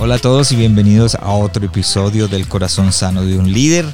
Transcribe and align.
Hola 0.00 0.14
a 0.14 0.18
todos 0.18 0.52
y 0.52 0.56
bienvenidos 0.56 1.16
a 1.16 1.32
otro 1.32 1.66
episodio 1.66 2.28
del 2.28 2.46
Corazón 2.46 2.92
Sano 2.92 3.24
de 3.24 3.36
un 3.36 3.52
Líder, 3.52 3.84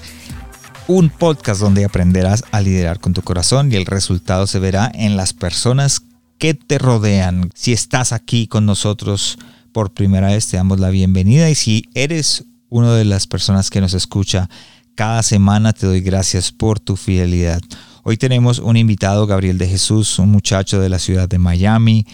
un 0.87 1.09
podcast 1.09 1.63
donde 1.63 1.87
aprenderás 1.87 2.45
a 2.53 2.61
liderar 2.61 3.01
con 3.01 3.15
tu 3.15 3.23
corazón 3.23 3.73
y 3.73 3.77
el 3.77 3.87
resultado 3.87 4.47
se 4.47 4.59
verá 4.59 4.93
en 4.93 5.17
las 5.17 5.33
personas 5.33 6.03
que 6.37 6.53
te 6.53 6.77
rodean. 6.77 7.49
Si 7.55 7.73
estás 7.73 8.13
aquí 8.13 8.47
con 8.47 8.67
nosotros 8.67 9.39
por 9.73 9.95
primera 9.95 10.27
vez, 10.27 10.47
te 10.47 10.59
damos 10.59 10.79
la 10.79 10.91
bienvenida 10.91 11.49
y 11.49 11.55
si 11.55 11.85
eres 11.95 12.45
una 12.69 12.95
de 12.95 13.07
las 13.07 13.27
personas 13.27 13.71
que 13.71 13.81
nos 13.81 13.95
escucha 13.95 14.51
cada 14.95 15.23
semana, 15.23 15.73
te 15.73 15.87
doy 15.87 16.03
gracias 16.03 16.53
por 16.53 16.81
tu 16.81 16.97
fidelidad. 16.97 17.63
Hoy 18.03 18.19
tenemos 18.19 18.59
un 18.59 18.77
invitado, 18.77 19.27
Gabriel 19.27 19.57
de 19.57 19.69
Jesús, 19.69 20.19
un 20.19 20.31
muchacho 20.31 20.83
de 20.83 20.91
la 20.91 20.99
ciudad 20.99 21.31
de 21.31 21.39
Miami, 21.39 22.05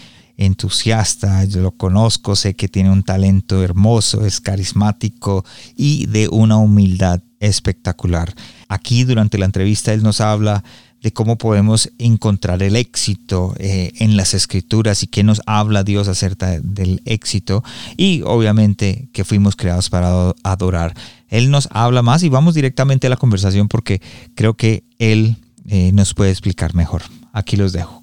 entusiasta, 0.45 1.43
yo 1.45 1.61
lo 1.61 1.71
conozco, 1.71 2.35
sé 2.35 2.55
que 2.55 2.67
tiene 2.67 2.89
un 2.89 3.03
talento 3.03 3.63
hermoso, 3.63 4.25
es 4.25 4.41
carismático 4.41 5.45
y 5.75 6.07
de 6.07 6.27
una 6.29 6.57
humildad 6.57 7.21
espectacular. 7.39 8.33
Aquí 8.67 9.03
durante 9.03 9.37
la 9.37 9.45
entrevista 9.45 9.93
él 9.93 10.03
nos 10.03 10.19
habla 10.19 10.63
de 11.01 11.11
cómo 11.13 11.37
podemos 11.37 11.91
encontrar 11.97 12.61
el 12.61 12.75
éxito 12.75 13.55
eh, 13.57 13.91
en 13.97 14.17
las 14.17 14.33
escrituras 14.33 15.01
y 15.03 15.07
qué 15.07 15.23
nos 15.23 15.41
habla 15.45 15.83
Dios 15.83 16.07
acerca 16.07 16.59
del 16.59 17.01
éxito 17.05 17.63
y 17.97 18.21
obviamente 18.23 19.09
que 19.11 19.23
fuimos 19.23 19.55
creados 19.55 19.89
para 19.89 20.33
adorar. 20.43 20.95
Él 21.29 21.49
nos 21.49 21.69
habla 21.71 22.01
más 22.01 22.23
y 22.23 22.29
vamos 22.29 22.53
directamente 22.53 23.07
a 23.07 23.09
la 23.09 23.17
conversación 23.17 23.67
porque 23.67 24.01
creo 24.35 24.55
que 24.55 24.83
él 24.99 25.37
eh, 25.67 25.91
nos 25.91 26.13
puede 26.13 26.31
explicar 26.31 26.75
mejor. 26.75 27.03
Aquí 27.33 27.57
los 27.57 27.73
dejo. 27.73 28.00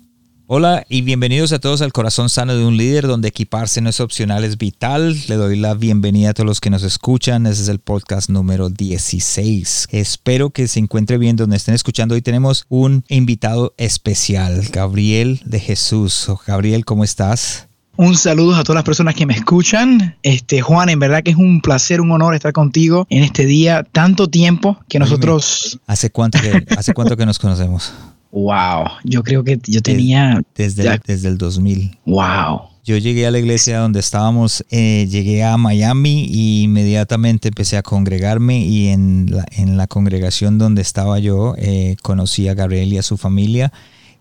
Hola 0.51 0.87
y 0.89 1.03
bienvenidos 1.03 1.53
a 1.53 1.59
todos 1.59 1.83
al 1.83 1.93
Corazón 1.93 2.31
Sano 2.31 2.57
de 2.57 2.65
un 2.65 2.79
Líder, 2.79 3.07
donde 3.07 3.29
equiparse 3.29 3.83
no 3.83 3.91
es 3.91 4.01
opcional, 4.01 4.45
es 4.45 4.57
vital. 4.57 5.15
Le 5.29 5.35
doy 5.35 5.59
la 5.59 5.75
bienvenida 5.75 6.31
a 6.31 6.33
todos 6.33 6.47
los 6.47 6.63
que 6.63 6.71
nos 6.71 6.85
escuchan. 6.85 7.45
Ese 7.45 7.61
es 7.61 7.69
el 7.69 7.81
podcast 7.81 8.31
número 8.31 8.71
16. 8.71 9.89
Espero 9.91 10.49
que 10.49 10.67
se 10.67 10.81
encuentre 10.81 11.19
bien 11.19 11.37
donde 11.37 11.59
estén 11.59 11.75
escuchando. 11.75 12.15
Hoy 12.15 12.23
tenemos 12.23 12.65
un 12.71 13.05
invitado 13.09 13.75
especial, 13.77 14.67
Gabriel 14.73 15.43
de 15.45 15.61
Jesús. 15.61 16.27
Gabriel, 16.47 16.87
¿cómo 16.87 17.05
estás? 17.05 17.69
Un 17.99 18.17
saludo 18.17 18.57
a 18.57 18.63
todas 18.63 18.77
las 18.77 18.85
personas 18.85 19.15
que 19.15 19.27
me 19.27 19.35
escuchan. 19.35 20.17
Este, 20.23 20.63
Juan, 20.63 20.89
en 20.89 20.99
verdad 20.99 21.23
que 21.23 21.33
es 21.33 21.37
un 21.37 21.61
placer, 21.61 22.01
un 22.01 22.11
honor 22.11 22.35
estar 22.35 22.55
contigo 22.55 23.07
en 23.11 23.23
este 23.23 23.45
día. 23.45 23.83
Tanto 23.83 24.29
tiempo 24.29 24.81
que 24.89 24.99
nosotros... 24.99 25.79
¿Hace 25.87 26.09
cuánto 26.09 26.41
que, 26.41 26.65
hace 26.75 26.95
cuánto 26.95 27.19
que 27.19 27.27
nos 27.27 27.39
conocemos? 27.39 27.93
Wow, 28.31 28.84
yo 29.05 29.23
creo 29.23 29.43
que 29.43 29.59
yo 29.67 29.81
tenía... 29.81 30.43
Desde, 30.55 31.01
desde 31.07 31.29
el 31.29 31.39
2000. 31.39 31.98
Wow. 32.05 32.61
Yo 32.85 32.97
llegué 32.97 33.27
a 33.27 33.31
la 33.31 33.39
iglesia 33.39 33.81
donde 33.81 34.01
estábamos, 34.01 34.65
eh, 34.70 35.07
llegué 35.11 35.45
a 35.45 35.57
Miami 35.59 36.27
y 36.31 36.62
inmediatamente 36.62 37.48
empecé 37.48 37.77
a 37.77 37.83
congregarme 37.83 38.65
y 38.65 38.89
en 38.89 39.27
la, 39.31 39.47
en 39.53 39.77
la 39.77 39.87
congregación 39.87 40.57
donde 40.57 40.81
estaba 40.83 41.19
yo 41.19 41.55
eh, 41.59 41.97
conocí 42.03 42.48
a 42.48 42.55
Gabriel 42.55 42.93
y 42.93 42.98
a 42.98 43.03
su 43.03 43.19
familia 43.19 43.73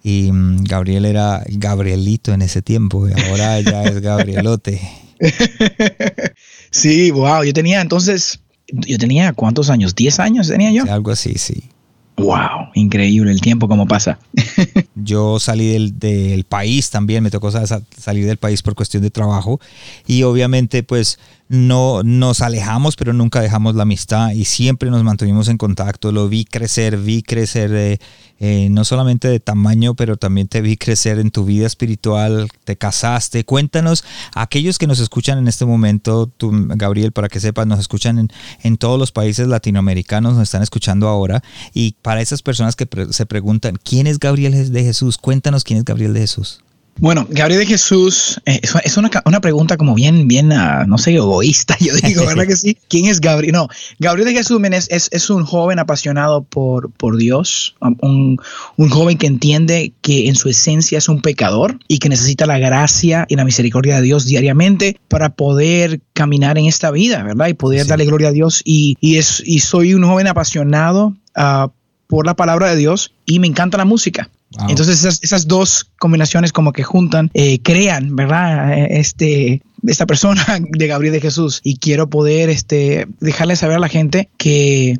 y 0.03 0.31
mm, 0.31 0.64
Gabriel 0.64 1.05
era 1.05 1.43
Gabrielito 1.48 2.33
en 2.33 2.42
ese 2.42 2.61
tiempo 2.61 3.08
y 3.08 3.14
ahora 3.14 3.60
ya 3.61 3.83
es 3.83 4.02
Gabrielote. 4.02 4.81
sí, 6.71 7.11
wow, 7.11 7.43
yo 7.43 7.54
tenía 7.54 7.81
entonces, 7.81 8.42
yo 8.67 8.98
tenía 8.98 9.33
cuántos 9.33 9.70
años, 9.70 9.95
10 9.95 10.20
años 10.20 10.48
tenía 10.48 10.71
yo. 10.71 10.92
algo 10.92 11.11
así, 11.11 11.36
sí. 11.37 11.70
Wow, 12.17 12.72
increíble 12.73 13.32
el 13.32 13.42
tiempo 13.42 13.67
como 13.67 13.86
pasa. 13.86 14.17
Yo 14.95 15.39
salí 15.39 15.67
del, 15.67 16.00
del, 16.00 16.45
país 16.45 16.89
también, 16.89 17.23
me 17.23 17.30
tocó 17.30 17.52
salir 17.52 18.26
del 18.26 18.38
país 18.38 18.64
por 18.64 18.73
cuestión 18.73 19.04
de 19.04 19.11
trabajo 19.11 19.60
y 20.08 20.23
obviamente 20.23 20.82
pues 20.82 21.20
no 21.50 22.04
nos 22.04 22.42
alejamos, 22.42 22.95
pero 22.95 23.14
nunca 23.14 23.39
dejamos 23.39 23.76
la 23.76 23.83
amistad 23.83 24.32
y 24.32 24.45
siempre 24.45 24.89
nos 24.89 25.04
mantuvimos 25.04 25.48
en 25.48 25.58
contacto. 25.58 26.11
Lo 26.11 26.28
vi 26.28 26.44
crecer, 26.44 26.98
vi 26.98 27.23
crecer 27.23 27.72
eh, 27.73 28.00
eh, 28.39 28.67
no 28.70 28.84
solamente 28.84 29.30
de 29.30 29.39
tamaño, 29.39 29.95
pero 29.95 30.17
también 30.17 30.48
te 30.48 30.61
vi 30.61 30.76
crecer 30.76 31.20
en 31.20 31.32
tu 31.32 31.45
vida 31.45 31.66
espiritual, 31.66 32.49
te 32.66 32.76
casaste. 32.76 33.45
Cuéntanos, 33.45 34.04
aquellos 34.36 34.78
que 34.78 34.88
nos 34.88 34.99
escuchan 34.99 35.38
en 35.38 35.48
este 35.48 35.66
momento, 35.66 36.28
tú, 36.28 36.52
Gabriel, 36.54 37.14
para 37.14 37.30
que 37.30 37.39
sepas, 37.39 37.66
nos 37.66 37.80
escuchan 37.80 38.20
en, 38.20 38.30
en 38.64 38.78
todos 38.78 38.99
los 38.99 39.11
países 39.14 39.48
latinoamericanos, 39.48 40.34
nos 40.34 40.44
están 40.44 40.64
escuchando 40.64 41.08
ahora. 41.08 41.42
Y 41.73 41.95
para 42.07 42.21
esas 42.21 42.41
personas 42.41 42.77
que 42.77 42.87
se 43.09 43.25
preguntan, 43.25 43.77
¿quién 43.83 44.07
es 44.07 44.17
Gabriel 44.17 44.71
de 44.71 44.81
Jesús? 44.81 45.17
Cuéntanos 45.17 45.65
quién 45.65 45.79
es 45.79 45.83
Gabriel 45.83 46.13
de 46.13 46.21
Jesús. 46.21 46.63
Bueno, 46.99 47.27
Gabriel 47.29 47.59
de 47.59 47.65
Jesús, 47.65 48.39
eh, 48.45 48.61
es 48.85 48.95
una, 48.95 49.11
una, 49.25 49.41
pregunta 49.41 49.75
como 49.75 49.93
bien, 49.93 50.25
bien, 50.25 50.53
uh, 50.53 50.87
no 50.87 50.97
sé, 50.97 51.13
egoísta, 51.13 51.75
yo 51.81 51.93
digo, 51.97 52.25
¿verdad 52.25 52.47
que 52.47 52.55
sí? 52.55 52.77
¿Quién 52.87 53.07
es 53.07 53.19
Gabriel? 53.19 53.51
No, 53.51 53.67
Gabriel 53.99 54.29
de 54.29 54.35
Jesús 54.35 54.61
es, 54.71 54.87
es, 54.89 55.09
es 55.11 55.29
un 55.29 55.43
joven 55.43 55.79
apasionado 55.79 56.43
por, 56.43 56.91
por 56.91 57.17
Dios, 57.17 57.75
un, 57.81 58.39
un, 58.77 58.89
joven 58.89 59.17
que 59.17 59.27
entiende 59.27 59.91
que 60.01 60.29
en 60.29 60.35
su 60.35 60.47
esencia 60.47 60.99
es 60.99 61.09
un 61.09 61.21
pecador 61.21 61.77
y 61.89 61.99
que 61.99 62.07
necesita 62.07 62.45
la 62.45 62.57
gracia 62.57 63.25
y 63.27 63.35
la 63.35 63.43
misericordia 63.43 63.97
de 63.97 64.03
Dios 64.03 64.23
diariamente 64.23 64.97
para 65.09 65.35
poder 65.35 65.99
caminar 66.13 66.57
en 66.57 66.67
esta 66.67 66.89
vida, 66.89 67.21
¿verdad? 67.23 67.49
Y 67.49 67.53
poder 67.53 67.85
darle 67.85 68.05
gloria 68.05 68.29
a 68.29 68.31
Dios. 68.31 68.61
Y, 68.63 68.95
y, 69.01 69.17
es, 69.17 69.43
y 69.45 69.59
soy 69.59 69.93
un 69.93 70.05
joven 70.05 70.27
apasionado 70.27 71.17
uh, 71.35 71.67
por 72.07 72.25
la 72.25 72.35
palabra 72.35 72.69
de 72.69 72.77
Dios 72.77 73.13
y 73.25 73.39
me 73.39 73.47
encanta 73.47 73.77
la 73.77 73.85
música. 73.85 74.29
Entonces 74.69 75.03
esas, 75.21 75.47
dos 75.47 75.91
combinaciones 75.99 76.53
como 76.53 76.71
que 76.71 76.83
juntan, 76.83 77.29
eh, 77.33 77.59
crean, 77.61 78.15
¿verdad? 78.15 78.73
Eh, 78.73 78.87
este, 78.99 79.61
esta 79.85 80.05
persona 80.05 80.45
de 80.71 80.87
Gabriel 80.87 81.13
de 81.13 81.21
Jesús. 81.21 81.59
Y 81.63 81.77
quiero 81.77 82.09
poder 82.09 82.49
este, 82.49 83.07
dejarle 83.19 83.55
saber 83.55 83.75
a 83.75 83.79
la 83.79 83.89
gente 83.89 84.29
que, 84.37 84.97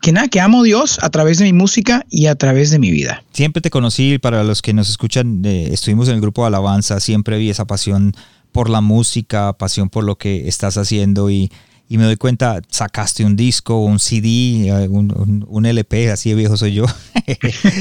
que 0.00 0.12
nada, 0.12 0.28
que 0.28 0.40
amo 0.40 0.60
a 0.60 0.64
Dios 0.64 0.98
a 1.02 1.10
través 1.10 1.38
de 1.38 1.44
mi 1.44 1.52
música 1.52 2.06
y 2.08 2.26
a 2.26 2.36
través 2.36 2.70
de 2.70 2.78
mi 2.78 2.90
vida. 2.90 3.24
Siempre 3.32 3.60
te 3.60 3.70
conocí, 3.70 4.18
para 4.18 4.44
los 4.44 4.62
que 4.62 4.72
nos 4.72 4.88
escuchan, 4.88 5.44
eh, 5.44 5.70
estuvimos 5.72 6.08
en 6.08 6.14
el 6.14 6.20
grupo 6.20 6.42
de 6.42 6.48
alabanza, 6.48 7.00
siempre 7.00 7.38
vi 7.38 7.50
esa 7.50 7.66
pasión 7.66 8.12
por 8.52 8.70
la 8.70 8.80
música, 8.80 9.52
pasión 9.54 9.90
por 9.90 10.04
lo 10.04 10.16
que 10.16 10.48
estás 10.48 10.78
haciendo 10.78 11.28
y 11.28 11.50
y 11.88 11.98
me 11.98 12.04
doy 12.04 12.16
cuenta, 12.16 12.60
sacaste 12.68 13.24
un 13.24 13.36
disco, 13.36 13.78
un 13.78 13.98
CD, 13.98 14.68
eh, 14.68 14.88
un, 14.88 15.66
LP, 15.66 16.10
así 16.10 16.30
de 16.30 16.36
viejo 16.36 16.56
soy 16.56 16.74
yo. 16.74 16.86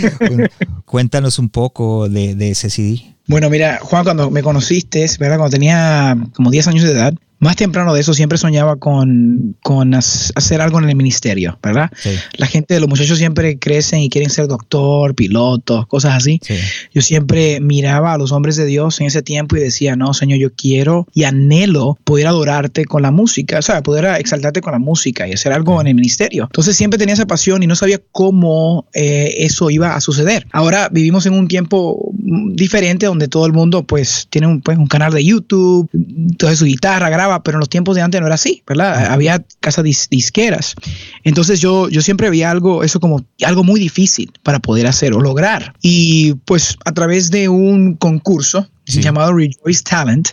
Cuéntanos 0.85 1.39
un 1.39 1.49
poco 1.49 2.07
de, 2.07 2.35
de, 2.35 2.51
ese 2.51 2.69
CD. 2.69 3.15
Bueno, 3.27 3.49
mira, 3.49 3.79
Juan, 3.81 4.03
cuando 4.03 4.29
me 4.29 4.43
conociste, 4.43 5.05
¿verdad? 5.19 5.37
Cuando 5.37 5.55
tenía 5.55 6.15
como 6.35 6.51
10 6.51 6.67
años 6.67 6.83
de 6.83 6.91
edad, 6.91 7.13
más 7.39 7.55
temprano 7.55 7.93
de 7.93 8.01
eso 8.01 8.13
siempre 8.13 8.37
soñaba 8.37 8.77
con, 8.77 9.55
con 9.61 9.93
hacer 9.93 10.61
algo 10.61 10.79
en 10.79 10.89
el 10.89 10.95
ministerio, 10.95 11.59
¿verdad? 11.61 11.91
La 12.37 12.47
gente, 12.47 12.79
los 12.79 12.89
muchachos 12.89 13.17
siempre 13.17 13.59
crecen 13.59 13.99
y 13.99 14.09
quieren 14.09 14.29
ser 14.29 14.47
doctor, 14.47 15.15
piloto, 15.15 15.85
cosas 15.87 16.15
así. 16.15 16.39
Yo 16.93 17.01
siempre 17.01 17.59
miraba 17.59 18.13
a 18.13 18.17
los 18.17 18.31
hombres 18.31 18.55
de 18.55 18.65
Dios 18.65 18.99
en 19.01 19.07
ese 19.07 19.21
tiempo 19.21 19.55
y 19.57 19.59
decía, 19.59 19.95
no, 19.95 20.13
Señor, 20.13 20.39
yo 20.39 20.53
quiero 20.53 21.07
y 21.13 21.23
anhelo 21.23 21.97
poder 22.03 22.27
adorarte 22.27 22.85
con 22.85 23.01
la 23.01 23.11
música, 23.11 23.59
o 23.59 23.61
sea, 23.61 23.83
poder 23.83 24.05
exaltarte 24.19 24.61
con 24.61 24.73
la 24.73 24.79
música 24.79 25.27
y 25.27 25.33
hacer 25.33 25.51
algo 25.51 25.79
en 25.81 25.87
el 25.87 25.95
ministerio. 25.95 26.43
Entonces 26.45 26.75
siempre 26.75 26.97
tenía 26.97 27.13
esa 27.13 27.27
pasión 27.27 27.63
y 27.63 27.67
no 27.67 27.75
sabía 27.75 27.99
cómo 28.11 28.87
eh, 28.93 29.35
eso 29.39 29.69
iba 29.69 29.95
a 29.95 30.01
suceder. 30.01 30.47
Ahora 30.51 30.89
vivimos 30.91 31.25
en 31.25 31.33
un 31.33 31.47
tiempo 31.47 32.04
diferente 32.25 33.05
donde 33.05 33.27
todo 33.27 33.45
el 33.45 33.53
mundo 33.53 33.83
pues 33.83 34.27
tiene 34.29 34.47
un, 34.47 34.61
pues, 34.61 34.77
un 34.77 34.87
canal 34.87 35.13
de 35.13 35.23
YouTube, 35.23 35.89
toda 36.37 36.55
su 36.55 36.65
guitarra, 36.65 37.43
pero 37.43 37.57
en 37.57 37.59
los 37.59 37.69
tiempos 37.69 37.95
de 37.95 38.01
antes 38.01 38.19
no 38.19 38.27
era 38.27 38.35
así, 38.35 38.63
¿verdad? 38.67 39.11
Había 39.11 39.45
casas 39.59 39.83
disqueras. 39.83 40.75
Entonces 41.23 41.61
yo, 41.61 41.87
yo 41.89 42.01
siempre 42.01 42.29
veía 42.29 42.49
algo, 42.49 42.83
eso 42.83 42.99
como 42.99 43.23
algo 43.45 43.63
muy 43.63 43.79
difícil 43.79 44.31
para 44.41 44.59
poder 44.59 44.87
hacer 44.87 45.13
o 45.13 45.21
lograr. 45.21 45.73
Y 45.81 46.33
pues 46.45 46.77
a 46.83 46.93
través 46.93 47.29
de 47.29 47.47
un 47.47 47.93
concurso 47.95 48.67
llamado 48.85 49.33
Rejoice 49.33 49.83
Talent, 49.83 50.29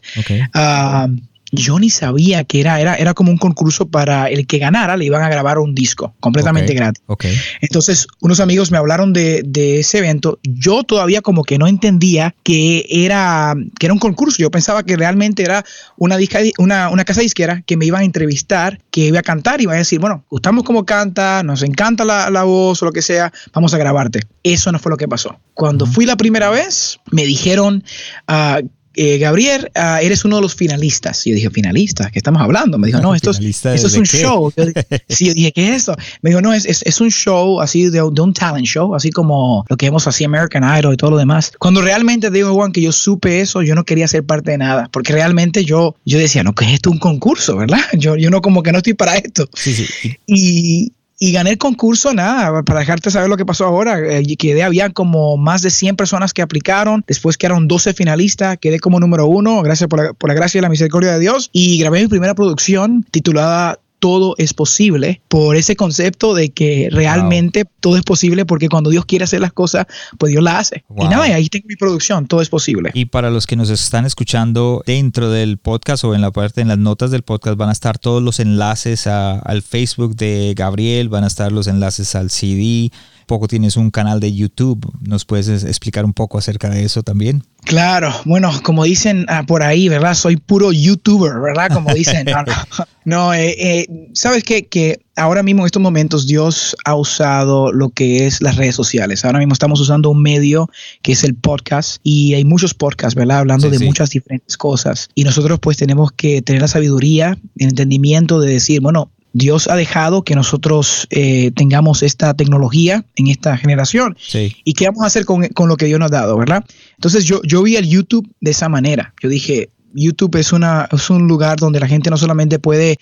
ah, 0.54 1.08
yo 1.52 1.78
ni 1.78 1.90
sabía 1.90 2.44
que 2.44 2.60
era, 2.60 2.80
era, 2.80 2.94
era 2.94 3.12
como 3.12 3.30
un 3.30 3.36
concurso 3.36 3.86
para 3.86 4.28
el 4.28 4.46
que 4.46 4.58
ganara, 4.58 4.96
le 4.96 5.04
iban 5.04 5.22
a 5.22 5.28
grabar 5.28 5.58
un 5.58 5.74
disco 5.74 6.14
completamente 6.18 6.72
gratis. 6.72 7.02
Okay. 7.06 7.36
Entonces, 7.60 8.06
unos 8.20 8.40
amigos 8.40 8.70
me 8.70 8.78
hablaron 8.78 9.12
de, 9.12 9.42
de, 9.44 9.80
ese 9.80 9.98
evento. 9.98 10.38
Yo 10.42 10.82
todavía 10.82 11.20
como 11.20 11.44
que 11.44 11.58
no 11.58 11.66
entendía 11.66 12.34
que 12.42 12.86
era, 12.88 13.54
que 13.78 13.86
era 13.86 13.92
un 13.92 13.98
concurso. 13.98 14.38
Yo 14.38 14.50
pensaba 14.50 14.82
que 14.82 14.96
realmente 14.96 15.42
era 15.42 15.62
una, 15.98 16.16
disca, 16.16 16.40
una, 16.56 16.88
una 16.88 17.04
casa 17.04 17.20
disquera 17.20 17.62
que 17.66 17.76
me 17.76 17.84
iban 17.84 18.00
a 18.00 18.04
entrevistar, 18.04 18.80
que 18.90 19.02
iba 19.02 19.18
a 19.18 19.22
cantar 19.22 19.60
y 19.60 19.64
iba 19.64 19.74
a 19.74 19.76
decir, 19.76 20.00
bueno, 20.00 20.24
gustamos 20.30 20.64
cómo 20.64 20.86
canta, 20.86 21.42
nos 21.42 21.62
encanta 21.62 22.06
la, 22.06 22.30
la 22.30 22.44
voz 22.44 22.80
o 22.82 22.86
lo 22.86 22.92
que 22.92 23.02
sea, 23.02 23.30
vamos 23.52 23.74
a 23.74 23.78
grabarte. 23.78 24.20
Eso 24.42 24.72
no 24.72 24.78
fue 24.78 24.90
lo 24.90 24.96
que 24.96 25.06
pasó. 25.06 25.38
Cuando 25.52 25.84
fui 25.84 26.06
la 26.06 26.16
primera 26.16 26.48
vez, 26.48 26.98
me 27.10 27.26
dijeron 27.26 27.84
uh, 28.28 28.66
eh, 28.94 29.18
Gabriel, 29.18 29.70
uh, 29.74 30.02
eres 30.02 30.24
uno 30.24 30.36
de 30.36 30.42
los 30.42 30.54
finalistas. 30.54 31.26
Y 31.26 31.30
yo 31.30 31.36
dije, 31.36 31.50
¿finalista? 31.50 32.10
¿Qué 32.10 32.18
estamos 32.18 32.42
hablando? 32.42 32.78
Me 32.78 32.88
dijo, 32.88 33.00
no, 33.02 33.14
esto, 33.14 33.30
es, 33.30 33.40
esto 33.40 33.70
es 33.70 33.94
un 33.94 34.04
qué? 34.04 34.18
show. 34.18 34.52
Yo, 34.56 34.64
sí, 35.08 35.26
yo 35.26 35.34
dije, 35.34 35.52
¿qué 35.52 35.68
es 35.68 35.76
esto? 35.76 35.96
Me 36.22 36.30
dijo, 36.30 36.40
no, 36.40 36.52
es, 36.52 36.64
es, 36.66 36.82
es 36.82 37.00
un 37.00 37.10
show 37.10 37.60
así 37.60 37.84
de, 37.84 37.90
de, 37.90 38.02
un 38.02 38.34
talent 38.34 38.66
show, 38.66 38.94
así 38.94 39.10
como 39.10 39.64
lo 39.68 39.76
que 39.76 39.86
vemos 39.86 40.06
así 40.06 40.24
American 40.24 40.64
Idol 40.78 40.94
y 40.94 40.96
todo 40.96 41.10
lo 41.10 41.16
demás. 41.18 41.52
Cuando 41.58 41.82
realmente 41.82 42.30
digo, 42.30 42.52
Juan, 42.54 42.72
que 42.72 42.80
yo 42.80 42.92
supe 42.92 43.40
eso, 43.40 43.62
yo 43.62 43.74
no 43.74 43.84
quería 43.84 44.08
ser 44.08 44.24
parte 44.24 44.52
de 44.52 44.58
nada, 44.58 44.88
porque 44.92 45.12
realmente 45.12 45.64
yo, 45.64 45.96
yo 46.04 46.18
decía, 46.18 46.42
no, 46.42 46.54
que 46.54 46.64
es 46.64 46.72
esto 46.72 46.90
un 46.90 46.98
concurso, 46.98 47.56
¿verdad? 47.56 47.80
Yo, 47.98 48.16
yo 48.16 48.30
no 48.30 48.40
como 48.40 48.62
que 48.62 48.72
no 48.72 48.78
estoy 48.78 48.94
para 48.94 49.16
esto. 49.16 49.48
Sí, 49.54 49.74
sí. 49.74 50.16
Y, 50.26 50.92
y 51.24 51.30
gané 51.30 51.50
el 51.50 51.58
concurso, 51.58 52.12
nada, 52.12 52.64
para 52.64 52.80
dejarte 52.80 53.08
saber 53.12 53.28
lo 53.28 53.36
que 53.36 53.46
pasó 53.46 53.64
ahora. 53.64 53.96
Eh, 54.00 54.36
quedé, 54.36 54.64
había 54.64 54.90
como 54.90 55.36
más 55.36 55.62
de 55.62 55.70
100 55.70 55.94
personas 55.94 56.32
que 56.32 56.42
aplicaron, 56.42 57.04
después 57.06 57.38
quedaron 57.38 57.68
12 57.68 57.94
finalistas, 57.94 58.58
quedé 58.58 58.80
como 58.80 58.98
número 58.98 59.26
uno, 59.26 59.62
gracias 59.62 59.88
por 59.88 60.02
la, 60.02 60.12
por 60.14 60.28
la 60.28 60.34
gracia 60.34 60.58
y 60.58 60.62
la 60.62 60.68
misericordia 60.68 61.12
de 61.12 61.20
Dios, 61.20 61.48
y 61.52 61.78
grabé 61.78 62.00
mi 62.00 62.08
primera 62.08 62.34
producción 62.34 63.06
titulada 63.08 63.78
todo 64.02 64.34
es 64.36 64.52
posible 64.52 65.22
por 65.28 65.54
ese 65.54 65.76
concepto 65.76 66.34
de 66.34 66.48
que 66.48 66.88
realmente 66.90 67.62
wow. 67.62 67.72
todo 67.78 67.96
es 67.96 68.02
posible 68.02 68.44
porque 68.44 68.68
cuando 68.68 68.90
Dios 68.90 69.04
quiere 69.04 69.26
hacer 69.26 69.38
las 69.38 69.52
cosas, 69.52 69.86
pues 70.18 70.32
Dios 70.32 70.42
la 70.42 70.58
hace. 70.58 70.82
Wow. 70.88 71.06
Y 71.06 71.08
nada, 71.08 71.22
ahí 71.26 71.48
tengo 71.48 71.68
mi 71.68 71.76
producción, 71.76 72.26
todo 72.26 72.42
es 72.42 72.48
posible. 72.48 72.90
Y 72.94 73.04
para 73.04 73.30
los 73.30 73.46
que 73.46 73.54
nos 73.54 73.70
están 73.70 74.04
escuchando 74.04 74.82
dentro 74.84 75.30
del 75.30 75.56
podcast 75.56 76.02
o 76.02 76.16
en 76.16 76.20
la 76.20 76.32
parte, 76.32 76.62
en 76.62 76.66
las 76.66 76.78
notas 76.78 77.12
del 77.12 77.22
podcast, 77.22 77.56
van 77.56 77.68
a 77.68 77.72
estar 77.72 77.96
todos 77.96 78.20
los 78.20 78.40
enlaces 78.40 79.06
a, 79.06 79.38
al 79.38 79.62
Facebook 79.62 80.16
de 80.16 80.52
Gabriel, 80.56 81.08
van 81.08 81.22
a 81.22 81.28
estar 81.28 81.52
los 81.52 81.68
enlaces 81.68 82.16
al 82.16 82.30
CD. 82.30 82.90
Poco 83.26 83.48
tienes 83.48 83.76
un 83.76 83.90
canal 83.90 84.20
de 84.20 84.34
YouTube, 84.34 84.90
¿nos 85.00 85.24
puedes 85.24 85.64
explicar 85.64 86.04
un 86.04 86.12
poco 86.12 86.38
acerca 86.38 86.70
de 86.70 86.84
eso 86.84 87.02
también? 87.02 87.42
Claro, 87.64 88.12
bueno, 88.24 88.50
como 88.64 88.84
dicen 88.84 89.24
ah, 89.28 89.44
por 89.46 89.62
ahí, 89.62 89.88
¿verdad? 89.88 90.14
Soy 90.14 90.36
puro 90.36 90.72
youtuber, 90.72 91.38
¿verdad? 91.40 91.68
Como 91.72 91.94
dicen. 91.94 92.26
No, 92.26 92.42
no, 92.42 92.52
no 93.04 93.34
eh, 93.34 93.54
eh, 93.58 94.08
sabes 94.14 94.42
qué? 94.42 94.66
que 94.66 95.00
ahora 95.16 95.42
mismo 95.42 95.62
en 95.62 95.66
estos 95.66 95.82
momentos 95.82 96.26
Dios 96.26 96.76
ha 96.84 96.96
usado 96.96 97.72
lo 97.72 97.90
que 97.90 98.26
es 98.26 98.42
las 98.42 98.56
redes 98.56 98.74
sociales. 98.74 99.24
Ahora 99.24 99.38
mismo 99.38 99.52
estamos 99.52 99.80
usando 99.80 100.10
un 100.10 100.22
medio 100.22 100.68
que 101.02 101.12
es 101.12 101.22
el 101.24 101.34
podcast 101.34 102.00
y 102.02 102.34
hay 102.34 102.44
muchos 102.44 102.74
podcasts, 102.74 103.14
¿verdad? 103.14 103.38
Hablando 103.38 103.68
sí, 103.68 103.72
de 103.72 103.78
sí. 103.78 103.84
muchas 103.84 104.10
diferentes 104.10 104.56
cosas. 104.56 105.08
Y 105.14 105.24
nosotros 105.24 105.58
pues 105.60 105.76
tenemos 105.76 106.10
que 106.12 106.42
tener 106.42 106.62
la 106.62 106.68
sabiduría, 106.68 107.38
el 107.58 107.68
entendimiento 107.68 108.40
de 108.40 108.52
decir, 108.52 108.80
bueno, 108.80 109.10
Dios 109.32 109.68
ha 109.68 109.76
dejado 109.76 110.24
que 110.24 110.34
nosotros 110.34 111.06
eh, 111.10 111.52
tengamos 111.54 112.02
esta 112.02 112.34
tecnología 112.34 113.04
en 113.16 113.28
esta 113.28 113.56
generación. 113.56 114.16
Sí. 114.20 114.56
¿Y 114.64 114.74
qué 114.74 114.86
vamos 114.86 115.04
a 115.04 115.06
hacer 115.06 115.24
con, 115.24 115.46
con, 115.48 115.68
lo 115.68 115.76
que 115.76 115.86
Dios 115.86 115.98
nos 115.98 116.10
ha 116.12 116.16
dado, 116.16 116.36
verdad? 116.36 116.64
Entonces 116.96 117.24
yo, 117.24 117.40
yo 117.42 117.62
vi 117.62 117.76
el 117.76 117.88
YouTube 117.88 118.28
de 118.40 118.50
esa 118.50 118.68
manera. 118.68 119.14
Yo 119.22 119.28
dije, 119.28 119.70
YouTube 119.94 120.36
es, 120.36 120.52
una, 120.52 120.88
es 120.92 121.10
un 121.10 121.26
lugar 121.28 121.58
donde 121.58 121.80
la 121.80 121.88
gente 121.88 122.10
no 122.10 122.16
solamente 122.16 122.58
puede 122.58 122.98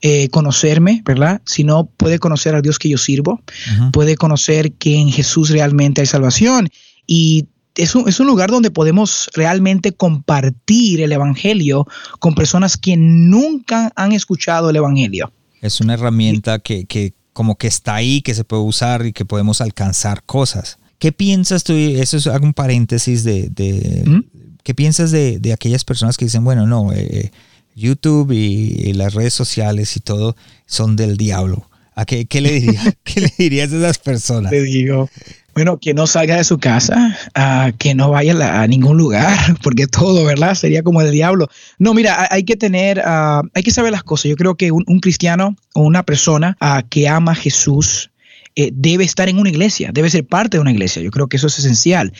eh, 0.00 0.28
conocerme, 0.30 1.02
¿verdad? 1.04 1.40
Sino 1.44 1.86
puede 1.86 2.18
conocer 2.18 2.54
al 2.54 2.62
Dios 2.62 2.78
que 2.78 2.88
yo 2.88 2.98
sirvo, 2.98 3.32
uh 3.32 3.80
-huh. 3.80 3.90
puede 3.90 4.16
conocer 4.16 4.72
que 4.72 4.96
en 4.96 5.10
Jesús 5.10 5.50
realmente 5.50 6.00
hay 6.00 6.06
salvación 6.06 6.68
y 7.06 7.46
es 7.76 7.94
un, 7.94 8.08
es 8.08 8.20
un, 8.20 8.26
lugar 8.26 8.50
donde 8.50 8.70
podemos 8.70 9.28
realmente 9.34 9.92
compartir 9.92 11.00
el 11.00 11.12
Evangelio 11.12 11.86
con 12.20 12.34
personas 12.34 12.76
que 12.76 12.96
nunca 12.96 13.92
han 13.96 14.12
escuchado 14.12 14.70
el 14.70 14.76
Evangelio. 14.76 15.32
Es 15.64 15.80
una 15.80 15.94
herramienta 15.94 16.58
que, 16.58 16.84
que 16.84 17.14
como 17.32 17.56
que 17.56 17.66
está 17.66 17.94
ahí, 17.94 18.20
que 18.20 18.34
se 18.34 18.44
puede 18.44 18.62
usar 18.62 19.06
y 19.06 19.12
que 19.12 19.24
podemos 19.24 19.60
alcanzar 19.60 20.22
cosas. 20.24 20.78
¿Qué 20.98 21.10
piensas 21.10 21.64
tú? 21.64 21.72
Eso 21.72 22.18
es 22.18 22.26
hago 22.26 22.44
un 22.44 22.52
paréntesis 22.52 23.24
de, 23.24 23.48
de 23.48 24.04
¿Mm? 24.06 24.20
¿qué 24.62 24.74
piensas 24.74 25.10
de, 25.10 25.38
de, 25.38 25.52
aquellas 25.54 25.84
personas 25.84 26.16
que 26.16 26.26
dicen, 26.26 26.44
bueno, 26.44 26.66
no, 26.66 26.92
eh, 26.92 27.30
YouTube 27.74 28.32
y, 28.32 28.74
y, 28.88 28.92
las 28.92 29.14
redes 29.14 29.32
sociales 29.32 29.96
y 29.96 30.00
todo 30.00 30.36
son 30.66 30.96
del 30.96 31.16
diablo? 31.16 31.68
¿A 31.94 32.04
qué, 32.04 32.26
qué, 32.26 32.42
le, 32.42 32.52
diría, 32.52 32.82
¿qué 33.02 33.22
le 33.22 33.32
dirías 33.38 33.72
a 33.72 33.78
esas 33.78 33.98
personas? 33.98 34.50
Te 34.50 34.62
digo, 34.62 35.08
bueno, 35.54 35.78
que 35.78 35.94
no 35.94 36.06
salga 36.06 36.36
de 36.36 36.44
su 36.44 36.58
casa, 36.58 37.16
uh, 37.36 37.76
que 37.78 37.94
no 37.94 38.10
vaya 38.10 38.62
a 38.62 38.66
ningún 38.66 38.96
lugar, 38.96 39.38
porque 39.62 39.86
todo, 39.86 40.24
¿verdad? 40.24 40.54
Sería 40.54 40.82
como 40.82 41.00
el 41.00 41.12
diablo. 41.12 41.48
No, 41.78 41.94
mira, 41.94 42.26
hay 42.30 42.44
que 42.44 42.56
tener, 42.56 42.98
uh, 42.98 43.48
hay 43.54 43.62
que 43.62 43.70
saber 43.70 43.92
las 43.92 44.02
cosas. 44.02 44.30
Yo 44.30 44.36
creo 44.36 44.56
que 44.56 44.72
un, 44.72 44.84
un 44.86 45.00
cristiano 45.00 45.56
o 45.74 45.82
una 45.82 46.02
persona 46.02 46.56
uh, 46.60 46.86
que 46.88 47.08
ama 47.08 47.32
a 47.32 47.36
Jesús 47.36 48.10
eh, 48.56 48.70
debe 48.72 49.02
estar 49.02 49.28
en 49.28 49.38
una 49.38 49.50
iglesia, 49.50 49.90
debe 49.92 50.08
ser 50.08 50.26
parte 50.26 50.56
de 50.56 50.60
una 50.60 50.70
iglesia. 50.70 51.02
Yo 51.02 51.10
creo 51.10 51.26
que 51.26 51.36
eso 51.36 51.48
es 51.48 51.58
esencial. 51.58 52.12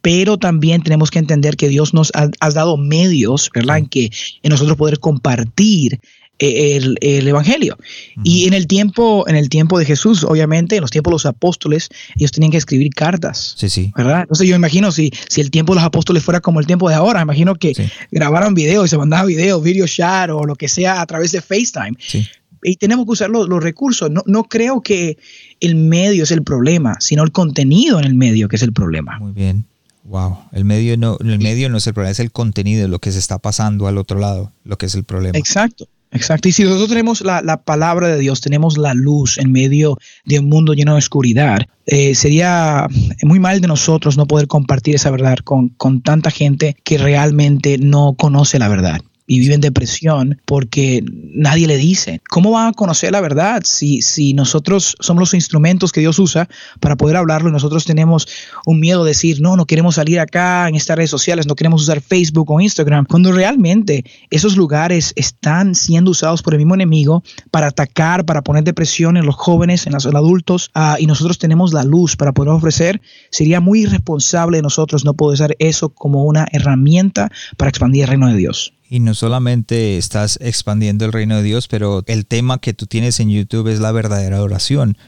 Pero 0.00 0.38
también 0.38 0.82
tenemos 0.82 1.10
que 1.10 1.18
entender 1.18 1.56
que 1.56 1.68
Dios 1.68 1.92
nos 1.94 2.10
ha, 2.14 2.28
ha 2.40 2.50
dado 2.50 2.76
medios, 2.76 3.50
¿verdad? 3.54 3.78
En 3.78 3.86
que 3.86 4.10
en 4.42 4.50
nosotros 4.50 4.76
poder 4.76 4.98
compartir 4.98 6.00
el, 6.42 6.98
el, 7.00 7.28
evangelio. 7.28 7.76
Uh 7.78 8.20
-huh. 8.20 8.22
Y 8.24 8.46
en 8.46 8.54
el 8.54 8.66
tiempo, 8.66 9.24
en 9.28 9.36
el 9.36 9.48
tiempo 9.48 9.78
de 9.78 9.84
Jesús, 9.84 10.24
obviamente, 10.24 10.76
en 10.76 10.80
los 10.80 10.90
tiempos 10.90 11.10
de 11.10 11.14
los 11.14 11.26
apóstoles, 11.26 11.88
ellos 12.16 12.32
tenían 12.32 12.50
que 12.50 12.58
escribir 12.58 12.92
cartas. 12.94 13.54
Sí, 13.56 13.68
sí. 13.68 13.92
¿Verdad? 13.96 14.22
Entonces 14.22 14.48
yo 14.48 14.56
imagino 14.56 14.92
si, 14.92 15.12
si 15.28 15.40
el 15.40 15.50
tiempo 15.50 15.72
de 15.72 15.76
los 15.76 15.84
apóstoles 15.84 16.22
fuera 16.22 16.40
como 16.40 16.60
el 16.60 16.66
tiempo 16.66 16.88
de 16.88 16.94
ahora, 16.94 17.22
imagino 17.22 17.54
que 17.54 17.74
sí. 17.74 17.84
grabaran 18.10 18.54
videos 18.54 18.86
y 18.86 18.88
se 18.88 18.98
mandaban 18.98 19.26
videos, 19.26 19.62
video 19.62 19.86
chat 19.86 20.30
o 20.30 20.44
lo 20.44 20.54
que 20.56 20.68
sea 20.68 21.00
a 21.00 21.06
través 21.06 21.32
de 21.32 21.40
FaceTime. 21.40 21.96
Sí. 21.98 22.26
Y 22.64 22.76
tenemos 22.76 23.06
que 23.06 23.12
usar 23.12 23.30
los, 23.30 23.48
los 23.48 23.62
recursos. 23.62 24.10
No, 24.10 24.22
no 24.26 24.44
creo 24.44 24.82
que 24.82 25.18
el 25.60 25.74
medio 25.74 26.24
es 26.24 26.30
el 26.30 26.42
problema, 26.42 26.96
sino 27.00 27.22
el 27.24 27.32
contenido 27.32 27.98
en 27.98 28.04
el 28.04 28.14
medio 28.14 28.48
que 28.48 28.56
es 28.56 28.62
el 28.62 28.72
problema. 28.72 29.18
Muy 29.18 29.32
bien. 29.32 29.66
Wow, 30.04 30.38
el 30.50 30.64
medio 30.64 30.96
no, 30.96 31.16
el 31.20 31.38
medio 31.38 31.68
no 31.68 31.78
es 31.78 31.86
el 31.86 31.94
problema, 31.94 32.10
es 32.10 32.18
el 32.18 32.32
contenido, 32.32 32.88
lo 32.88 32.98
que 32.98 33.12
se 33.12 33.20
está 33.20 33.38
pasando 33.38 33.86
al 33.86 33.98
otro 33.98 34.18
lado, 34.18 34.50
lo 34.64 34.76
que 34.76 34.86
es 34.86 34.94
el 34.96 35.04
problema. 35.04 35.38
Exacto. 35.38 35.86
Exacto. 36.12 36.48
Y 36.48 36.52
si 36.52 36.62
nosotros 36.64 36.90
tenemos 36.90 37.22
la, 37.22 37.40
la, 37.40 37.62
palabra 37.62 38.08
de 38.08 38.18
Dios, 38.18 38.40
tenemos 38.42 38.76
la 38.76 38.92
luz 38.92 39.38
en 39.38 39.50
medio 39.50 39.98
de 40.24 40.40
un 40.40 40.48
mundo 40.48 40.74
lleno 40.74 40.92
de 40.92 40.98
oscuridad, 40.98 41.60
eh, 41.86 42.14
sería 42.14 42.86
muy 43.22 43.40
mal 43.40 43.60
de 43.60 43.68
nosotros 43.68 44.16
no 44.16 44.26
poder 44.26 44.46
compartir 44.46 44.94
esa 44.94 45.10
verdad 45.10 45.38
con, 45.38 45.70
con 45.70 46.02
tanta 46.02 46.30
gente 46.30 46.76
que 46.84 46.98
realmente 46.98 47.78
no 47.78 48.14
conoce 48.18 48.58
la 48.58 48.68
verdad 48.68 49.00
y 49.32 49.40
vive 49.40 49.54
en 49.54 49.62
depresión 49.62 50.38
porque 50.44 51.02
nadie 51.06 51.66
le 51.66 51.78
dice. 51.78 52.20
¿Cómo 52.28 52.50
van 52.50 52.68
a 52.68 52.72
conocer 52.74 53.12
la 53.12 53.22
verdad 53.22 53.62
si, 53.64 54.02
si 54.02 54.34
nosotros 54.34 54.94
somos 55.00 55.22
los 55.22 55.32
instrumentos 55.32 55.90
que 55.90 56.00
Dios 56.00 56.18
usa 56.18 56.50
para 56.80 56.96
poder 56.96 57.16
hablarlo 57.16 57.48
y 57.48 57.52
nosotros 57.52 57.86
tenemos 57.86 58.28
un 58.66 58.78
miedo 58.78 59.04
de 59.04 59.12
decir, 59.12 59.40
no, 59.40 59.56
no 59.56 59.64
queremos 59.64 59.94
salir 59.94 60.20
acá 60.20 60.68
en 60.68 60.74
estas 60.74 60.98
redes 60.98 61.08
sociales, 61.08 61.46
no 61.46 61.54
queremos 61.54 61.80
usar 61.80 62.02
Facebook 62.02 62.50
o 62.50 62.60
Instagram, 62.60 63.06
cuando 63.06 63.32
realmente 63.32 64.04
esos 64.28 64.54
lugares 64.54 65.14
están 65.16 65.74
siendo 65.74 66.10
usados 66.10 66.42
por 66.42 66.52
el 66.52 66.58
mismo 66.58 66.74
enemigo 66.74 67.22
para 67.50 67.68
atacar, 67.68 68.26
para 68.26 68.42
poner 68.42 68.64
depresión 68.64 69.16
en 69.16 69.24
los 69.24 69.36
jóvenes, 69.36 69.86
en 69.86 69.94
los 69.94 70.04
adultos, 70.04 70.70
uh, 70.74 70.96
y 70.98 71.06
nosotros 71.06 71.38
tenemos 71.38 71.72
la 71.72 71.84
luz 71.84 72.16
para 72.16 72.32
poder 72.32 72.52
ofrecer, 72.52 73.00
sería 73.30 73.62
muy 73.62 73.84
irresponsable 73.84 74.58
de 74.58 74.62
nosotros 74.62 75.06
no 75.06 75.14
poder 75.14 75.36
usar 75.36 75.56
eso 75.58 75.88
como 75.88 76.26
una 76.26 76.46
herramienta 76.52 77.30
para 77.56 77.70
expandir 77.70 78.02
el 78.02 78.08
reino 78.10 78.28
de 78.28 78.36
Dios. 78.36 78.74
Y 78.92 79.00
no 79.00 79.14
solamente 79.14 79.96
estás 79.96 80.38
expandiendo 80.42 81.06
el 81.06 81.12
reino 81.12 81.38
de 81.38 81.42
Dios, 81.42 81.66
pero 81.66 82.02
el 82.08 82.26
tema 82.26 82.58
que 82.58 82.74
tú 82.74 82.84
tienes 82.84 83.20
en 83.20 83.30
YouTube 83.30 83.68
es 83.68 83.80
la 83.80 83.90
verdadera 83.90 84.36
adoración. 84.36 84.98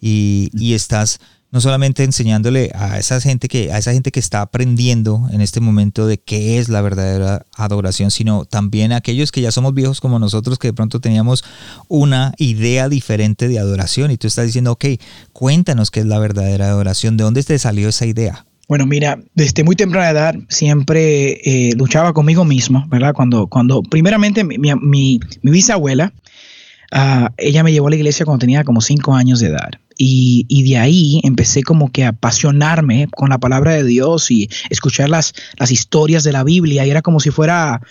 Y, 0.00 0.50
y 0.54 0.74
estás 0.74 1.18
no 1.50 1.60
solamente 1.60 2.04
enseñándole 2.04 2.70
a 2.72 3.00
esa 3.00 3.20
gente 3.20 3.48
que 3.48 3.72
a 3.72 3.78
esa 3.78 3.92
gente 3.92 4.12
que 4.12 4.20
está 4.20 4.42
aprendiendo 4.42 5.28
en 5.32 5.40
este 5.40 5.58
momento 5.58 6.06
de 6.06 6.18
qué 6.18 6.60
es 6.60 6.68
la 6.68 6.82
verdadera 6.82 7.44
adoración, 7.56 8.12
sino 8.12 8.44
también 8.44 8.92
a 8.92 8.98
aquellos 8.98 9.32
que 9.32 9.40
ya 9.40 9.50
somos 9.50 9.74
viejos 9.74 10.00
como 10.00 10.20
nosotros 10.20 10.60
que 10.60 10.68
de 10.68 10.74
pronto 10.74 11.00
teníamos 11.00 11.42
una 11.88 12.34
idea 12.38 12.88
diferente 12.88 13.48
de 13.48 13.58
adoración 13.58 14.12
y 14.12 14.18
tú 14.18 14.28
estás 14.28 14.46
diciendo, 14.46 14.70
ok, 14.70 14.84
cuéntanos 15.32 15.90
qué 15.90 15.98
es 15.98 16.06
la 16.06 16.20
verdadera 16.20 16.68
adoración, 16.68 17.16
¿de 17.16 17.24
dónde 17.24 17.42
te 17.42 17.58
salió 17.58 17.88
esa 17.88 18.06
idea? 18.06 18.46
Bueno, 18.68 18.86
mira, 18.86 19.18
desde 19.34 19.64
muy 19.64 19.76
temprana 19.76 20.10
edad 20.10 20.34
siempre 20.48 21.40
eh, 21.44 21.72
luchaba 21.76 22.12
conmigo 22.12 22.44
mismo, 22.44 22.86
¿verdad? 22.88 23.12
Cuando, 23.14 23.46
cuando 23.46 23.82
primeramente 23.82 24.44
mi, 24.44 24.56
mi, 24.58 24.72
mi, 24.80 25.20
bisabuela, 25.42 26.12
uh, 26.92 27.26
ella 27.36 27.64
me 27.64 27.72
llevó 27.72 27.88
a 27.88 27.90
la 27.90 27.96
iglesia 27.96 28.24
cuando 28.24 28.40
tenía 28.40 28.64
como 28.64 28.80
cinco 28.80 29.14
años 29.14 29.40
de 29.40 29.48
edad. 29.48 29.70
Y, 29.98 30.46
y, 30.48 30.70
de 30.70 30.78
ahí 30.78 31.20
empecé 31.22 31.62
como 31.62 31.92
que 31.92 32.04
a 32.04 32.08
apasionarme 32.08 33.08
con 33.14 33.28
la 33.28 33.38
palabra 33.38 33.72
de 33.72 33.84
Dios 33.84 34.30
y 34.30 34.48
escuchar 34.70 35.10
las, 35.10 35.34
las 35.58 35.70
historias 35.70 36.24
de 36.24 36.32
la 36.32 36.44
Biblia. 36.44 36.86
Y 36.86 36.90
era 36.90 37.02
como 37.02 37.20
si 37.20 37.30
fuera 37.30 37.82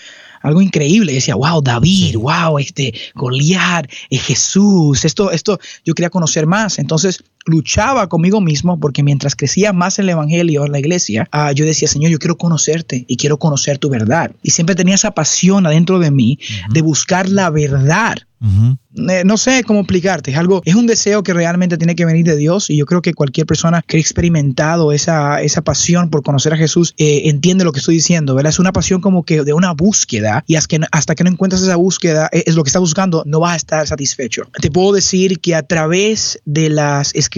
algo 0.41 0.61
increíble. 0.61 1.13
decía, 1.13 1.35
wow, 1.35 1.61
David, 1.61 2.15
wow, 2.15 2.57
este, 2.59 2.93
Goliat, 3.15 3.89
eh, 4.09 4.17
Jesús, 4.17 5.05
esto, 5.05 5.31
esto, 5.31 5.59
yo 5.85 5.93
quería 5.93 6.09
conocer 6.09 6.47
más. 6.47 6.79
Entonces 6.79 7.23
luchaba 7.45 8.07
conmigo 8.07 8.41
mismo 8.41 8.79
porque 8.79 9.03
mientras 9.03 9.35
crecía 9.35 9.73
más 9.73 9.99
en 9.99 10.03
el 10.03 10.09
Evangelio, 10.09 10.65
en 10.65 10.71
la 10.71 10.79
iglesia, 10.79 11.27
ah, 11.31 11.51
yo 11.51 11.65
decía, 11.65 11.87
Señor, 11.87 12.11
yo 12.11 12.19
quiero 12.19 12.37
conocerte 12.37 13.05
y 13.07 13.17
quiero 13.17 13.37
conocer 13.37 13.77
tu 13.77 13.89
verdad. 13.89 14.31
Y 14.41 14.51
siempre 14.51 14.75
tenía 14.75 14.95
esa 14.95 15.11
pasión 15.11 15.65
adentro 15.65 15.99
de 15.99 16.11
mí 16.11 16.39
de 16.69 16.81
buscar 16.81 17.29
la 17.29 17.49
verdad 17.49 18.15
eh, 18.43 19.23
no 19.23 19.37
sé 19.37 19.63
cómo 19.63 19.81
explicarte, 19.81 20.31
es 20.31 20.37
algo, 20.37 20.63
es 20.65 20.73
un 20.73 20.87
deseo 20.87 21.21
que 21.21 21.31
realmente 21.31 21.77
tiene 21.77 21.95
que 21.95 22.05
venir 22.05 22.25
de 22.25 22.35
Dios 22.35 22.71
y 22.71 22.77
yo 22.77 22.85
creo 22.87 23.01
que 23.01 23.13
cualquier 23.13 23.45
persona 23.45 23.83
que 23.85 23.97
ha 23.97 23.99
experimentado 23.99 24.91
esa, 24.91 25.41
esa 25.43 25.61
pasión 25.61 26.09
por 26.09 26.23
conocer 26.23 26.53
a 26.53 26.57
Jesús 26.57 26.95
eh, 26.97 27.23
entiende 27.25 27.63
lo 27.63 27.71
que 27.71 27.79
estoy 27.79 27.95
diciendo, 27.95 28.33
¿verdad? 28.33 28.49
Es 28.49 28.57
una 28.57 28.73
pasión 28.73 28.99
como 28.99 29.23
que 29.23 29.43
de 29.43 29.53
una 29.53 29.73
búsqueda 29.73 30.43
y 30.47 30.55
hasta 30.55 30.79
que, 30.79 30.85
hasta 30.91 31.15
que 31.15 31.23
no 31.23 31.29
encuentras 31.29 31.61
esa 31.61 31.75
búsqueda, 31.75 32.29
eh, 32.31 32.43
es 32.47 32.55
lo 32.55 32.63
que 32.63 32.69
estás 32.69 32.81
buscando, 32.81 33.23
no 33.27 33.39
vas 33.39 33.53
a 33.53 33.57
estar 33.57 33.87
satisfecho. 33.87 34.49
Te 34.59 34.71
puedo 34.71 34.93
decir 34.93 35.39
que 35.39 35.53
a 35.53 35.61
través 35.61 36.41
de 36.45 36.69
las 36.69 37.13
escrituras, 37.13 37.30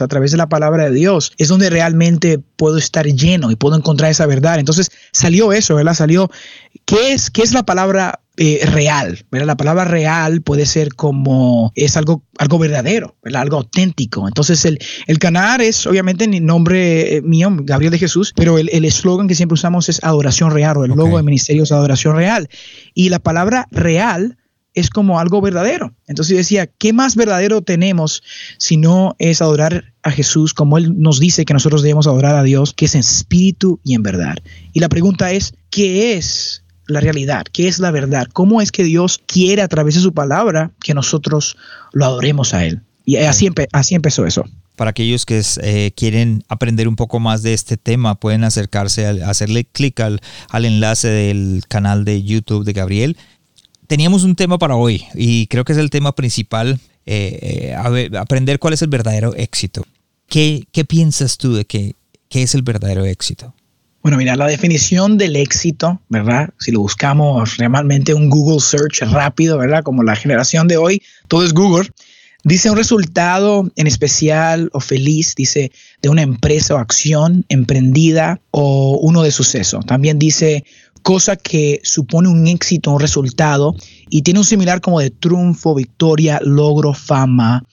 a 0.00 0.08
través 0.08 0.30
de 0.30 0.36
la 0.36 0.48
palabra 0.48 0.84
de 0.84 0.92
Dios, 0.92 1.32
es 1.38 1.48
donde 1.48 1.70
realmente 1.70 2.38
puedo 2.38 2.76
estar 2.78 3.06
lleno 3.06 3.50
y 3.50 3.56
puedo 3.56 3.76
encontrar 3.76 4.10
esa 4.10 4.26
verdad. 4.26 4.58
Entonces 4.58 4.90
salió 5.12 5.52
eso, 5.52 5.74
¿verdad? 5.74 5.94
Salió, 5.94 6.30
¿qué 6.84 7.12
es, 7.12 7.30
qué 7.30 7.42
es 7.42 7.52
la 7.52 7.62
palabra 7.64 8.20
eh, 8.36 8.60
real, 8.64 9.24
¿verdad? 9.30 9.46
La 9.46 9.56
palabra 9.56 9.84
real 9.84 10.42
puede 10.42 10.66
ser 10.66 10.94
como 10.94 11.72
es 11.74 11.96
algo, 11.96 12.22
algo 12.38 12.58
verdadero, 12.58 13.16
¿verdad? 13.22 13.42
Algo 13.42 13.56
auténtico. 13.58 14.26
Entonces 14.28 14.64
el, 14.64 14.78
el 15.06 15.18
canal 15.18 15.60
es 15.60 15.86
obviamente 15.86 16.28
mi 16.28 16.40
nombre 16.40 17.16
eh, 17.16 17.22
mío, 17.22 17.50
Gabriel 17.62 17.92
de 17.92 17.98
Jesús, 17.98 18.32
pero 18.34 18.58
el 18.58 18.84
eslogan 18.84 19.28
que 19.28 19.34
siempre 19.34 19.54
usamos 19.54 19.88
es 19.88 20.02
adoración 20.02 20.50
real 20.50 20.76
o 20.76 20.84
el 20.84 20.92
logo 20.92 21.16
del 21.16 21.24
ministerio 21.24 21.62
es 21.62 21.72
adoración 21.72 22.16
real. 22.16 22.48
Y 22.94 23.08
la 23.08 23.18
palabra 23.18 23.68
real 23.70 24.36
es 24.74 24.90
como 24.90 25.18
algo 25.18 25.40
verdadero. 25.40 25.94
Entonces 26.06 26.32
yo 26.32 26.36
decía, 26.38 26.66
¿qué 26.66 26.92
más 26.92 27.16
verdadero 27.16 27.62
tenemos 27.62 28.22
si 28.58 28.76
no 28.76 29.14
es 29.18 29.42
adorar 29.42 29.92
a 30.02 30.10
Jesús 30.10 30.54
como 30.54 30.78
Él 30.78 31.00
nos 31.00 31.20
dice 31.20 31.44
que 31.44 31.52
nosotros 31.52 31.82
debemos 31.82 32.06
adorar 32.06 32.36
a 32.36 32.42
Dios, 32.42 32.72
que 32.74 32.86
es 32.86 32.94
en 32.94 33.00
espíritu 33.00 33.80
y 33.84 33.94
en 33.94 34.02
verdad? 34.02 34.36
Y 34.72 34.80
la 34.80 34.88
pregunta 34.88 35.32
es, 35.32 35.54
¿qué 35.70 36.14
es 36.14 36.62
la 36.86 37.00
realidad, 37.00 37.44
qué 37.52 37.68
es 37.68 37.78
la 37.78 37.90
verdad, 37.90 38.28
cómo 38.32 38.60
es 38.60 38.72
que 38.72 38.84
Dios 38.84 39.20
quiere 39.26 39.62
a 39.62 39.68
través 39.68 39.94
de 39.94 40.00
su 40.00 40.12
palabra 40.12 40.70
que 40.80 40.94
nosotros 40.94 41.56
lo 41.92 42.04
adoremos 42.04 42.54
a 42.54 42.64
Él. 42.64 42.82
Y 43.04 43.16
así, 43.16 43.48
así 43.72 43.94
empezó 43.94 44.26
eso. 44.26 44.44
Para 44.76 44.90
aquellos 44.90 45.26
que 45.26 45.42
eh, 45.62 45.92
quieren 45.96 46.44
aprender 46.48 46.88
un 46.88 46.96
poco 46.96 47.20
más 47.20 47.42
de 47.42 47.52
este 47.52 47.76
tema, 47.76 48.14
pueden 48.14 48.44
acercarse, 48.44 49.06
a, 49.06 49.28
hacerle 49.28 49.64
clic 49.64 50.00
al, 50.00 50.20
enlace 50.52 51.08
del 51.08 51.64
canal 51.68 52.04
de 52.04 52.22
YouTube 52.22 52.64
de 52.64 52.72
Gabriel. 52.72 53.16
Teníamos 53.86 54.24
un 54.24 54.36
tema 54.36 54.58
para 54.58 54.76
hoy 54.76 55.04
y 55.14 55.46
creo 55.48 55.64
que 55.64 55.72
es 55.72 55.78
el 55.78 55.90
tema 55.90 56.14
principal, 56.14 56.80
eh, 57.04 57.74
eh, 57.74 58.14
aprender 58.16 58.58
cuál 58.58 58.74
es 58.74 58.82
el 58.82 58.88
verdadero 58.88 59.34
éxito. 59.34 59.84
¿Qué, 60.28 60.64
qué 60.72 60.84
piensas 60.84 61.36
tú 61.36 61.54
de 61.54 61.64
qué, 61.64 61.94
qué 62.28 62.42
es 62.42 62.54
el 62.54 62.62
verdadero 62.62 63.04
éxito? 63.04 63.54
Bueno, 64.02 64.18
mira, 64.18 64.34
la 64.34 64.46
definición 64.46 65.16
del 65.16 65.36
éxito, 65.36 66.00
¿verdad? 66.08 66.50
Si 66.58 66.72
lo 66.72 66.80
buscamos 66.80 67.56
realmente 67.56 68.14
un 68.14 68.30
Google 68.30 68.58
search 68.58 69.02
rápido, 69.02 69.58
¿verdad? 69.58 69.84
Como 69.84 70.02
la 70.02 70.16
generación 70.16 70.66
de 70.66 70.76
hoy, 70.76 71.02
todo 71.28 71.44
es 71.44 71.52
Google. 71.52 71.88
Dice 72.42 72.68
un 72.68 72.76
resultado 72.76 73.70
en 73.76 73.86
especial 73.86 74.68
o 74.72 74.80
feliz, 74.80 75.36
dice, 75.36 75.70
de 76.02 76.08
una 76.08 76.22
empresa 76.22 76.74
o 76.74 76.78
acción 76.78 77.44
emprendida 77.48 78.40
o 78.50 78.98
uno 79.00 79.22
de 79.22 79.30
suceso. 79.30 79.78
También 79.86 80.18
dice 80.18 80.64
cosa 81.02 81.36
que 81.36 81.80
supone 81.82 82.28
un 82.28 82.46
éxito, 82.46 82.90
un 82.90 83.00
resultado, 83.00 83.74
y 84.08 84.22
tiene 84.22 84.40
un 84.40 84.46
similar 84.46 84.80
como 84.80 85.00
de 85.00 85.10
triunfo, 85.10 85.74
victoria, 85.74 86.40
logro, 86.42 86.94
fama, 86.94 87.64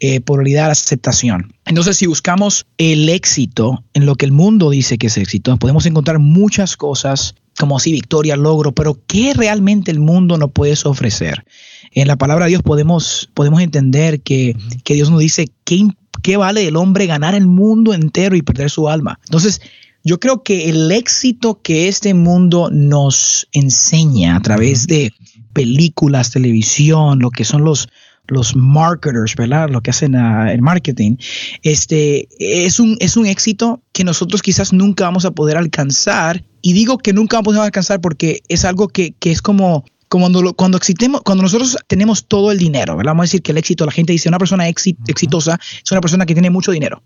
eh, 0.00 0.20
la 0.26 0.66
aceptación. 0.70 1.52
Entonces, 1.66 1.96
si 1.96 2.06
buscamos 2.06 2.66
el 2.78 3.08
éxito 3.08 3.84
en 3.94 4.06
lo 4.06 4.14
que 4.14 4.26
el 4.26 4.32
mundo 4.32 4.70
dice 4.70 4.96
que 4.98 5.08
es 5.08 5.16
éxito, 5.16 5.56
podemos 5.58 5.86
encontrar 5.86 6.18
muchas 6.18 6.76
cosas 6.76 7.34
como 7.58 7.76
así 7.76 7.90
victoria, 7.90 8.36
logro, 8.36 8.72
pero 8.72 9.00
¿qué 9.08 9.34
realmente 9.34 9.90
el 9.90 9.98
mundo 9.98 10.38
nos 10.38 10.52
puede 10.52 10.74
ofrecer? 10.84 11.44
En 11.92 12.06
la 12.06 12.16
palabra 12.16 12.44
de 12.44 12.50
Dios 12.50 12.62
podemos, 12.62 13.30
podemos 13.34 13.60
entender 13.60 14.20
que, 14.20 14.56
que 14.84 14.94
Dios 14.94 15.10
nos 15.10 15.18
dice 15.18 15.48
¿qué, 15.64 15.88
qué 16.22 16.36
vale 16.36 16.66
el 16.66 16.76
hombre 16.76 17.06
ganar 17.06 17.34
el 17.34 17.46
mundo 17.46 17.94
entero 17.94 18.36
y 18.36 18.42
perder 18.42 18.70
su 18.70 18.88
alma. 18.88 19.18
Entonces, 19.24 19.60
yo 20.04 20.20
creo 20.20 20.42
que 20.42 20.68
el 20.68 20.90
éxito 20.90 21.60
que 21.62 21.88
este 21.88 22.14
mundo 22.14 22.70
nos 22.72 23.48
enseña 23.52 24.36
a 24.36 24.40
través 24.40 24.86
de 24.86 25.12
películas, 25.52 26.30
televisión, 26.30 27.18
lo 27.18 27.30
que 27.30 27.44
son 27.44 27.64
los, 27.64 27.88
los 28.26 28.54
marketers, 28.54 29.34
¿verdad? 29.34 29.68
Lo 29.70 29.82
que 29.82 29.90
hacen 29.90 30.14
uh, 30.14 30.48
el 30.48 30.62
marketing, 30.62 31.16
este, 31.62 32.28
es 32.38 32.78
un, 32.78 32.96
es 33.00 33.16
un 33.16 33.26
éxito 33.26 33.82
que 33.92 34.04
nosotros 34.04 34.42
quizás 34.42 34.72
nunca 34.72 35.04
vamos 35.04 35.24
a 35.24 35.32
poder 35.32 35.56
alcanzar. 35.56 36.44
Y 36.62 36.72
digo 36.72 36.98
que 36.98 37.12
nunca 37.12 37.38
vamos 37.38 37.56
a 37.56 37.64
alcanzar 37.64 38.00
porque 38.00 38.42
es 38.48 38.64
algo 38.64 38.88
que, 38.88 39.14
que 39.18 39.30
es 39.30 39.42
como, 39.42 39.84
cuando, 40.08 40.54
cuando, 40.54 40.76
existemos, 40.76 41.22
cuando 41.22 41.42
nosotros 41.42 41.76
tenemos 41.86 42.26
todo 42.26 42.50
el 42.52 42.58
dinero, 42.58 42.96
¿verdad? 42.96 43.10
Vamos 43.10 43.24
a 43.24 43.26
decir 43.26 43.42
que 43.42 43.52
el 43.52 43.58
éxito, 43.58 43.84
la 43.84 43.92
gente 43.92 44.12
dice, 44.12 44.28
una 44.28 44.38
persona 44.38 44.68
exitosa 44.68 45.58
es 45.84 45.90
una 45.90 46.00
persona 46.00 46.26
que 46.26 46.34
tiene 46.34 46.50
mucho 46.50 46.72
dinero. 46.72 47.02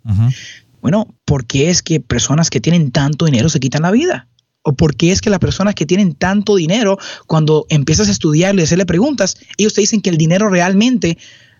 Bueno, 0.80 1.14
¿por 1.24 1.46
qué 1.46 1.70
es 1.70 1.82
que 1.82 2.00
personas 2.00 2.50
que 2.50 2.60
tienen 2.60 2.90
tanto 2.90 3.24
dinero 3.24 3.48
se 3.48 3.60
quitan 3.60 3.82
la 3.82 3.90
vida? 3.90 4.28
o 4.64 4.74
por 4.74 4.94
qué 4.94 5.10
es 5.10 5.20
que 5.20 5.28
las 5.28 5.40
personas 5.40 5.74
que 5.74 5.86
tienen 5.86 6.14
tanto 6.14 6.54
dinero, 6.54 6.98
cuando 7.26 7.66
empiezas 7.68 8.08
a 8.08 8.12
estudiarle 8.12 8.62
y 8.62 8.64
hacerle 8.64 8.86
preguntas, 8.86 9.36
ellos 9.56 9.74
te 9.74 9.80
dicen 9.80 10.00
que 10.00 10.10
el 10.10 10.16
dinero 10.16 10.48
realmente 10.48 11.18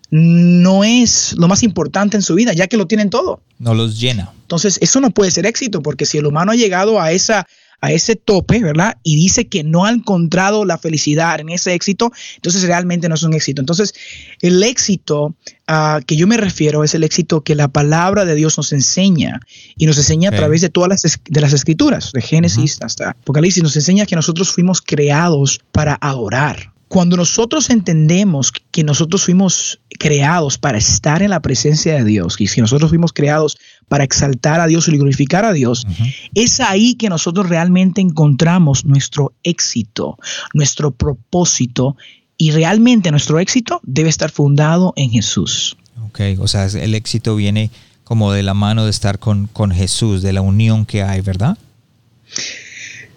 no 0.09 0.83
es 0.83 1.35
lo 1.37 1.47
más 1.47 1.63
importante 1.63 2.17
en 2.17 2.23
su 2.23 2.35
vida, 2.35 2.53
ya 2.53 2.67
que 2.67 2.77
lo 2.77 2.87
tienen 2.87 3.09
todo. 3.09 3.41
No 3.59 3.73
los 3.73 3.99
llena. 3.99 4.31
Entonces, 4.43 4.77
eso 4.81 5.01
no 5.01 5.11
puede 5.11 5.31
ser 5.31 5.45
éxito, 5.45 5.81
porque 5.81 6.05
si 6.05 6.17
el 6.17 6.27
humano 6.27 6.51
ha 6.51 6.55
llegado 6.55 7.01
a 7.01 7.11
esa 7.11 7.47
a 7.83 7.91
ese 7.91 8.15
tope, 8.15 8.63
¿verdad? 8.63 8.95
Y 9.03 9.17
dice 9.17 9.47
que 9.49 9.61
no 9.61 9.83
ha 9.83 9.91
encontrado 9.91 10.63
la 10.63 10.77
felicidad 10.77 11.41
en 11.41 11.49
ese 11.49 11.73
éxito, 11.73 12.13
entonces 12.35 12.63
realmente 12.63 13.09
no 13.09 13.15
es 13.15 13.23
un 13.23 13.33
éxito. 13.33 13.61
Entonces, 13.61 13.93
el 14.39 14.63
éxito 14.63 15.35
a 15.67 15.99
que 16.07 16.15
yo 16.15 16.25
me 16.25 16.37
refiero 16.37 16.85
es 16.85 16.95
el 16.95 17.03
éxito 17.03 17.41
que 17.41 17.55
la 17.55 17.67
palabra 17.67 18.23
de 18.23 18.35
Dios 18.35 18.55
nos 18.57 18.71
enseña 18.71 19.41
y 19.75 19.85
nos 19.85 19.97
enseña 19.97 20.29
a 20.29 20.31
través 20.31 20.61
de 20.61 20.69
todas 20.69 20.87
las, 20.87 21.19
de 21.25 21.41
las 21.41 21.51
escrituras, 21.51 22.13
de 22.13 22.21
Génesis 22.21 22.77
hasta 22.81 23.09
Apocalipsis, 23.09 23.61
nos 23.61 23.75
enseña 23.75 24.05
que 24.05 24.15
nosotros 24.15 24.49
fuimos 24.49 24.81
creados 24.81 25.59
para 25.73 25.97
adorar. 25.99 26.71
Cuando 26.87 27.17
nosotros 27.17 27.69
entendemos 27.69 28.53
que 28.71 28.83
nosotros 28.83 29.23
fuimos 29.23 29.81
creados 29.99 30.57
para 30.57 30.77
estar 30.77 31.21
en 31.21 31.31
la 31.31 31.41
presencia 31.41 31.95
de 31.95 32.03
Dios, 32.05 32.35
y 32.39 32.47
que 32.47 32.61
nosotros 32.61 32.89
fuimos 32.91 33.11
creados 33.11 33.57
para 33.93 34.05
exaltar 34.05 34.59
a 34.59 34.65
Dios 34.65 34.87
y 34.87 34.97
glorificar 34.97 35.45
a 35.45 35.53
Dios, 35.53 35.85
es 36.33 36.59
ahí 36.61 36.95
que 36.95 37.09
nosotros 37.09 37.47
realmente 37.47 38.01
encontramos 38.01 38.85
nuestro 38.85 39.33
éxito, 39.43 40.17
nuestro 40.55 40.89
propósito, 40.89 41.95
y 42.35 42.49
realmente 42.49 43.11
nuestro 43.11 43.37
éxito 43.37 43.81
debe 43.83 44.09
estar 44.09 44.31
fundado 44.31 44.93
en 44.95 45.11
Jesús. 45.11 45.77
Ok, 46.07 46.21
o 46.39 46.47
sea, 46.47 46.65
el 46.65 46.95
éxito 46.95 47.35
viene 47.35 47.69
como 48.03 48.31
de 48.31 48.41
la 48.41 48.55
mano 48.55 48.85
de 48.85 48.89
estar 48.89 49.19
con, 49.19 49.45
con 49.45 49.69
Jesús, 49.69 50.23
de 50.23 50.33
la 50.33 50.41
unión 50.41 50.87
que 50.87 51.03
hay, 51.03 51.21
¿verdad? 51.21 51.55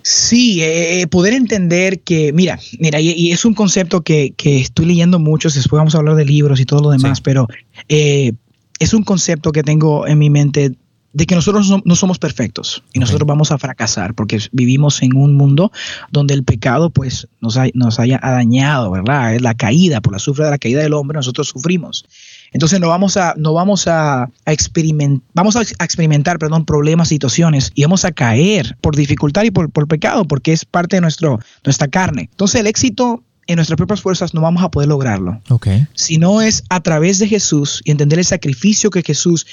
Sí, 0.03 0.63
eh, 0.63 1.01
eh, 1.01 1.07
poder 1.07 1.33
entender 1.33 2.01
que, 2.01 2.35
mira, 2.35 2.61
mira, 2.79 3.01
y, 3.01 3.33
es 3.33 3.47
un 3.47 3.55
concepto 3.55 4.03
que, 4.03 4.35
estoy 4.37 4.85
leyendo 4.85 5.19
mucho, 5.19 5.49
después 5.49 5.79
vamos 5.79 5.95
a 5.95 5.99
hablar 5.99 6.17
de 6.17 6.27
libros 6.27 6.61
y 6.61 6.67
todo 6.67 6.83
lo 6.83 6.91
demás, 6.91 7.23
pero 7.23 7.49
eh, 7.89 8.35
es 8.79 8.95
un 8.95 9.03
concepto 9.03 9.53
que 9.53 9.63
tengo 9.63 10.07
en 10.07 10.19
mi 10.19 10.31
mente 10.31 10.77
de 11.17 11.25
que 11.25 11.35
nosotros 11.35 11.73
no, 11.83 11.95
somos 11.95 12.19
perfectos 12.19 12.83
y 12.93 12.99
nosotros 13.01 13.27
vamos 13.27 13.51
a 13.51 13.57
fracasar 13.57 14.13
porque 14.13 14.39
vivimos 14.53 15.03
en 15.03 15.17
un 15.17 15.35
mundo 15.35 15.73
donde 16.11 16.35
el 16.35 16.45
pecado 16.45 16.91
pues 16.91 17.27
nos, 17.41 17.59
nos 17.73 17.99
haya 17.99 18.19
dañado, 18.23 18.91
¿verdad? 18.91 19.35
Es 19.35 19.41
la 19.41 19.55
caída, 19.55 20.03
por 20.03 20.13
la 20.13 20.19
sufra 20.19 20.45
de 20.45 20.51
la 20.51 20.59
caída 20.59 20.83
del 20.83 20.93
hombre, 20.93 21.17
nosotros 21.17 21.49
sufrimos. 21.49 22.05
Entonces 22.53 22.81
no 22.81 22.89
vamos 22.89 23.17
a, 23.17 23.33
no 23.39 23.55
vamos 23.55 23.89
a, 23.89 24.29
experimentar, 24.45 25.27
vamos 25.33 25.57
a, 25.57 25.63
experimentar, 25.63 26.39
perdón, 26.39 26.67
problemas, 26.67 27.09
situaciones 27.09 27.73
y 27.75 27.83
vamos 27.83 28.05
a 28.05 28.13
caer 28.13 28.77
por 28.83 28.95
dificultad 28.95 29.45
y 29.45 29.51
por, 29.51 29.89
pecado, 29.89 30.27
porque 30.27 30.53
es 30.53 30.67
parte 30.67 30.97
de 30.97 31.01
nuestro, 31.01 31.41
nuestra 31.65 31.89
carne. 31.89 32.29
Entonces 32.31 32.61
el 32.61 32.67
éxito 32.67 33.23
en 33.47 33.57
nuestras 33.57 33.77
propias 33.77 34.01
fuerzas 34.01 34.35
no 34.35 34.41
vamos 34.41 34.63
a 34.63 34.71
poder 34.71 34.89
lograrlo. 34.89 35.41
Okay. 35.49 35.87
Si 35.95 36.19
no 36.19 36.43
es 36.43 36.65
a 36.69 36.81
través 36.81 37.19
de 37.19 37.29
Jesús 37.29 37.81
y 37.85 37.91
entender 37.91 38.19
el 38.19 38.25
sacrificio 38.25 38.91
que 38.91 39.03
Jesús 39.03 39.47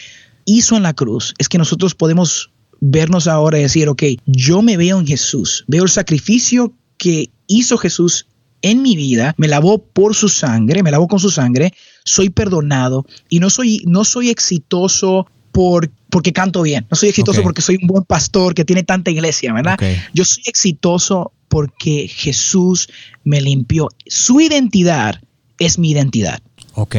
hizo 0.46 0.76
en 0.76 0.84
la 0.84 0.94
cruz, 0.94 1.34
es 1.38 1.50
que 1.50 1.58
nosotros 1.58 1.96
podemos 1.96 2.52
vernos 2.80 3.28
ahora 3.28 3.60
y 3.60 3.64
decir, 3.64 3.88
ok, 3.88 4.04
yo 4.26 4.62
me 4.62 4.78
veo 4.78 5.00
en 5.00 5.08
Jesús, 5.08 5.64
veo 5.68 5.84
el 5.84 5.90
sacrificio 5.90 6.74
que 6.98 7.30
hizo 7.48 7.78
Jesús 7.78 8.28
en 8.62 8.82
mi 8.82 8.96
vida, 8.96 9.36
me 9.38 9.48
lavó 9.48 9.84
por 9.84 10.16
su 10.16 10.30
sangre, 10.30 10.84
me 10.84 10.92
lavó 10.92 11.08
con 11.08 11.20
su 11.20 11.30
sangre, 11.30 11.74
soy 12.04 12.30
perdonado 12.30 13.06
y 13.30 13.40
no 13.40 13.50
soy, 13.50 13.84
no 13.86 14.06
soy 14.06 14.30
exitoso 14.30 15.28
por, 15.52 15.92
porque 16.14 16.32
canto 16.32 16.62
bien. 16.62 16.86
No 16.92 16.96
soy 16.96 17.10
exitoso 17.10 17.42
porque 17.42 17.64
soy 17.64 17.80
un 17.82 17.88
buen 17.88 18.04
pastor 18.04 18.54
que 18.54 18.64
tiene 18.64 18.84
tanta 18.84 19.10
iglesia, 19.10 19.52
¿verdad? 19.52 19.80
Yo 20.14 20.24
soy 20.24 20.44
exitoso 20.46 21.32
porque 21.48 22.08
Jesús 22.08 22.88
me 23.24 23.42
limpió. 23.42 23.90
Su 24.06 24.40
identidad 24.40 25.20
es 25.58 25.80
mi 25.80 25.90
identidad. 25.90 26.40
Ok. 26.76 26.96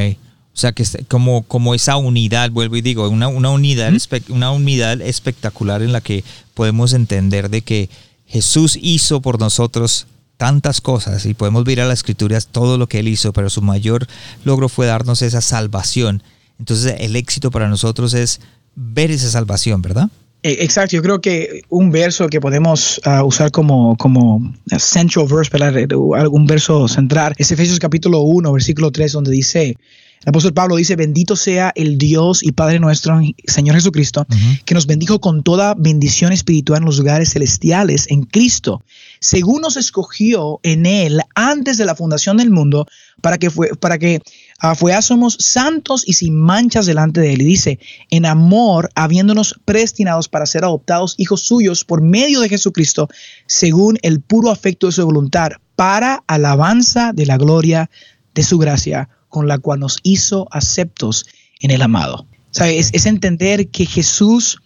O 0.52 0.56
sea, 0.56 0.72
que 0.72 0.84
como, 1.06 1.44
como 1.44 1.76
esa 1.76 1.96
unidad, 1.96 2.50
vuelvo 2.50 2.74
y 2.74 2.80
digo, 2.80 3.08
una, 3.08 3.28
una 3.28 3.50
unidad, 3.50 3.92
una 4.30 4.50
unidad 4.50 5.00
espectacular 5.00 5.82
en 5.82 5.92
la 5.92 6.00
que 6.00 6.24
podemos 6.54 6.92
entender 6.92 7.50
de 7.50 7.62
que 7.62 7.90
Jesús 8.26 8.76
hizo 8.82 9.22
por 9.22 9.38
nosotros 9.38 10.08
tantas 10.38 10.80
cosas 10.80 11.24
y 11.24 11.34
podemos 11.34 11.62
ver 11.62 11.80
a 11.80 11.86
las 11.86 12.00
escrituras 12.00 12.48
todo 12.48 12.78
lo 12.78 12.88
que 12.88 12.98
él 12.98 13.06
hizo, 13.06 13.32
pero 13.32 13.48
su 13.48 13.62
mayor 13.62 14.08
logro 14.42 14.68
fue 14.68 14.86
darnos 14.86 15.22
esa 15.22 15.40
salvación. 15.40 16.24
Entonces 16.58 16.96
el 16.98 17.14
éxito 17.14 17.52
para 17.52 17.68
nosotros 17.68 18.12
es 18.14 18.40
ver 18.76 19.10
esa 19.10 19.30
salvación, 19.30 19.82
¿verdad? 19.82 20.08
E, 20.42 20.62
exacto, 20.62 20.94
yo 20.94 21.02
creo 21.02 21.20
que 21.20 21.62
un 21.70 21.90
verso 21.90 22.28
que 22.28 22.40
podemos 22.40 23.00
ah, 23.04 23.24
usar 23.24 23.50
como, 23.50 23.96
como 23.96 24.54
central 24.78 25.26
verse, 25.26 25.88
algún 26.16 26.46
verso 26.46 26.86
central, 26.86 27.34
es 27.38 27.50
Efesios 27.50 27.78
capítulo 27.78 28.20
1, 28.20 28.52
versículo 28.52 28.90
3, 28.90 29.12
donde 29.12 29.30
dice, 29.30 29.76
el 30.24 30.28
apóstol 30.28 30.54
Pablo 30.54 30.76
dice, 30.76 30.96
bendito 30.96 31.36
sea 31.36 31.72
el 31.74 31.98
Dios 31.98 32.42
y 32.42 32.52
Padre 32.52 32.78
nuestro, 32.78 33.20
Señor 33.46 33.74
Jesucristo, 33.76 34.26
que 34.64 34.74
nos 34.74 34.86
bendijo 34.86 35.20
con 35.20 35.42
toda 35.42 35.74
bendición 35.74 36.32
espiritual 36.32 36.80
en 36.80 36.86
los 36.86 36.98
lugares 36.98 37.32
celestiales 37.32 38.06
en 38.10 38.22
Cristo, 38.22 38.82
según 39.20 39.60
nos 39.60 39.76
escogió 39.76 40.60
en 40.62 40.86
Él 40.86 41.20
antes 41.34 41.76
de 41.76 41.84
la 41.84 41.94
fundación 41.94 42.38
del 42.38 42.50
mundo, 42.50 42.86
para 43.20 43.36
que, 43.36 43.50
fue, 43.50 43.68
para 43.80 43.98
que 43.98 44.20
uh, 44.62 45.02
somos 45.02 45.36
santos 45.40 46.04
y 46.06 46.14
sin 46.14 46.38
manchas 46.38 46.86
delante 46.86 47.20
de 47.20 47.32
Él. 47.32 47.42
Y 47.42 47.46
dice, 47.46 47.78
en 48.10 48.26
amor, 48.26 48.90
habiéndonos 48.94 49.60
predestinados 49.64 50.28
para 50.28 50.46
ser 50.46 50.64
adoptados 50.64 51.14
hijos 51.18 51.42
suyos 51.42 51.84
por 51.84 52.02
medio 52.02 52.40
de 52.40 52.48
Jesucristo, 52.48 53.08
según 53.46 53.98
el 54.02 54.20
puro 54.20 54.50
afecto 54.50 54.86
de 54.86 54.92
su 54.92 55.04
voluntad, 55.04 55.52
para 55.76 56.22
alabanza 56.26 57.12
de 57.12 57.26
la 57.26 57.36
gloria 57.36 57.90
de 58.34 58.42
su 58.42 58.58
gracia 58.58 59.08
con 59.28 59.48
la 59.48 59.58
cual 59.58 59.80
nos 59.80 59.98
hizo 60.02 60.46
aceptos 60.52 61.26
en 61.60 61.70
el 61.70 61.82
amado. 61.82 62.26
Es, 62.60 62.90
es, 62.92 63.06
entender 63.06 63.68
que 63.68 63.84
Jesús, 63.84 64.60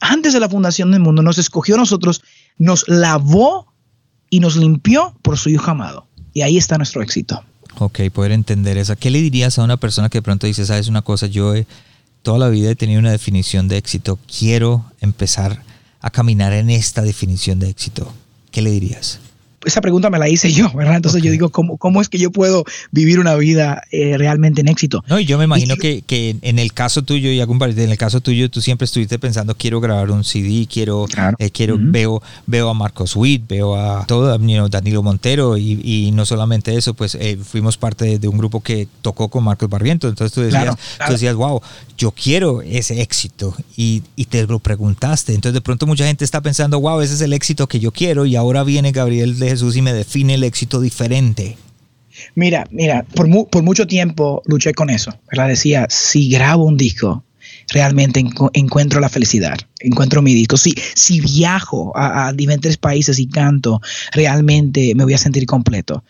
antes 0.00 0.32
de 0.32 0.40
la 0.40 0.48
fundación 0.48 0.92
del 0.92 1.00
mundo, 1.00 1.20
nos 1.20 1.36
escogió 1.36 1.74
a 1.74 1.78
nosotros, 1.78 2.22
nos 2.56 2.88
lavó 2.88 3.74
y 4.30 4.40
nos 4.40 4.56
limpió 4.56 5.14
por 5.20 5.36
su 5.36 5.50
Hijo 5.50 5.70
amado. 5.70 6.08
Y 6.32 6.40
ahí 6.40 6.56
está 6.56 6.78
nuestro 6.78 7.02
éxito. 7.02 7.44
Ok, 7.78 8.00
poder 8.12 8.32
entender 8.32 8.78
eso. 8.78 8.94
¿Qué 8.96 9.10
le 9.10 9.20
dirías 9.20 9.58
a 9.58 9.64
una 9.64 9.76
persona 9.76 10.08
que 10.08 10.18
de 10.18 10.22
pronto 10.22 10.46
dice, 10.46 10.64
sabes 10.64 10.88
una 10.88 11.02
cosa, 11.02 11.26
yo 11.26 11.54
he, 11.54 11.66
toda 12.22 12.38
la 12.38 12.48
vida 12.48 12.70
he 12.70 12.76
tenido 12.76 13.00
una 13.00 13.10
definición 13.10 13.68
de 13.68 13.76
éxito, 13.76 14.18
quiero 14.38 14.84
empezar 15.00 15.62
a 16.00 16.10
caminar 16.10 16.52
en 16.52 16.70
esta 16.70 17.02
definición 17.02 17.58
de 17.58 17.70
éxito? 17.70 18.12
¿Qué 18.50 18.62
le 18.62 18.70
dirías? 18.70 19.18
Esa 19.64 19.80
pregunta 19.80 20.10
me 20.10 20.18
la 20.18 20.28
hice 20.28 20.52
yo, 20.52 20.70
¿verdad? 20.74 20.96
Entonces 20.96 21.22
yo 21.22 21.30
digo, 21.30 21.50
¿cómo, 21.50 21.76
¿cómo 21.76 22.00
es 22.00 22.08
que 22.08 22.18
yo 22.18 22.30
puedo 22.30 22.64
vivir 22.90 23.18
una 23.18 23.34
vida 23.36 23.82
eh, 23.90 24.16
realmente 24.18 24.60
en 24.60 24.68
éxito? 24.68 25.02
No, 25.08 25.18
y 25.18 25.24
yo 25.24 25.38
me 25.38 25.44
imagino 25.44 25.76
que, 25.76 26.02
que, 26.02 26.36
en 26.42 26.58
el 26.58 26.72
caso 26.72 27.02
tuyo, 27.02 27.30
y 27.30 27.40
algún 27.40 27.62
en 27.62 27.90
el 27.90 27.98
caso 27.98 28.20
tuyo, 28.20 28.50
tú 28.50 28.60
siempre 28.60 28.84
estuviste 28.84 29.18
pensando, 29.18 29.54
quiero 29.54 29.80
grabar 29.80 30.10
un 30.10 30.24
CD, 30.24 30.66
quiero, 30.70 31.06
eh, 31.38 31.50
quiero 31.50 31.76
veo, 31.78 32.22
veo 32.46 32.68
a 32.68 32.74
Marcos 32.74 33.16
Witt, 33.16 33.48
veo 33.48 33.76
a 33.76 34.04
todo, 34.06 34.38
you 34.38 34.68
Danilo 34.68 35.02
Montero, 35.02 35.56
y, 35.56 35.80
y, 35.82 36.10
no 36.12 36.26
solamente 36.26 36.76
eso, 36.76 36.94
pues 36.94 37.14
eh, 37.14 37.38
fuimos 37.42 37.76
parte 37.76 38.18
de, 38.18 38.28
un 38.28 38.38
grupo 38.38 38.60
que 38.60 38.88
tocó 39.02 39.28
con 39.28 39.44
Marcos 39.44 39.68
Barriento, 39.68 40.08
entonces 40.08 40.34
tú 40.34 40.40
decías, 40.42 40.76
Tú 41.06 41.12
decías 41.12 41.34
wow, 41.34 41.60
yo 41.96 42.10
quiero 42.10 42.62
ese 42.62 43.00
éxito, 43.00 43.54
y, 43.76 44.02
y 44.16 44.26
te 44.26 44.46
lo 44.46 44.58
preguntaste, 44.58 45.34
entonces 45.34 45.54
de 45.54 45.60
pronto 45.60 45.86
mucha 45.86 46.06
gente 46.06 46.24
está 46.24 46.40
pensando, 46.40 46.80
wow, 46.80 47.00
ese 47.00 47.14
es 47.14 47.20
el 47.20 47.32
éxito 47.32 47.66
que 47.66 47.80
yo 47.80 47.92
quiero, 47.92 48.26
y 48.26 48.36
ahora 48.36 48.64
viene 48.64 48.92
Gabriel 48.92 49.38
de 49.38 49.53
Jesús 49.54 49.76
y 49.76 49.82
me 49.82 49.92
define 49.92 50.34
el 50.34 50.42
éxito 50.42 50.80
diferente? 50.80 51.56
Mira, 52.34 52.66
mira, 52.72 53.04
por, 53.14 53.28
por 53.48 53.62
mucho 53.62 53.86
tiempo 53.86 54.42
luché 54.46 54.74
con 54.74 54.90
eso. 54.90 55.12
Decía, 55.30 55.86
si 55.88 56.28
grabo 56.28 56.64
un 56.64 56.76
disco, 56.76 57.22
realmente 57.70 58.24
encuentro 58.52 58.98
la 58.98 59.08
felicidad, 59.08 59.56
encuentro 59.78 60.22
mi 60.22 60.34
disco. 60.34 60.56
Si, 60.56 60.74
si 60.94 61.20
viajo 61.20 61.92
a, 61.94 62.32
diferentes 62.32 62.76
países 62.76 63.20
y 63.20 63.28
canto, 63.28 63.80
realmente 64.12 64.92
me 64.96 65.04
voy 65.04 65.14
a 65.14 65.18
sentir 65.18 65.46
completo. 65.46 66.02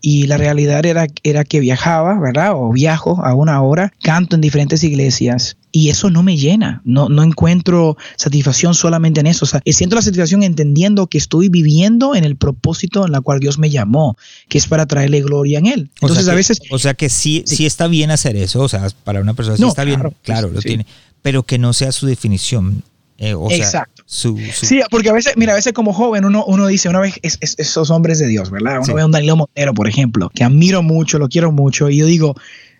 Y 0.00 0.26
la 0.26 0.36
realidad 0.36 0.86
era, 0.86 1.06
era 1.22 1.44
que 1.44 1.60
viajaba, 1.60 2.18
¿verdad? 2.20 2.52
O 2.54 2.72
viajo 2.72 3.24
a 3.24 3.34
una 3.34 3.60
hora, 3.62 3.92
canto 4.02 4.36
en 4.36 4.40
diferentes 4.40 4.84
iglesias 4.84 5.56
y 5.70 5.90
eso 5.90 6.10
no 6.10 6.22
me 6.22 6.36
llena, 6.36 6.80
no, 6.84 7.08
no 7.08 7.22
encuentro 7.22 7.96
satisfacción 8.16 8.74
solamente 8.74 9.20
en 9.20 9.26
eso. 9.26 9.44
O 9.44 9.48
sea, 9.48 9.60
siento 9.66 9.96
la 9.96 10.02
satisfacción 10.02 10.42
entendiendo 10.42 11.06
que 11.08 11.18
estoy 11.18 11.48
viviendo 11.48 12.14
en 12.14 12.24
el 12.24 12.36
propósito 12.36 13.04
en 13.04 13.12
la 13.12 13.20
cual 13.20 13.40
Dios 13.40 13.58
me 13.58 13.70
llamó, 13.70 14.16
que 14.48 14.58
es 14.58 14.66
para 14.66 14.86
traerle 14.86 15.20
gloria 15.20 15.58
en 15.58 15.66
Él. 15.66 15.90
Entonces 16.00 16.28
a 16.28 16.34
veces... 16.34 16.60
O 16.70 16.78
sea 16.78 16.94
que 16.94 17.08
sí, 17.08 17.42
sí, 17.46 17.66
está 17.66 17.86
bien 17.86 18.10
hacer 18.10 18.36
eso, 18.36 18.60
o 18.60 18.68
sea, 18.68 18.88
para 19.04 19.20
una 19.20 19.34
persona 19.34 19.56
sí 19.56 19.64
está 19.64 19.84
bien, 19.84 20.00
claro, 20.22 20.48
lo 20.48 20.60
tiene, 20.60 20.86
pero 21.22 21.42
que 21.42 21.58
no 21.58 21.72
sea 21.72 21.92
su 21.92 22.06
definición. 22.06 22.82
Eh, 23.18 23.34
Exacto. 23.50 24.04
Sí, 24.06 24.80
porque 24.90 25.10
a 25.10 25.12
veces, 25.12 25.34
mira, 25.36 25.52
a 25.52 25.56
veces 25.56 25.72
como 25.72 25.92
joven 25.92 26.24
uno, 26.24 26.44
uno 26.46 26.66
dice, 26.68 26.88
una 26.88 27.00
vez 27.00 27.18
esos 27.22 27.90
hombres 27.90 28.18
de 28.20 28.28
Dios, 28.28 28.50
¿verdad? 28.50 28.80
Uno 28.82 28.94
ve 28.94 29.02
a 29.02 29.06
un 29.06 29.12
Danilo 29.12 29.36
Montero, 29.36 29.74
por 29.74 29.88
ejemplo, 29.88 30.30
que 30.32 30.44
admiro 30.44 30.82
mucho, 30.82 31.18
lo 31.18 31.28
quiero 31.28 31.50
mucho, 31.50 31.90
y 31.90 31.98
yo 31.98 32.06
digo, 32.06 32.36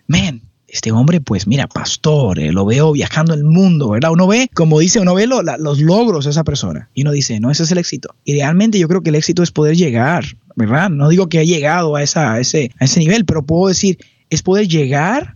man, 0.07 0.41
este 0.71 0.91
hombre, 0.91 1.19
pues 1.19 1.45
mira, 1.45 1.67
pastor, 1.67 2.39
eh, 2.39 2.51
lo 2.51 2.65
veo 2.65 2.93
viajando 2.93 3.33
el 3.33 3.43
mundo, 3.43 3.89
¿verdad? 3.89 4.11
Uno 4.11 4.27
ve, 4.27 4.49
como 4.53 4.79
dice, 4.79 4.99
uno 4.99 5.13
ve 5.13 5.27
los 5.27 5.79
logros 5.79 6.25
de 6.25 6.31
esa 6.31 6.43
persona 6.43 6.89
y 6.93 7.01
uno 7.01 7.11
dice, 7.11 7.39
no, 7.39 7.51
ese 7.51 7.63
es 7.63 7.71
el 7.71 7.77
éxito. 7.77 8.15
Y 8.23 8.33
realmente 8.33 8.79
yo 8.79 8.87
creo 8.87 9.01
que 9.01 9.09
el 9.09 9.15
éxito 9.15 9.43
es 9.43 9.51
poder 9.51 9.75
llegar, 9.75 10.25
¿verdad? 10.55 10.89
No 10.89 11.09
digo 11.09 11.27
que 11.27 11.39
ha 11.39 11.43
llegado 11.43 11.95
a, 11.95 12.03
esa, 12.03 12.39
ese, 12.39 12.71
a 12.79 12.85
ese 12.85 12.99
nivel, 12.99 13.25
pero 13.25 13.45
puedo 13.45 13.67
decir, 13.67 13.97
es 14.29 14.41
poder 14.41 14.67
llegar 14.67 15.35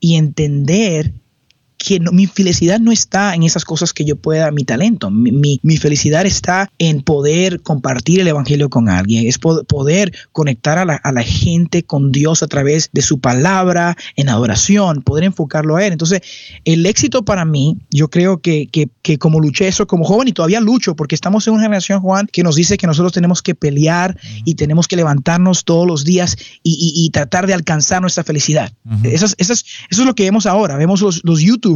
y 0.00 0.16
entender 0.16 1.12
que 1.84 2.00
mi 2.00 2.26
felicidad 2.26 2.80
no 2.80 2.92
está 2.92 3.34
en 3.34 3.42
esas 3.42 3.66
cosas 3.66 3.92
que 3.92 4.06
yo 4.06 4.16
pueda, 4.16 4.50
mi 4.50 4.64
talento. 4.64 5.10
Mi, 5.10 5.58
felicidad 5.76 6.24
está 6.24 6.70
en 6.78 7.02
poder 7.02 7.60
compartir 7.60 8.20
el 8.20 8.28
Evangelio 8.28 8.70
con 8.70 8.88
alguien, 8.88 9.26
es 9.26 9.38
poder 9.38 10.12
conectar 10.32 10.78
a 10.78 10.84
la, 10.86 11.22
gente 11.22 11.82
con 11.82 12.10
Dios 12.10 12.42
a 12.42 12.46
través 12.46 12.88
de 12.92 13.02
su 13.02 13.20
palabra, 13.20 13.96
en 14.16 14.30
adoración, 14.30 15.02
poder 15.02 15.24
enfocarlo 15.24 15.76
a 15.76 15.84
Él. 15.84 15.92
Entonces, 15.92 16.22
el 16.64 16.86
éxito 16.86 17.24
para 17.24 17.44
mí, 17.44 17.76
yo 17.90 18.08
creo 18.08 18.38
que, 18.38 18.68
que, 18.68 19.18
como 19.18 19.40
luché 19.40 19.68
eso 19.68 19.86
como 19.86 20.04
joven 20.04 20.28
y 20.28 20.32
todavía 20.32 20.60
lucho, 20.60 20.96
porque 20.96 21.14
estamos 21.14 21.46
en 21.46 21.54
una 21.54 21.64
generación, 21.64 22.00
Juan, 22.00 22.28
que 22.32 22.42
nos 22.42 22.56
dice 22.56 22.78
que 22.78 22.86
nosotros 22.86 23.12
tenemos 23.12 23.42
que 23.42 23.54
pelear 23.54 24.18
y 24.46 24.54
tenemos 24.54 24.88
que 24.88 24.96
levantarnos 24.96 25.64
todos 25.64 25.86
los 25.86 26.04
días 26.04 26.38
y, 26.62 27.10
tratar 27.12 27.46
de 27.46 27.54
alcanzar 27.54 28.00
nuestra 28.00 28.24
felicidad. 28.24 28.72
eso, 29.02 29.26
es, 29.26 29.34
eso, 29.38 29.52
es, 29.52 29.98
lo 29.98 30.14
que 30.14 30.24
vemos 30.24 30.46
ahora. 30.46 30.76
Vemos 30.76 31.00
los, 31.02 31.20
los 31.24 31.40
YouTube 31.40 31.73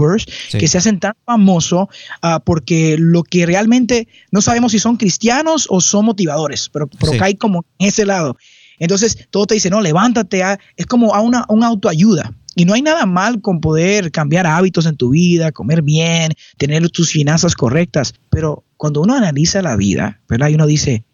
que 0.53 0.69
se 0.69 0.79
hacen 0.79 1.01
tan 1.01 1.15
famosos 1.25 1.89
ah, 2.23 2.41
porque 2.45 2.97
lo 2.99 3.23
que 3.23 3.47
realmente 3.47 4.09
no 4.31 4.41
sabemos 4.41 4.73
si 4.73 4.79
son 4.79 4.97
cristianos 4.97 5.67
o 5.71 5.81
son 5.81 6.05
motivadores, 6.05 6.69
pero, 6.73 6.87
pero 6.87 7.13
cae 7.19 7.37
como 7.37 7.65
en 7.79 7.89
ese 7.89 8.07
lado. 8.07 8.37
Entonces 8.79 9.29
todo 9.31 9.47
te 9.47 9.55
dice, 9.55 9.71
no, 9.71 9.81
levántate, 9.81 10.43
ah, 10.43 10.59
es 10.77 10.87
como 10.87 11.15
a 11.15 11.21
una, 11.21 11.45
autoayuda. 11.67 12.33
Y 12.55 12.65
no 12.65 12.75
hay 12.75 12.83
nada 12.83 13.07
mal 13.07 13.41
con 13.41 13.61
poder 13.61 14.11
cambiar 14.11 14.47
hábitos 14.47 14.87
en 14.87 14.97
tu 14.97 15.11
vida, 15.11 15.53
comer 15.53 15.83
bien, 15.83 16.33
tener 16.57 16.89
tus 16.91 17.11
finanzas 17.11 17.55
correctas, 17.55 18.15
pero 18.31 18.65
cuando 18.77 19.01
uno 19.01 19.15
analiza 19.15 19.63
la 19.63 19.77
vida, 19.77 20.21
¿verdad? 20.29 20.49
Y 20.49 20.55
uno 20.55 20.67
dice, 20.67 21.05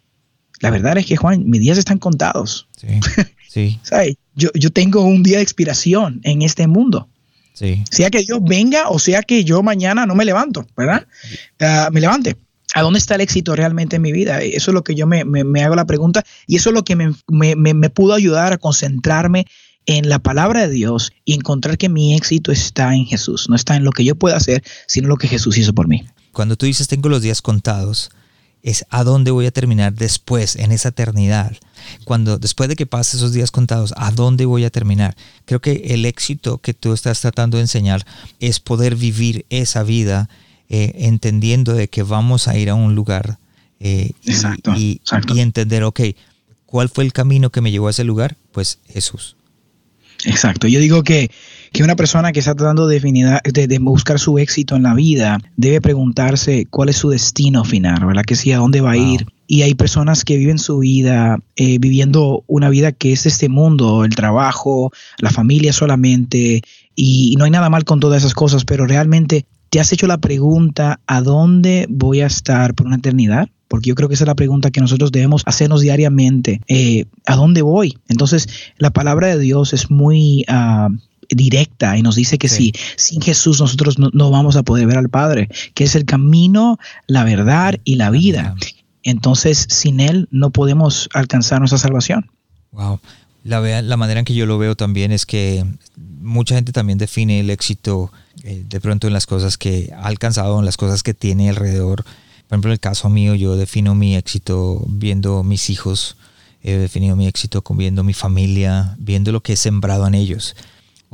la 0.61 0.71
verdad 0.71 0.97
es 0.97 1.05
que 1.05 1.17
Juan, 1.17 1.49
mis 1.49 1.61
días 1.61 1.77
están 1.77 1.99
contados. 1.99 2.69
Sí, 2.77 2.89
sí. 3.49 3.81
Yo, 4.37 4.51
yo 4.57 4.73
tengo 4.73 5.05
un 5.05 5.23
día 5.23 5.37
de 5.37 5.45
expiración 5.45 6.21
en 6.25 6.43
este 6.43 6.67
mundo. 6.67 7.09
Sea 7.55 8.11
que 8.11 8.23
Dios 8.23 8.41
venga 8.43 8.89
o 8.89 8.99
sea 8.99 9.23
que 9.23 9.45
yo 9.45 9.63
mañana 9.63 10.07
no 10.07 10.15
me 10.17 10.25
levanto, 10.25 10.67
¿verdad? 10.77 11.07
Ah, 11.61 11.89
me 11.93 12.01
levante. 12.01 12.37
¿A 12.75 12.83
dónde 12.83 12.99
está 12.99 13.15
el 13.15 13.21
éxito 13.21 13.55
realmente 13.55 13.97
en 13.97 14.03
mi 14.03 14.11
vida? 14.11 14.43
Eso 14.43 14.73
es 14.73 14.75
lo 14.75 14.83
que 14.83 14.97
yo 14.97 15.07
me, 15.07 15.23
hago 15.63 15.77
la 15.77 15.85
pregunta 15.85 16.25
y 16.49 16.57
eso 16.57 16.71
es 16.71 16.75
lo 16.75 16.85
que 16.85 16.97
me, 16.97 17.15
me, 17.29 17.91
pudo 17.91 18.15
ayudar 18.15 18.53
a 18.53 18.59
concentrarme 18.59 19.47
en 19.87 20.09
la 20.09 20.19
palabra 20.19 20.67
de 20.67 20.75
Dios 20.75 21.13
y 21.25 21.35
encontrar 21.35 21.79
que 21.79 21.89
mi 21.89 22.17
éxito 22.17 22.51
está 22.51 22.93
en 22.95 23.05
Jesús, 23.05 23.49
no 23.49 23.55
está 23.55 23.77
en 23.77 23.85
lo 23.85 23.93
que 23.93 24.05
yo 24.05 24.17
pueda 24.17 24.37
hacer, 24.37 24.65
sino 24.89 25.07
lo 25.07 25.17
que 25.17 25.29
Jesús 25.29 25.57
hizo 25.57 25.73
por 25.73 25.87
mí. 25.87 26.05
Cuando 26.33 26.57
tú 26.57 26.67
dices 26.67 26.89
tengo 26.89 27.09
los 27.09 27.23
días 27.23 27.41
contados, 27.41 28.11
es 28.65 28.87
a 28.89 29.05
dónde 29.05 29.31
voy 29.31 29.45
a 29.45 29.51
terminar 29.51 29.93
después, 29.93 30.57
en 30.57 30.73
esa 30.73 30.89
eternidad. 30.89 31.55
Cuando 32.05 32.39
después 32.39 32.71
de 32.71 32.77
que 32.77 32.87
pase 32.87 33.19
esos 33.19 33.35
días 33.35 33.51
contados, 33.51 33.93
¿a 33.99 34.11
dónde 34.11 34.47
voy 34.47 34.65
a 34.65 34.71
terminar? 34.71 35.15
Creo 35.45 35.61
que 35.61 35.83
el 35.91 36.07
éxito 36.07 36.59
que 36.59 36.73
tú 36.73 36.95
estás 36.95 37.21
tratando 37.21 37.59
de 37.59 37.65
enseñar 37.65 38.07
es 38.41 38.61
poder 38.61 38.97
vivir 38.97 39.45
esa 39.51 39.83
vida 39.83 40.31
eh, 40.71 40.93
entendiendo 41.01 41.75
de 41.75 41.89
que 41.89 42.03
vamos 42.03 42.49
a 42.49 42.57
ir 42.57 42.71
a 42.71 42.75
un 42.75 42.95
lugar 42.95 43.39
eh, 43.81 44.13
y, 44.75 45.01
y 45.35 45.41
entender, 45.41 45.85
ok, 45.85 46.01
¿cuál 46.65 46.89
fue 46.89 47.05
el 47.05 47.13
camino 47.13 47.51
que 47.51 47.61
me 47.61 47.71
llevó 47.71 47.89
a 47.89 47.91
ese 47.91 48.05
lugar? 48.05 48.39
Pues 48.51 48.79
Jesús. 48.89 49.37
Exacto. 50.25 50.69
Yo 50.69 50.81
digo 50.81 51.03
que, 51.03 51.31
una 51.83 51.97
persona 51.97 52.33
que 52.33 52.39
está 52.39 52.55
tratando 52.55 52.87
de, 52.87 53.01
de, 53.01 53.79
buscar 53.79 54.19
su 54.21 54.39
éxito 54.39 54.77
en 54.77 54.85
la 54.85 54.95
vida 54.95 55.39
debe 55.57 55.81
preguntarse 55.81 56.67
cuál 56.71 56.89
es 56.89 56.97
su 56.97 57.11
destino 57.11 57.65
final, 57.65 58.05
¿verdad? 58.07 58.23
Que 58.23 58.37
sí, 58.37 58.53
a 58.53 58.59
dónde 58.59 58.81
va 58.81 58.93
a 58.93 58.97
ir. 58.97 59.27
Y 59.47 59.63
hay 59.63 59.75
personas 59.75 60.25
que 60.25 60.37
viven 60.37 60.59
su 60.59 60.79
vida 60.79 61.39
eh, 61.57 61.79
viviendo 61.79 62.45
una 62.47 62.69
vida 62.69 62.93
que 62.93 63.13
es 63.13 63.27
este 63.27 63.49
mundo, 63.49 64.05
el 64.05 64.15
trabajo, 64.15 64.93
la 65.19 65.31
familia 65.31 65.73
solamente, 65.73 66.63
y 66.95 67.35
no 67.39 67.45
hay 67.45 67.51
nada 67.51 67.69
mal 67.71 67.85
con 67.85 68.01
todas 68.01 68.23
esas 68.23 68.35
cosas, 68.35 68.65
pero 68.65 68.87
realmente 68.87 69.45
te 69.69 69.81
has 69.81 69.93
hecho 69.93 70.07
la 70.07 70.19
pregunta, 70.19 71.01
¿a 71.07 71.21
dónde 71.21 71.87
voy 71.91 72.21
a 72.21 72.27
estar 72.27 72.75
por 72.75 72.87
una 72.87 72.97
eternidad? 72.97 73.49
porque 73.67 73.89
yo 73.89 73.97
creo 73.97 74.09
que 74.09 74.15
esa 74.15 74.23
es 74.23 74.29
la 74.29 74.37
pregunta 74.37 74.71
que 74.71 74.81
nosotros 74.81 75.11
debemos 75.11 75.43
hacernos 75.47 75.81
diariamente. 75.81 76.61
Eh, 76.69 77.07
¿A 77.27 77.35
dónde 77.35 77.61
voy? 77.61 77.99
Entonces, 78.09 78.49
la 78.79 78.93
palabra 78.93 79.27
de 79.27 79.39
Dios 79.41 79.73
es 79.73 79.91
muy... 79.91 80.45
Ah, 80.47 80.91
directa 81.31 81.97
y 81.97 82.03
nos 82.03 82.17
dice 82.17 82.39
que 82.39 82.49
sí. 82.49 82.73
sin 82.97 83.21
Jesús 83.21 83.61
nosotros 83.61 83.99
no, 83.99 84.31
vamos 84.31 84.57
a 84.57 84.63
poder 84.63 84.87
ver 84.87 84.99
al 84.99 85.09
Padre, 85.09 85.49
que 85.75 85.85
es 85.85 85.95
el 85.95 86.05
camino, 86.05 86.79
la 87.07 87.25
verdad 87.25 87.81
y 87.85 87.97
la 87.97 88.11
vida. 88.11 88.55
Entonces, 89.03 89.67
sin 89.69 90.01
Él 90.01 90.29
no 90.31 90.51
podemos 90.51 91.09
alcanzar 91.13 91.59
nuestra 91.59 91.79
salvación. 91.79 92.31
Wow. 92.73 93.01
La, 93.45 93.61
la 93.83 93.97
manera 93.97 94.21
en 94.21 94.25
que 94.25 94.35
yo 94.35 94.47
lo 94.47 94.57
veo 94.57 94.75
también 94.75 95.13
es 95.13 95.27
que 95.27 95.65
mucha 95.97 96.55
gente 96.55 96.73
también 96.73 96.99
define 96.99 97.41
el 97.41 97.51
éxito 97.51 98.11
eh, 98.43 98.65
de 98.67 98.81
pronto 98.81 99.07
en 99.07 99.13
las 99.13 99.27
cosas 99.27 99.59
que 99.59 99.93
ha 99.95 100.07
alcanzado, 100.07 100.59
en 100.59 100.65
las 100.65 100.79
cosas 100.79 101.03
que 101.03 101.13
tiene 101.13 101.51
alrededor 101.51 102.05
por 102.49 102.57
ejemplo, 102.57 102.71
en 102.71 102.75
el 102.75 102.81
caso 102.81 103.09
mío, 103.09 103.35
yo 103.35 103.57
defino 103.57 103.95
mi 103.95 104.17
éxito 104.17 104.85
viendo 104.87 105.43
mis 105.43 105.71
hijos, 105.71 106.17
he 106.63 106.73
definido 106.77 107.17
mi 107.17 107.27
éxito 107.27 107.63
con 107.63 107.79
viendo 107.79 108.05
mi 108.05 108.13
familia, 108.13 108.97
viendo 108.99 109.33
lo 109.33 109.43
que 109.43 109.55
he 109.55 109.57
sembrado 109.57 110.07
en 110.07 110.15
ellos. 110.15 110.55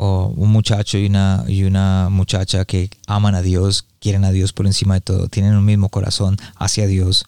O 0.03 0.33
un 0.35 0.51
muchacho 0.51 0.97
y 0.97 1.05
una, 1.05 1.45
y 1.47 1.65
una 1.65 2.09
muchacha 2.11 2.65
que 2.65 2.89
aman 3.07 3.35
a 3.35 3.43
Dios, 3.43 3.85
quieren 3.99 4.25
a 4.25 4.33
Dios 4.33 4.55
por 4.55 4.65
encima 4.65 4.95
de 4.95 5.03
todo, 5.03 5.29
tienen 5.29 5.55
un 5.55 5.65
mismo 5.67 5.91
corazón 5.91 6.39
hacia 6.57 6.87
Dios. 6.87 7.27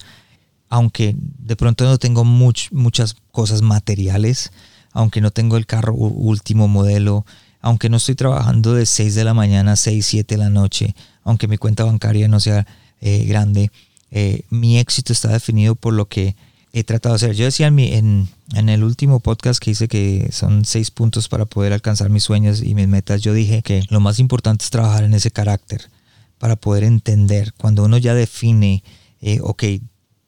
Aunque 0.71 1.15
de 1.19 1.55
pronto 1.55 1.85
no 1.85 1.99
tengo 1.99 2.25
muchas 2.25 3.15
cosas 3.31 3.61
materiales, 3.61 4.53
aunque 4.93 5.21
no 5.21 5.31
tengo 5.31 5.59
el 5.59 5.67
carro 5.67 5.93
último 5.93 6.67
modelo, 6.67 7.27
aunque 7.61 7.91
no 7.91 7.99
estoy 7.99 8.15
trabajando 8.15 8.73
de 8.73 8.87
6 8.87 9.15
de 9.15 9.25
la 9.25 9.35
mañana 9.35 9.73
a 9.73 9.77
6, 9.77 10.07
7 10.07 10.35
de 10.35 10.39
la 10.39 10.49
noche, 10.49 10.95
aunque 11.25 11.49
mi 11.49 11.59
cuenta 11.59 11.85
bancaria 11.85 12.27
no 12.27 12.41
sea 12.41 12.67
eh, 13.03 13.25
grande, 13.27 13.71
eh, 14.11 14.45
mi 14.49 14.79
éxito 14.79 15.13
está 15.13 15.29
definido 15.29 15.75
por 15.75 15.93
lo 15.93 16.09
que 16.09 16.37
he 16.73 16.85
tratado 16.85 17.15
de 17.15 17.17
hacer. 17.17 17.35
Yo 17.35 17.45
decía 17.45 17.67
en, 17.67 17.75
mi, 17.75 17.93
en, 17.93 18.29
el 18.69 18.83
último 18.83 19.21
podcast 19.21 19.63
que 19.63 19.73
hice 19.73 19.89
que 19.89 20.31
son 20.33 20.65
seis 20.65 20.91
puntos 20.91 21.29
para 21.29 21.45
poder 21.45 21.73
alcanzar 21.73 22.09
mis 22.11 22.25
sueños 22.25 22.63
y 22.63 22.75
mis 22.75 22.89
metas, 22.89 23.21
yo 23.21 23.35
dije 23.35 23.63
que 23.63 23.85
lo 23.91 24.01
más 24.01 24.19
importante 24.19 24.65
es 24.65 24.71
trabajar 24.71 25.05
en 25.05 25.15
ese 25.15 25.31
carácter 25.31 25.91
para 26.39 26.57
poder 26.57 26.85
entender 26.85 27.53
cuando 27.57 27.85
uno 27.85 27.99
ya 27.99 28.15
define, 28.15 28.83
eh, 29.21 29.39
ok, 29.43 29.65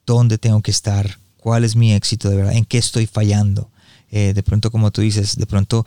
dónde 0.07 0.39
tengo 0.39 0.61
que 0.61 0.71
estar, 0.71 1.19
cuál 1.39 1.65
es 1.65 1.77
mi 1.77 1.93
éxito 1.93 2.29
de 2.29 2.37
verdad, 2.37 2.55
en 2.55 2.65
qué 2.65 2.79
estoy 2.79 3.07
fallando. 3.07 3.71
Eh, 4.11 4.33
de 4.35 4.43
pronto, 4.43 4.71
como 4.71 4.93
tú 4.93 5.01
dices, 5.01 5.37
de 5.37 5.47
pronto 5.47 5.87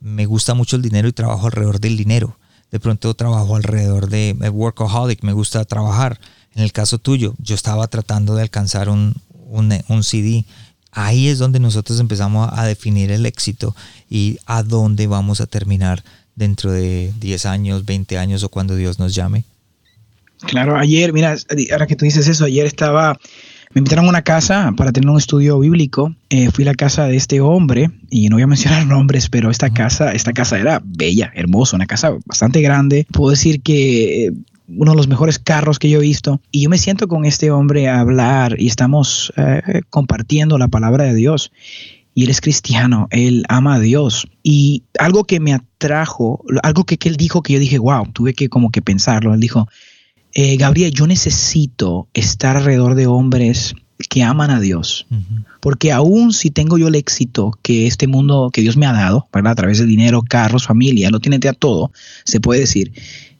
me 0.00 0.24
gusta 0.24 0.54
mucho 0.54 0.76
el 0.76 0.82
dinero 0.82 1.08
y 1.08 1.12
trabajo 1.12 1.46
alrededor 1.46 1.80
del 1.80 1.96
dinero. 1.96 2.38
De 2.70 2.80
pronto 2.80 3.14
trabajo 3.14 3.56
alrededor 3.56 4.08
de 4.08 4.34
workaholic, 4.50 5.22
me 5.22 5.32
gusta 5.32 5.64
trabajar 5.64 6.18
en 6.56 6.62
el 6.62 6.72
caso 6.72 6.96
tuyo, 6.96 7.34
yo 7.38 7.54
estaba 7.54 7.86
tratando 7.86 8.34
de 8.34 8.40
alcanzar 8.40 8.88
un, 8.88 9.14
un, 9.46 10.02
CD. 10.02 10.44
Ahí 10.92 11.28
es 11.28 11.38
donde 11.38 11.60
nosotros 11.60 12.00
empezamos 12.00 12.48
a 12.52 12.64
definir 12.64 13.10
el 13.10 13.26
éxito 13.26 13.74
y 14.08 14.38
a 14.46 14.62
dónde 14.62 15.06
vamos 15.06 15.40
a 15.40 15.46
terminar 15.46 16.02
dentro 16.34 16.70
de 16.70 17.12
10 17.20 17.46
años, 17.46 17.84
20 17.84 18.18
años 18.18 18.42
o 18.42 18.48
cuando 18.48 18.76
Dios 18.76 18.98
nos 18.98 19.14
llame. 19.14 19.44
Claro, 20.40 20.76
ayer, 20.76 21.12
mira, 21.12 21.34
ahora 21.72 21.86
que 21.86 21.96
tú 21.96 22.04
dices 22.04 22.28
eso, 22.28 22.44
ayer 22.44 22.66
estaba, 22.66 23.18
me 23.72 23.80
invitaron 23.80 24.04
a 24.04 24.10
una 24.10 24.22
casa 24.22 24.72
para 24.76 24.92
tener 24.92 25.08
un 25.08 25.16
estudio 25.16 25.58
bíblico. 25.58 26.14
Eh, 26.28 26.50
fui 26.50 26.64
a 26.64 26.66
la 26.66 26.74
casa 26.74 27.06
de 27.06 27.16
este 27.16 27.40
hombre, 27.40 27.90
y 28.10 28.28
no 28.28 28.36
voy 28.36 28.42
a 28.42 28.46
mencionar 28.46 28.86
nombres, 28.86 29.30
pero 29.30 29.50
esta 29.50 29.70
casa, 29.70 30.12
esta 30.12 30.32
casa 30.32 30.58
era 30.58 30.82
bella, 30.84 31.32
hermosa, 31.34 31.76
una 31.76 31.86
casa 31.86 32.12
bastante 32.26 32.60
grande. 32.60 33.06
Puedo 33.10 33.30
decir 33.30 33.62
que 33.62 34.30
uno 34.68 34.92
de 34.92 34.96
los 34.96 35.08
mejores 35.08 35.38
carros 35.38 35.78
que 35.78 35.88
yo 35.88 35.98
he 35.98 36.02
visto. 36.02 36.40
Y 36.50 36.62
yo 36.62 36.70
me 36.70 36.78
siento 36.78 37.08
con 37.08 37.24
este 37.24 37.50
hombre 37.50 37.88
a 37.88 38.00
hablar 38.00 38.56
y 38.60 38.66
estamos 38.66 39.32
eh, 39.36 39.82
compartiendo 39.90 40.58
la 40.58 40.68
palabra 40.68 41.04
de 41.04 41.14
Dios. 41.14 41.52
Y 42.14 42.24
él 42.24 42.30
es 42.30 42.40
cristiano, 42.40 43.08
él 43.10 43.44
ama 43.48 43.74
a 43.74 43.80
Dios. 43.80 44.26
Y 44.42 44.84
algo 44.98 45.24
que 45.24 45.38
me 45.38 45.52
atrajo, 45.52 46.42
algo 46.62 46.84
que, 46.84 46.98
él 47.04 47.16
dijo 47.16 47.42
que 47.42 47.52
yo 47.52 47.58
dije, 47.58 47.78
wow, 47.78 48.10
tuve 48.10 48.32
que 48.32 48.48
como 48.48 48.70
que 48.70 48.80
pensarlo. 48.80 49.34
Él 49.34 49.40
dijo, 49.40 49.68
eh, 50.32 50.56
Gabriel, 50.56 50.92
yo 50.92 51.06
necesito 51.06 52.08
estar 52.14 52.56
alrededor 52.56 52.94
de 52.94 53.06
hombres 53.06 53.74
que 54.08 54.22
aman 54.22 54.50
a 54.50 54.60
Dios. 54.60 55.06
Porque 55.60 55.92
aún 55.92 56.32
si 56.32 56.50
tengo 56.50 56.78
yo 56.78 56.88
el 56.88 56.94
éxito 56.94 57.58
que 57.62 57.86
este 57.86 58.06
mundo, 58.06 58.50
que 58.52 58.60
Dios 58.60 58.76
me 58.76 58.86
ha 58.86 58.92
dado, 58.92 59.28
¿verdad? 59.32 59.52
A 59.52 59.56
través 59.56 59.78
de 59.78 59.86
dinero, 59.86 60.22
carros, 60.22 60.66
familia, 60.66 61.10
lo 61.10 61.20
tiene 61.20 61.38
a 61.48 61.52
todo, 61.52 61.92
se 62.24 62.40
puede 62.40 62.60
decir. 62.60 62.92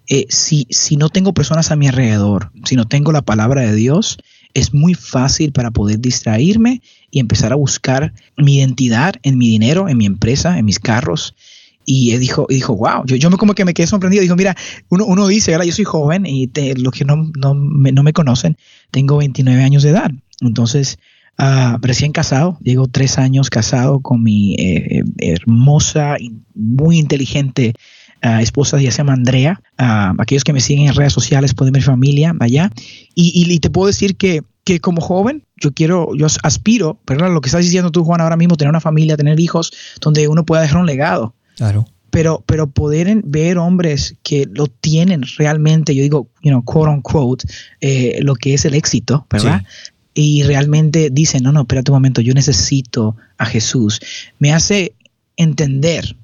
Eh, 0.08 0.26
si, 0.28 0.66
si 0.70 0.96
no 0.96 1.08
tengo 1.08 1.34
personas 1.34 1.70
a 1.70 1.76
mi 1.76 1.88
alrededor, 1.88 2.52
si 2.64 2.76
no 2.76 2.86
tengo 2.86 3.12
la 3.12 3.22
palabra 3.22 3.62
de 3.62 3.74
Dios, 3.74 4.18
es 4.54 4.72
muy 4.72 4.94
fácil 4.94 5.52
para 5.52 5.70
poder 5.70 6.00
distraerme 6.00 6.80
y 7.10 7.20
empezar 7.20 7.52
a 7.52 7.56
buscar 7.56 8.14
mi 8.36 8.56
identidad 8.56 9.14
en 9.22 9.36
mi 9.36 9.48
dinero, 9.48 9.88
en 9.88 9.98
mi 9.98 10.06
empresa, 10.06 10.58
en 10.58 10.64
mis 10.64 10.78
carros. 10.78 11.34
Y 11.84 12.12
él 12.12 12.20
dijo, 12.20 12.46
dijo 12.48 12.74
wow, 12.74 13.04
yo, 13.04 13.16
yo 13.16 13.30
me 13.30 13.36
como 13.36 13.54
que 13.54 13.64
me 13.64 13.74
quedé 13.74 13.86
sorprendido. 13.86 14.22
Dijo, 14.22 14.36
mira, 14.36 14.56
uno, 14.88 15.04
uno 15.04 15.26
dice, 15.26 15.52
yo 15.52 15.72
soy 15.72 15.84
joven 15.84 16.24
y 16.24 16.50
los 16.76 16.92
que 16.92 17.04
no, 17.04 17.30
no, 17.36 17.54
me, 17.54 17.92
no, 17.92 18.02
me, 18.02 18.12
conocen, 18.12 18.56
tengo 18.90 19.18
29 19.18 19.62
años 19.62 19.82
de 19.82 19.90
edad. 19.90 20.10
Entonces, 20.40 20.98
uh, 21.38 21.76
recién 21.82 22.12
casado, 22.12 22.58
llevo 22.62 22.88
tres 22.88 23.18
años 23.18 23.50
casado 23.50 24.00
con 24.00 24.22
mi 24.22 24.54
eh, 24.54 25.02
hermosa 25.18 26.16
y 26.18 26.32
muy 26.54 26.98
inteligente 26.98 27.74
esposa 28.40 28.80
ya 28.80 28.90
se 28.90 28.98
llama 28.98 29.14
Andrea. 29.14 29.60
aquellos 29.76 30.44
que 30.44 30.52
me 30.52 30.60
siguen 30.60 30.88
en 30.88 30.94
redes 30.94 31.12
sociales 31.12 31.54
pueden 31.54 31.72
ver 31.72 31.82
familia 31.82 32.34
allá. 32.40 32.70
Y, 33.14 33.58
te 33.60 33.70
puedo 33.70 33.86
decir 33.86 34.16
que, 34.16 34.42
que, 34.64 34.80
como 34.80 35.00
joven, 35.00 35.44
yo 35.56 35.72
quiero, 35.72 36.14
yo 36.14 36.26
aspiro, 36.42 36.98
¿verdad? 37.06 37.32
Lo 37.32 37.40
que 37.40 37.48
estás 37.48 37.64
diciendo 37.64 37.90
tú, 37.90 38.04
Juan, 38.04 38.20
ahora 38.20 38.36
mismo, 38.36 38.56
tener 38.56 38.70
una 38.70 38.80
familia, 38.80 39.16
tener 39.16 39.40
hijos, 39.40 39.72
donde 40.00 40.28
uno 40.28 40.44
pueda 40.44 40.62
dejar 40.62 40.78
un 40.78 40.86
legado. 40.86 41.34
Claro. 41.56 41.86
Pero, 42.10 42.42
pero 42.46 42.66
poder 42.66 43.20
ver 43.24 43.58
hombres 43.58 44.16
que 44.22 44.46
lo 44.50 44.66
tienen 44.68 45.22
realmente, 45.36 45.94
yo 45.94 46.02
digo, 46.02 46.28
you 46.42 46.50
know, 46.50 46.62
quote 46.64 46.90
unquote, 46.90 47.46
eh, 47.80 48.18
lo 48.22 48.34
que 48.34 48.54
es 48.54 48.64
el 48.64 48.74
éxito, 48.74 49.26
¿verdad? 49.30 49.62
Y 50.14 50.44
realmente 50.44 51.10
dicen, 51.12 51.42
no, 51.42 51.52
no, 51.52 51.60
espérate 51.60 51.90
un 51.90 51.96
momento, 51.96 52.22
yo 52.22 52.32
necesito 52.32 53.16
a 53.36 53.44
Jesús. 53.44 54.00
Me 54.38 54.52
hace 54.52 54.94
entender 55.36 56.16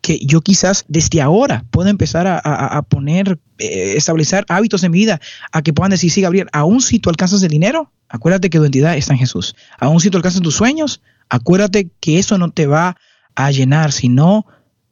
que 0.00 0.18
yo 0.24 0.40
quizás 0.40 0.84
desde 0.88 1.20
ahora 1.20 1.64
puedo 1.70 1.88
empezar 1.88 2.26
a, 2.26 2.82
poner, 2.82 3.38
eh, 3.58 3.94
establecer 3.96 4.44
hábitos 4.48 4.84
en 4.84 4.92
mi 4.92 4.98
vida, 4.98 5.20
a 5.52 5.62
que 5.62 5.72
puedan 5.72 5.90
decir, 5.90 6.10
sí, 6.10 6.20
Gabriel, 6.20 6.48
aún 6.52 6.80
si 6.80 6.98
tú 6.98 7.10
alcanzas 7.10 7.42
el 7.42 7.48
dinero, 7.48 7.90
acuérdate 8.08 8.50
que 8.50 8.58
tu 8.58 8.64
identidad 8.64 8.96
está 8.96 9.12
en 9.12 9.18
Jesús. 9.18 9.56
Aún 9.78 10.00
si 10.00 10.10
tú 10.10 10.16
alcanzas 10.16 10.40
tus 10.40 10.54
sueños, 10.54 11.02
acuérdate 11.28 11.90
que 12.00 12.18
eso 12.18 12.38
no 12.38 12.50
te 12.50 12.66
va 12.66 12.96
a 13.34 13.50
llenar, 13.50 13.92
sino 13.92 14.46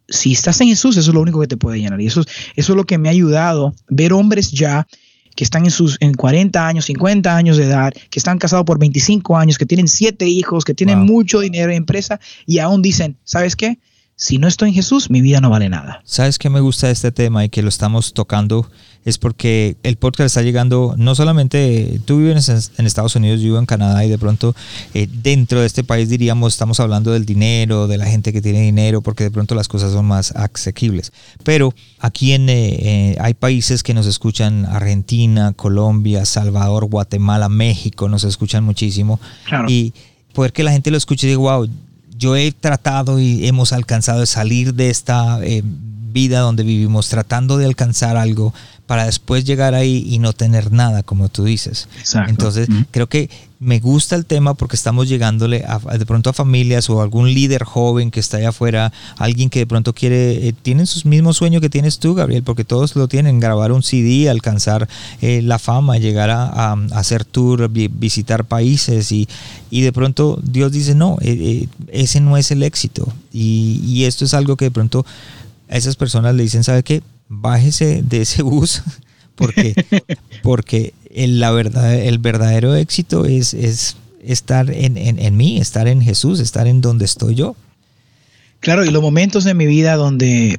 si 0.09 0.33
estás 0.33 0.61
en 0.61 0.69
Jesús, 0.69 0.97
eso 0.97 1.11
es 1.11 1.14
lo 1.14 1.21
único 1.21 1.40
que 1.40 1.49
te 1.49 1.57
puede 1.57 1.79
llenar. 1.79 2.01
Y 2.01 2.07
eso, 2.07 2.23
eso 2.55 2.73
es 2.73 2.77
lo 2.77 2.85
que 2.85 2.99
me 2.99 3.09
ha 3.09 3.12
ayudado, 3.12 3.75
ver 3.88 4.12
hombres 4.12 4.51
ya 4.51 4.87
que 5.35 5.45
están 5.45 5.64
en 5.64 5.71
sus 5.71 5.99
en 6.01 6.14
40 6.14 6.66
años, 6.66 6.87
50 6.87 7.37
años 7.37 7.59
de 7.59 7.64
edad, 7.64 7.92
que 8.11 8.19
están 8.19 8.38
casados 8.38 8.64
por 8.64 8.79
25 8.79 9.37
años, 9.37 9.59
que 9.59 9.66
tienen 9.66 9.87
siete 9.87 10.27
hijos, 10.27 10.64
que 10.64 10.75
tienen 10.75 11.01
mucho 11.01 11.40
dinero 11.40 11.71
en 11.71 11.77
empresa 11.77 12.19
y 12.47 12.59
aún 12.59 12.81
dicen, 12.81 13.19
¿sabes 13.25 13.55
qué? 13.55 13.79
Si 14.18 14.38
no 14.38 14.48
estoy 14.48 14.70
en 14.70 14.74
Jesús, 14.74 15.11
mi 15.11 15.20
vida 15.20 15.42
no 15.42 15.50
vale 15.50 15.68
nada. 15.68 16.00
¿Sabes 16.05 16.38
qué 16.38 16.48
me 16.48 16.61
gusta 16.61 16.87
de 16.87 16.94
este 16.94 17.12
tema 17.12 17.44
y 17.44 17.50
que 17.50 17.61
lo 17.61 17.68
estamos 17.68 18.14
tocando? 18.14 18.66
Es 19.05 19.18
porque 19.18 19.76
el 19.83 19.96
podcast 19.96 20.29
está 20.29 20.42
llegando, 20.42 20.94
no 20.96 21.14
solamente 21.14 22.00
tú 22.07 22.18
vives 22.18 22.48
en, 22.48 22.87
Estados 22.87 23.14
Unidos, 23.14 23.40
yo 23.40 23.48
vivo 23.48 23.59
en 23.59 23.66
Canadá 23.66 24.05
y 24.07 24.09
de 24.09 24.16
pronto 24.16 24.57
eh, 24.94 25.07
dentro 25.22 25.61
de 25.61 25.66
este 25.66 25.85
país 25.85 26.09
diríamos, 26.09 26.55
estamos 26.55 26.81
hablando 26.81 27.12
del 27.12 27.26
dinero, 27.26 27.88
de 27.88 27.98
la 27.98 28.07
gente 28.07 28.33
que 28.33 28.40
tiene 28.40 28.62
dinero, 28.62 29.02
porque 29.02 29.24
de 29.24 29.31
pronto 29.31 29.55
las 29.55 29.68
cosas 29.68 29.92
son 29.92 30.07
más 30.07 30.33
asequibles. 30.33 31.12
Pero 31.44 31.74
aquí 32.00 32.33
en, 32.33 32.48
eh, 32.48 32.74
eh, 32.81 33.16
hay 33.20 33.35
países 33.35 33.83
que 33.83 33.92
nos 33.92 34.07
escuchan, 34.07 34.64
Argentina, 34.64 35.52
Colombia, 35.52 36.24
Salvador, 36.24 36.87
Guatemala, 36.87 37.50
México, 37.50 38.09
nos 38.09 38.24
escuchan 38.24 38.64
muchísimo. 38.64 39.20
Y 39.68 39.92
poder 40.33 40.52
que 40.52 40.64
la 40.64 40.72
gente 40.72 40.90
lo 40.90 40.96
escuche 40.96 41.26
y 41.26 41.31
diga, 41.31 41.40
wow, 41.40 41.68
yo 42.18 42.37
he 42.37 42.52
tratado 42.52 43.18
y 43.20 43.46
hemos 43.46 43.72
alcanzado 43.72 44.20
de 44.20 44.26
salir 44.26 44.74
de 44.74 44.90
esta 44.90 45.38
eh, 45.42 45.62
vida 45.64 46.40
donde 46.40 46.62
vivimos 46.62 47.09
tratando 47.09 47.59
de 47.59 47.66
alcanzar 47.66 48.16
algo 48.16 48.55
para 48.87 49.07
después 49.07 49.44
llegar 49.44 49.75
ahí 49.75 50.07
y 50.09 50.18
no 50.18 50.33
tener 50.33 50.72
nada, 50.72 51.03
como 51.03 51.29
tú 51.29 51.44
dices. 51.44 51.88
Exacto. 51.99 52.31
Entonces, 52.31 52.68
creo 52.92 53.09
que 53.09 53.29
me 53.59 53.81
gusta 53.81 54.16
el 54.16 54.27
tema 54.27 54.55
porque 54.55 54.77
estamos 54.77 55.09
llegándole 55.09 55.64
de 55.99 56.07
pronto 56.07 56.31
a 56.31 56.33
familias 56.33 56.90
o 56.90 57.01
algún 57.01 57.33
líder 57.33 57.64
joven 57.64 58.11
que 58.11 58.20
está 58.20 58.37
allá 58.37 58.51
afuera, 58.51 58.92
alguien 59.16 59.51
que 59.51 59.61
de 59.61 59.66
pronto 59.66 59.92
quiere, 59.92 60.49
eh, 60.49 60.53
tienen 60.53 60.87
sus 60.87 61.07
mismos 61.07 61.38
sueños 61.38 61.62
que 61.62 61.70
tienes 61.70 61.99
tú, 61.99 62.14
Gabriel, 62.14 62.42
porque 62.42 62.64
todos 62.64 62.94
lo 62.94 63.09
tienen, 63.09 63.40
grabar 63.40 63.72
un 63.72 63.83
CD, 63.83 64.29
alcanzar 64.29 64.88
eh, 65.20 65.40
la 65.42 65.59
fama, 65.59 65.99
llegar 65.99 66.31
a, 66.31 66.72
hacer 66.92 67.25
tour, 67.25 67.68
visitar 67.70 68.44
países 68.44 69.11
y, 69.11 69.29
y, 69.70 69.81
de 69.81 69.92
pronto 69.92 70.38
Dios 70.42 70.70
dice, 70.70 70.94
no, 70.94 71.16
eh, 71.22 71.66
ese 71.88 72.20
no 72.20 72.37
es 72.37 72.51
el 72.51 72.62
éxito. 72.62 73.12
Y, 73.33 73.81
y 73.85 74.05
esto 74.05 74.25
es 74.25 74.35
algo 74.35 74.57
que 74.57 74.66
de 74.66 74.70
pronto 74.70 75.05
a 75.68 75.77
esas 75.77 75.96
personas 75.96 76.35
le 76.35 76.42
dicen, 76.42 76.62
¿sabe 76.62 76.83
qué? 76.83 77.03
Bájese 77.29 78.03
de 78.03 78.23
ese 78.23 78.43
bus 78.43 78.83
porque, 79.35 79.75
porque 80.43 80.95
el, 81.15 81.41
la 81.41 81.51
verdad, 81.51 81.95
el 81.95 82.19
verdadero 82.19 82.75
éxito 82.75 83.25
es, 83.25 83.55
es 83.55 83.97
estar 84.23 84.71
en, 84.71 84.97
en, 84.97 85.37
mí, 85.37 85.59
estar 85.59 85.89
en 85.89 86.03
Jesús, 86.03 86.41
estar 86.41 86.67
en 86.67 86.81
donde 86.81 87.05
estoy 87.05 87.35
yo. 87.35 87.57
Claro, 88.61 88.85
y 88.85 88.91
los 88.91 89.03
momentos 89.03 89.45
de 89.45 89.55
mi 89.55 89.67
vida 89.67 89.97
donde 89.97 90.59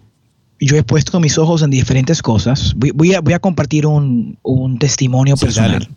yo 0.60 0.76
he 0.76 0.84
puesto 0.84 1.20
mis 1.20 1.38
ojos 1.38 1.62
en 1.62 1.70
diferentes 1.70 2.22
cosas. 2.22 2.74
Voy, 2.76 3.14
a, 3.14 3.22
voy 3.22 3.34
a, 3.34 3.40
compartir 3.40 3.86
un, 3.86 4.38
un 4.44 4.80
testimonio 4.80 5.36
personal 5.36 5.88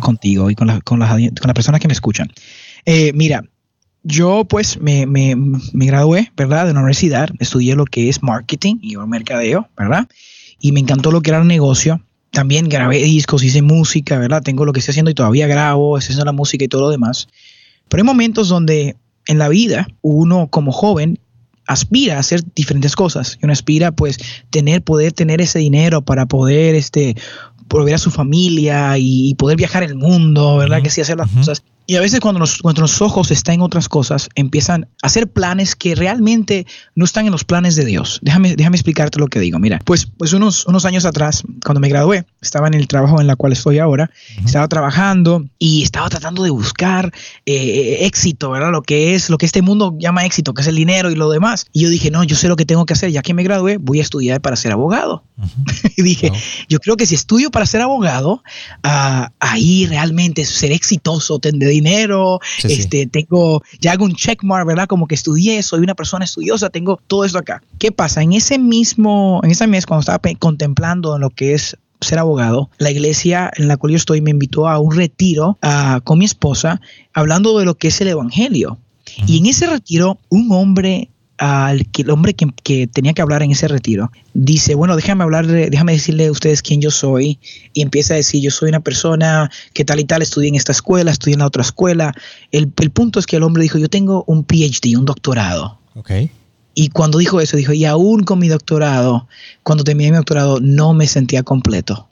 contigo 0.00 0.50
y 0.50 0.54
con, 0.54 0.68
la, 0.68 0.80
con, 0.80 0.98
las, 0.98 1.10
con 1.10 1.46
las 1.46 1.54
personas 1.54 1.80
que 1.80 1.88
me 1.88 1.94
escuchan. 1.94 2.30
Eh, 2.84 3.12
mira, 3.14 3.44
yo 4.04 4.44
pues 4.44 4.78
me, 4.80 5.06
me, 5.06 5.34
me, 5.34 5.86
gradué, 5.86 6.30
¿verdad? 6.36 6.66
De 6.66 6.74
la 6.74 6.80
universidad, 6.80 7.30
estudié 7.40 7.74
lo 7.74 7.86
que 7.86 8.08
es 8.08 8.22
marketing 8.22 8.76
y 8.82 8.96
mercadeo, 8.96 9.68
¿verdad? 9.76 10.06
Y 10.60 10.72
me 10.72 10.80
encantó 10.80 11.10
lo 11.10 11.22
que 11.22 11.30
era 11.30 11.40
el 11.40 11.48
negocio. 11.48 12.00
También 12.30 12.68
grabé 12.68 13.02
discos, 13.02 13.42
hice 13.42 13.62
música, 13.62 14.18
¿verdad? 14.18 14.42
Tengo 14.42 14.64
lo 14.64 14.72
que 14.72 14.80
estoy 14.80 14.92
haciendo 14.92 15.10
y 15.10 15.14
todavía 15.14 15.46
grabo, 15.46 15.96
estoy 15.96 16.12
haciendo 16.12 16.26
la 16.26 16.32
música 16.32 16.64
y 16.64 16.68
todo 16.68 16.82
lo 16.82 16.90
demás. 16.90 17.28
Pero 17.88 18.02
hay 18.02 18.06
momentos 18.06 18.48
donde 18.48 18.96
en 19.26 19.38
la 19.38 19.48
vida 19.48 19.88
uno 20.02 20.48
como 20.48 20.72
joven 20.72 21.18
aspira 21.66 22.16
a 22.16 22.20
hacer 22.20 22.42
diferentes 22.54 22.96
cosas. 22.96 23.38
Y 23.40 23.44
uno 23.44 23.52
aspira 23.52 23.92
pues 23.92 24.18
tener, 24.50 24.82
poder 24.82 25.12
tener 25.12 25.40
ese 25.40 25.58
dinero 25.60 26.02
para 26.02 26.26
poder 26.26 26.74
este, 26.74 27.16
volver 27.68 27.94
a 27.94 27.98
su 27.98 28.10
familia 28.10 28.98
y, 28.98 29.34
poder 29.36 29.56
viajar 29.56 29.82
el 29.82 29.94
mundo, 29.94 30.58
¿verdad? 30.58 30.82
Que 30.82 30.90
sí, 30.90 31.00
hacer 31.00 31.16
las 31.16 31.30
cosas. 31.30 31.62
Y 31.86 31.96
a 31.96 32.00
veces 32.00 32.20
cuando 32.20 32.38
nuestros 32.38 33.02
ojos 33.02 33.30
están 33.30 33.56
en 33.56 33.60
otras 33.60 33.88
cosas, 33.88 34.30
empiezan 34.34 34.84
a 35.02 35.06
hacer 35.06 35.30
planes 35.30 35.76
que 35.76 35.94
realmente 35.94 36.66
no 36.94 37.04
están 37.04 37.26
en 37.26 37.32
los 37.32 37.44
planes 37.44 37.76
de 37.76 37.84
Dios. 37.84 38.20
Déjame, 38.22 38.56
déjame 38.56 38.76
explicarte 38.76 39.18
lo 39.18 39.26
que 39.26 39.38
digo. 39.38 39.58
Mira, 39.58 39.80
pues, 39.84 40.06
pues 40.06 40.32
unos, 40.32 40.66
unos 40.66 40.86
años 40.86 41.04
atrás, 41.04 41.42
cuando 41.62 41.80
me 41.80 41.88
gradué, 41.88 42.24
estaba 42.40 42.68
en 42.68 42.74
el 42.74 42.88
trabajo 42.88 43.20
en 43.20 43.28
el 43.28 43.36
cual 43.36 43.52
estoy 43.52 43.78
ahora, 43.80 44.10
estaba 44.44 44.66
trabajando 44.68 45.44
y 45.58 45.82
estaba 45.82 46.08
tratando 46.08 46.42
de 46.42 46.50
buscar 46.50 47.12
eh, 47.44 47.98
éxito, 48.06 48.50
¿verdad? 48.50 48.72
Lo 48.72 48.82
que 48.82 49.14
es, 49.14 49.28
lo 49.28 49.36
que 49.36 49.44
este 49.44 49.60
mundo 49.60 49.94
llama 49.98 50.24
éxito, 50.24 50.54
que 50.54 50.62
es 50.62 50.68
el 50.68 50.76
dinero 50.76 51.10
y 51.10 51.16
lo 51.16 51.30
demás. 51.30 51.66
Y 51.72 51.82
yo 51.82 51.90
dije, 51.90 52.10
no, 52.10 52.24
yo 52.24 52.36
sé 52.36 52.48
lo 52.48 52.56
que 52.56 52.64
tengo 52.64 52.86
que 52.86 52.94
hacer, 52.94 53.10
ya 53.10 53.20
que 53.20 53.34
me 53.34 53.42
gradué, 53.42 53.76
voy 53.76 53.98
a 53.98 54.02
estudiar 54.02 54.40
para 54.40 54.56
ser 54.56 54.72
abogado. 54.72 55.24
y 55.96 56.02
dije, 56.02 56.32
yo 56.68 56.78
creo 56.78 56.96
que 56.96 57.04
si 57.04 57.14
estudio 57.14 57.50
para 57.50 57.66
ser 57.66 57.82
abogado, 57.82 58.42
uh, 58.84 59.26
ahí 59.40 59.86
realmente 59.86 60.46
ser 60.46 60.72
exitoso, 60.72 61.38
tener 61.38 61.73
dinero, 61.74 62.40
este, 62.62 63.06
tengo, 63.06 63.62
ya 63.80 63.92
hago 63.92 64.04
un 64.04 64.14
checkmark, 64.14 64.66
¿verdad? 64.66 64.86
Como 64.86 65.06
que 65.06 65.14
estudié, 65.14 65.62
soy 65.62 65.80
una 65.80 65.94
persona 65.94 66.24
estudiosa, 66.24 66.70
tengo 66.70 67.00
todo 67.06 67.24
eso 67.24 67.38
acá. 67.38 67.62
¿Qué 67.78 67.92
pasa? 67.92 68.22
En 68.22 68.32
ese 68.32 68.58
mismo, 68.58 69.40
en 69.42 69.50
ese 69.50 69.66
mes, 69.66 69.86
cuando 69.86 70.00
estaba 70.00 70.20
contemplando 70.38 71.18
lo 71.18 71.30
que 71.30 71.54
es 71.54 71.76
ser 72.00 72.18
abogado, 72.18 72.70
la 72.78 72.90
iglesia 72.90 73.50
en 73.56 73.68
la 73.68 73.76
cual 73.76 73.92
yo 73.92 73.96
estoy 73.96 74.20
me 74.20 74.30
invitó 74.30 74.68
a 74.68 74.78
un 74.78 74.94
retiro 74.94 75.58
uh, 75.62 76.00
con 76.02 76.18
mi 76.18 76.24
esposa 76.24 76.80
hablando 77.12 77.58
de 77.58 77.64
lo 77.64 77.76
que 77.76 77.88
es 77.88 78.00
el 78.00 78.08
evangelio. 78.08 78.78
Y 79.26 79.38
en 79.38 79.46
ese 79.46 79.66
retiro, 79.66 80.18
un 80.28 80.50
hombre 80.50 81.10
al 81.38 81.86
que 81.90 82.02
el 82.02 82.10
hombre 82.10 82.34
que, 82.34 82.86
tenía 82.86 83.12
que 83.12 83.22
hablar 83.22 83.42
en 83.42 83.50
ese 83.50 83.66
retiro 83.68 84.12
dice, 84.34 84.74
bueno, 84.74 84.96
déjame 84.96 85.24
hablar, 85.24 85.46
déjame 85.46 85.92
decirle 85.92 86.26
a 86.26 86.32
ustedes 86.32 86.62
quién 86.62 86.80
yo 86.80 86.90
soy 86.90 87.38
y 87.72 87.82
empieza 87.82 88.14
a 88.14 88.16
decir, 88.16 88.42
yo 88.42 88.50
soy 88.50 88.68
una 88.68 88.80
persona 88.80 89.50
que 89.72 89.84
tal 89.84 90.00
y 90.00 90.04
tal, 90.04 90.22
estudié 90.22 90.48
en 90.48 90.54
esta 90.54 90.72
escuela, 90.72 91.10
estudié 91.10 91.34
en 91.34 91.40
la 91.40 91.46
otra 91.46 91.62
escuela. 91.62 92.14
El, 92.52 92.68
punto 92.68 93.18
es 93.18 93.26
que 93.26 93.36
el 93.36 93.42
hombre 93.42 93.62
dijo, 93.62 93.78
yo 93.78 93.88
tengo 93.88 94.24
un 94.26 94.44
PhD, 94.44 94.96
un 94.96 95.04
doctorado. 95.04 95.78
Okay. 95.94 96.30
Y 96.74 96.88
cuando 96.88 97.18
dijo 97.18 97.40
eso, 97.40 97.56
dijo, 97.56 97.72
y 97.72 97.84
aún 97.84 98.24
con 98.24 98.38
mi 98.38 98.48
doctorado, 98.48 99.28
cuando 99.62 99.84
terminé 99.84 100.10
mi 100.10 100.16
doctorado, 100.16 100.60
no 100.60 100.94
me 100.94 101.06
sentía 101.06 101.42
completo. 101.42 102.08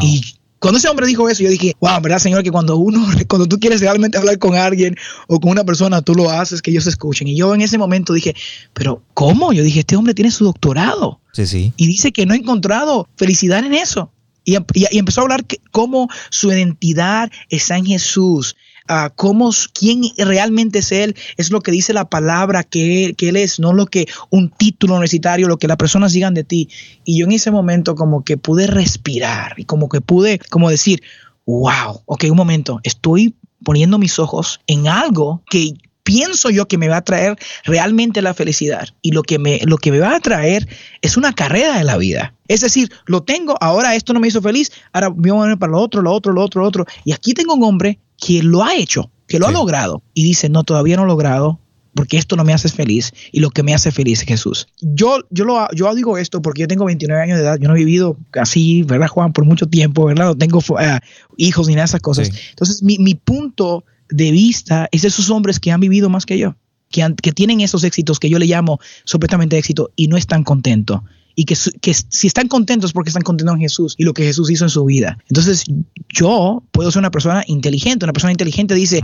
Y 0.00 0.36
cuando 0.62 0.78
ese 0.78 0.88
hombre 0.88 1.08
dijo 1.08 1.28
eso, 1.28 1.42
yo 1.42 1.50
dije, 1.50 1.74
wow, 1.80 2.00
¿verdad, 2.00 2.20
Señor? 2.20 2.44
Que 2.44 2.52
cuando 2.52 2.76
uno, 2.76 3.04
cuando 3.28 3.48
tú 3.48 3.58
quieres 3.58 3.80
realmente 3.80 4.16
hablar 4.16 4.38
con 4.38 4.54
alguien 4.54 4.96
o 5.26 5.40
con 5.40 5.50
una 5.50 5.64
persona, 5.64 6.02
tú 6.02 6.14
lo 6.14 6.30
haces, 6.30 6.62
que 6.62 6.70
ellos 6.70 6.86
escuchen. 6.86 7.26
Y 7.26 7.36
yo 7.36 7.52
en 7.52 7.62
ese 7.62 7.78
momento 7.78 8.12
dije, 8.12 8.36
pero 8.72 9.02
¿cómo? 9.12 9.52
Yo 9.52 9.64
dije, 9.64 9.80
este 9.80 9.96
hombre 9.96 10.14
tiene 10.14 10.30
su 10.30 10.44
doctorado. 10.44 11.20
Sí, 11.32 11.48
sí. 11.48 11.72
Y 11.76 11.88
dice 11.88 12.12
que 12.12 12.26
no 12.26 12.34
ha 12.34 12.36
encontrado 12.36 13.08
felicidad 13.16 13.64
en 13.64 13.74
eso. 13.74 14.12
Y, 14.44 14.56
y 14.74 14.98
empezó 14.98 15.20
a 15.20 15.24
hablar 15.24 15.44
que, 15.44 15.58
cómo 15.72 16.08
su 16.30 16.52
identidad 16.52 17.32
está 17.48 17.76
en 17.76 17.86
Jesús, 17.86 18.54
cómo, 19.16 19.50
quién 19.72 20.02
realmente 20.16 20.80
es 20.80 20.92
Él, 20.92 21.16
es 21.36 21.50
lo 21.50 21.60
que 21.60 21.70
dice 21.70 21.92
la 21.92 22.08
palabra 22.08 22.64
que 22.64 23.14
él 23.18 23.36
es, 23.36 23.60
no 23.60 23.72
lo 23.72 23.86
que 23.86 24.06
un 24.30 24.50
título 24.50 24.94
universitario, 24.94 25.48
lo 25.48 25.58
que 25.58 25.68
las 25.68 25.76
personas 25.76 26.12
digan 26.12 26.34
de 26.34 26.44
ti. 26.44 26.68
Y 27.04 27.18
yo 27.18 27.26
en 27.26 27.32
ese 27.32 27.50
momento 27.50 27.94
como 27.94 28.24
que 28.24 28.36
pude 28.36 28.66
respirar 28.66 29.54
y 29.56 29.64
como 29.64 29.88
que 29.88 30.00
pude 30.00 30.38
como 30.50 30.70
decir, 30.70 31.02
wow, 31.46 32.02
ok, 32.06 32.24
un 32.30 32.36
momento, 32.36 32.80
estoy 32.82 33.34
poniendo 33.64 33.98
mis 33.98 34.18
ojos 34.18 34.60
en 34.66 34.88
algo 34.88 35.42
que 35.48 35.74
pienso 36.02 36.50
yo 36.50 36.66
que 36.66 36.78
me 36.78 36.88
va 36.88 36.98
a 36.98 37.04
traer 37.04 37.38
realmente 37.64 38.22
la 38.22 38.34
felicidad. 38.34 38.88
Y 39.02 39.12
lo 39.12 39.22
que 39.22 39.38
me, 39.38 39.60
lo 39.64 39.78
que 39.78 39.92
me 39.92 40.00
va 40.00 40.16
a 40.16 40.20
traer 40.20 40.68
es 41.00 41.16
una 41.16 41.32
carrera 41.32 41.78
de 41.78 41.84
la 41.84 41.96
vida. 41.96 42.34
Es 42.48 42.60
decir, 42.60 42.90
lo 43.06 43.22
tengo, 43.22 43.56
ahora 43.60 43.94
esto 43.94 44.12
no 44.12 44.20
me 44.20 44.28
hizo 44.28 44.42
feliz, 44.42 44.72
ahora 44.92 45.08
voy 45.08 45.30
a 45.30 45.34
poner 45.34 45.58
para 45.58 45.72
lo 45.72 45.78
otro, 45.78 46.02
lo 46.02 46.12
otro, 46.12 46.32
lo 46.32 46.42
otro, 46.42 46.62
lo 46.62 46.68
otro. 46.68 46.86
Y 47.04 47.12
aquí 47.12 47.34
tengo 47.34 47.54
un 47.54 47.62
hombre 47.62 47.98
que 48.24 48.42
lo 48.42 48.62
ha 48.62 48.76
hecho, 48.76 49.10
que 49.26 49.38
lo 49.38 49.48
ha 49.48 49.50
logrado. 49.50 50.02
Y 50.14 50.22
dice, 50.22 50.48
no, 50.48 50.62
todavía 50.62 50.96
no 50.96 51.02
he 51.02 51.06
logrado, 51.06 51.58
porque 51.94 52.16
esto 52.16 52.36
no 52.36 52.44
me 52.44 52.52
hace 52.52 52.68
feliz 52.68 53.12
y 53.32 53.40
lo 53.40 53.50
que 53.50 53.62
me 53.62 53.74
hace 53.74 53.90
feliz 53.90 54.20
es 54.20 54.26
Jesús. 54.26 54.68
Yo, 54.80 55.18
yo, 55.30 55.44
lo, 55.44 55.68
yo 55.74 55.92
digo 55.94 56.16
esto 56.16 56.40
porque 56.40 56.62
yo 56.62 56.68
tengo 56.68 56.84
29 56.84 57.20
años 57.20 57.38
de 57.38 57.44
edad, 57.44 57.58
yo 57.60 57.68
no 57.68 57.74
he 57.74 57.78
vivido 57.78 58.16
así, 58.40 58.84
¿verdad, 58.84 59.08
Juan? 59.08 59.32
Por 59.32 59.44
mucho 59.44 59.66
tiempo, 59.66 60.06
¿verdad? 60.06 60.26
No 60.26 60.38
tengo 60.38 60.60
eh, 60.80 61.00
hijos 61.36 61.66
ni 61.66 61.74
nada 61.74 61.82
de 61.82 61.86
esas 61.86 62.00
cosas. 62.00 62.30
Entonces, 62.50 62.82
mi, 62.82 62.98
mi, 62.98 63.14
punto 63.14 63.84
de 64.08 64.30
vista 64.30 64.88
es 64.92 65.02
de 65.02 65.08
esos 65.08 65.28
hombres 65.30 65.58
que 65.58 65.72
han 65.72 65.80
vivido 65.80 66.08
más 66.08 66.24
que 66.24 66.38
yo, 66.38 66.54
que, 66.90 67.14
que 67.20 67.32
tienen 67.32 67.60
esos 67.60 67.82
éxitos 67.82 68.20
que 68.20 68.30
yo 68.30 68.38
le 68.38 68.46
llamo 68.46 68.78
supuestamente 69.04 69.58
éxito 69.58 69.90
y 69.96 70.06
no 70.06 70.16
están 70.16 70.44
contentos 70.44 71.00
y 71.34 71.44
que, 71.44 71.56
que, 71.80 71.94
si 71.94 72.26
están 72.26 72.48
contentos 72.48 72.92
porque 72.92 73.10
están 73.10 73.22
contentos 73.22 73.54
en 73.54 73.60
Jesús 73.60 73.94
y 73.98 74.04
lo 74.04 74.14
que 74.14 74.24
Jesús 74.24 74.50
hizo 74.50 74.64
en 74.64 74.70
su 74.70 74.84
vida. 74.84 75.18
Entonces 75.28 75.64
yo 76.08 76.62
puedo 76.70 76.90
ser 76.90 77.00
una 77.00 77.10
persona 77.10 77.44
inteligente, 77.46 78.04
una 78.04 78.12
persona 78.12 78.32
inteligente 78.32 78.74
dice, 78.74 79.02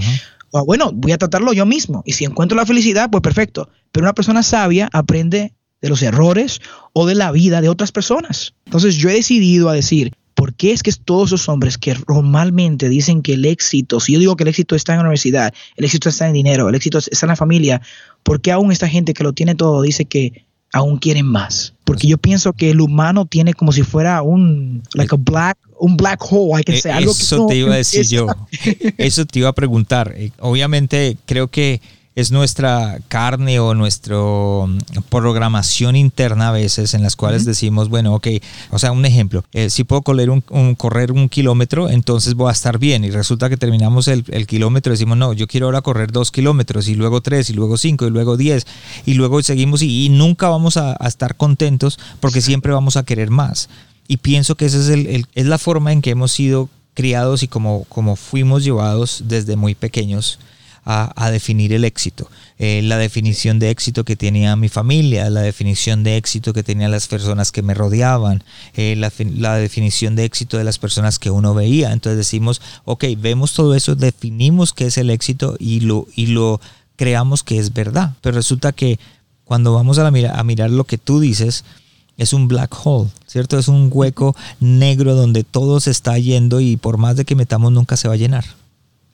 ah, 0.53 0.63
bueno, 0.63 0.93
voy 0.93 1.13
a 1.13 1.19
tratarlo 1.19 1.53
yo 1.53 1.67
mismo 1.67 2.03
y 2.05 2.13
si 2.13 2.25
encuentro 2.25 2.57
la 2.57 2.67
felicidad, 2.67 3.11
pues 3.11 3.23
perfecto, 3.23 3.69
pero 3.93 4.05
una 4.05 4.15
persona 4.15 4.43
sabia 4.43 4.89
aprende 4.93 5.55
de 5.81 5.89
los 5.89 6.03
errores 6.03 6.61
o 6.93 7.07
de 7.07 7.15
la 7.15 7.31
vida 7.33 7.61
de 7.61 7.69
otras 7.69 7.93
personas. 7.93 8.55
Entonces 8.67 8.97
yo 8.97 9.09
he 9.09 9.15
decidido 9.15 9.69
a 9.69 9.75
decir, 9.75 10.13
¿por 10.35 10.55
qué 10.55 10.73
es 10.73 10.83
que 10.83 10.93
todos 10.93 11.31
esos 11.31 11.49
hombres 11.49 11.79
que 11.79 11.97
normalmente 12.09 12.89
dicen 12.89 13.23
que 13.23 13.35
el 13.35 13.45
éxito, 13.45 14.01
si 14.01 14.13
yo 14.13 14.19
digo 14.19 14.37
que 14.37 14.45
el 14.45 14.49
éxito 14.49 14.75
está 14.75 14.93
en 14.93 14.99
la 14.99 15.03
universidad, 15.03 15.53
el 15.77 15.85
éxito 15.85 16.09
está 16.09 16.27
en 16.27 16.33
dinero, 16.35 16.69
el 16.69 16.75
éxito 16.75 16.99
está 16.99 17.27
en 17.27 17.31
la 17.31 17.37
familia, 17.37 17.81
¿por 18.23 18.41
qué 18.41 18.53
aún 18.53 18.73
esta 18.73 18.89
gente 18.89 19.15
que 19.15 19.25
lo 19.25 19.33
tiene 19.33 19.55
todo 19.55 19.83
dice 19.83 20.05
que 20.05 20.48
aún 20.73 20.99
quieren 20.99 21.27
más? 21.27 21.75
Porque 21.85 22.07
yo 22.07 22.19
pienso 22.19 22.53
que 22.53 22.71
el 22.71 22.81
humano 22.81 23.27
tiene 23.27 23.55
como 23.55 23.73
si 23.73 23.83
fuera 23.83 24.23
un 24.23 24.83
like 24.95 25.15
a 25.15 25.19
black 25.19 25.59
un 25.81 25.97
black 25.97 26.21
hole, 26.29 26.57
hay 26.57 26.65
que 26.65 26.77
e, 26.77 26.81
ser 26.81 26.93
algo 26.93 27.13
Eso 27.13 27.47
te 27.47 27.57
iba 27.57 27.73
a 27.73 27.77
decir 27.77 28.07
yo. 28.07 28.27
Eso 28.99 29.25
te 29.27 29.39
iba 29.39 29.49
a 29.49 29.55
preguntar. 29.55 30.13
Eh, 30.17 30.33
obviamente 30.41 31.17
creo 31.25 31.49
que 31.49 31.81
es 32.19 32.33
nuestra 32.33 32.99
carne 33.07 33.61
o 33.61 33.75
nuestra 33.75 34.17
mm, 34.17 34.79
programación 35.09 35.95
interna 35.95 36.49
a 36.49 36.53
veces 36.53 36.95
en 36.95 37.05
las 37.05 37.15
cuales 37.15 37.45
decimos, 37.45 37.89
bueno, 37.89 38.13
ok, 38.13 38.27
o 38.71 38.81
sea, 38.81 38.91
un 38.91 39.07
ejemplo, 39.07 39.45
eh, 39.53 39.71
si 39.71 39.85
puedo 39.85 40.03
correr 40.03 40.29
un, 40.29 40.41
correr 40.75 41.13
un 41.13 41.29
kilómetro, 41.29 41.89
entonces 41.89 42.35
voy 42.35 42.49
a 42.49 42.53
estar 42.53 42.81
bien. 42.81 43.05
Y 43.05 43.11
resulta 43.11 43.49
que 43.49 43.57
terminamos 43.57 44.09
el, 44.09 44.25
kilómetro 44.49 44.93
y 44.93 44.95
decimos, 44.95 45.17
no, 45.17 45.33
yo 45.33 45.47
quiero 45.47 45.67
ahora 45.67 45.81
correr 45.81 46.11
dos 46.11 46.33
kilómetros 46.33 46.89
y 46.89 46.97
luego 46.97 47.21
tres 47.21 47.51
y 47.51 47.53
luego 47.53 47.77
cinco 47.77 48.09
y 48.09 48.11
luego 48.11 48.37
diez 48.37 48.67
y 49.07 49.15
luego 49.15 49.41
seguimos 49.41 49.83
y, 49.83 50.09
nunca 50.09 50.49
vamos 50.49 50.77
a, 50.77 50.97
estar 51.07 51.37
contentos 51.37 52.01
porque 52.19 52.41
siempre 52.41 52.73
vamos 52.73 52.97
a 52.97 53.05
querer 53.05 53.31
más. 53.31 53.69
Y 54.09 54.17
pienso 54.17 54.57
que 54.57 54.67
esa 54.67 54.79
es, 54.79 54.89
el, 54.89 55.25
es 55.37 55.47
la 55.47 55.59
forma 55.59 55.93
en 55.93 56.03
que 56.03 56.11
hemos 56.11 56.33
sido 56.33 56.69
criados 56.95 57.45
y 57.45 57.49
como, 57.49 57.85
como 57.85 58.17
fuimos 58.17 58.65
llevados 58.65 59.23
desde 59.29 59.55
muy 59.55 59.77
pequeños 59.77 60.41
a, 60.91 61.31
definir 61.31 61.75
el 61.75 61.85
éxito. 61.85 62.31
Eh, 62.59 62.81
la 62.83 62.97
definición 62.97 63.59
de 63.59 63.69
éxito 63.69 64.05
que 64.05 64.17
tenía 64.17 64.57
mi 64.57 64.71
familia, 64.71 65.29
la 65.29 65.43
definición 65.43 66.03
de 66.03 66.17
éxito 66.17 66.55
que 66.55 66.63
tenían 66.63 66.91
las 66.91 67.09
personas 67.09 67.53
que 67.53 67.61
me 67.61 67.75
rodeaban, 67.75 68.43
eh, 68.75 68.97
la, 68.97 69.13
la, 69.37 69.57
definición 69.57 70.17
de 70.17 70.25
éxito 70.25 70.57
de 70.57 70.65
las 70.65 70.79
personas 70.79 71.19
que 71.19 71.31
uno 71.31 71.53
veía. 71.53 71.93
Entonces 71.93 72.17
decimos, 72.17 72.63
ok, 72.87 73.05
vemos 73.19 73.53
todo 73.53 73.75
eso, 73.75 73.97
definimos 73.97 74.73
qué 74.73 74.87
es 74.87 74.97
el 74.97 75.11
éxito 75.11 75.57
y 75.59 75.81
lo, 75.81 76.07
y 76.17 76.29
lo 76.29 76.59
creamos 76.97 77.43
que 77.43 77.59
es 77.59 77.75
verdad. 77.75 78.15
Pero 78.23 78.37
resulta 78.37 78.73
que 78.73 78.99
cuando 79.45 79.75
vamos 79.75 79.99
a, 79.99 80.07
a 80.07 80.45
mirar 80.45 80.71
lo 80.71 80.85
que 80.85 80.97
tú 80.97 81.21
dices, 81.21 81.65
es 82.17 82.33
un 82.33 82.49
black 82.49 82.75
hole, 82.83 83.11
¿cierto? 83.27 83.59
Es 83.59 83.69
un 83.69 83.91
hueco 83.93 84.35
negro 84.59 85.15
donde 85.15 85.45
todo 85.45 85.81
se 85.81 85.91
está 85.91 86.19
yendo 86.19 86.61
y 86.61 86.79
por 86.79 86.97
más 86.97 87.17
de 87.17 87.27
que 87.27 87.37
metamos 87.37 87.73
nunca 87.73 87.99
se 87.99 88.09
va 88.09 88.15
a 88.15 88.17
llenar. 88.19 88.58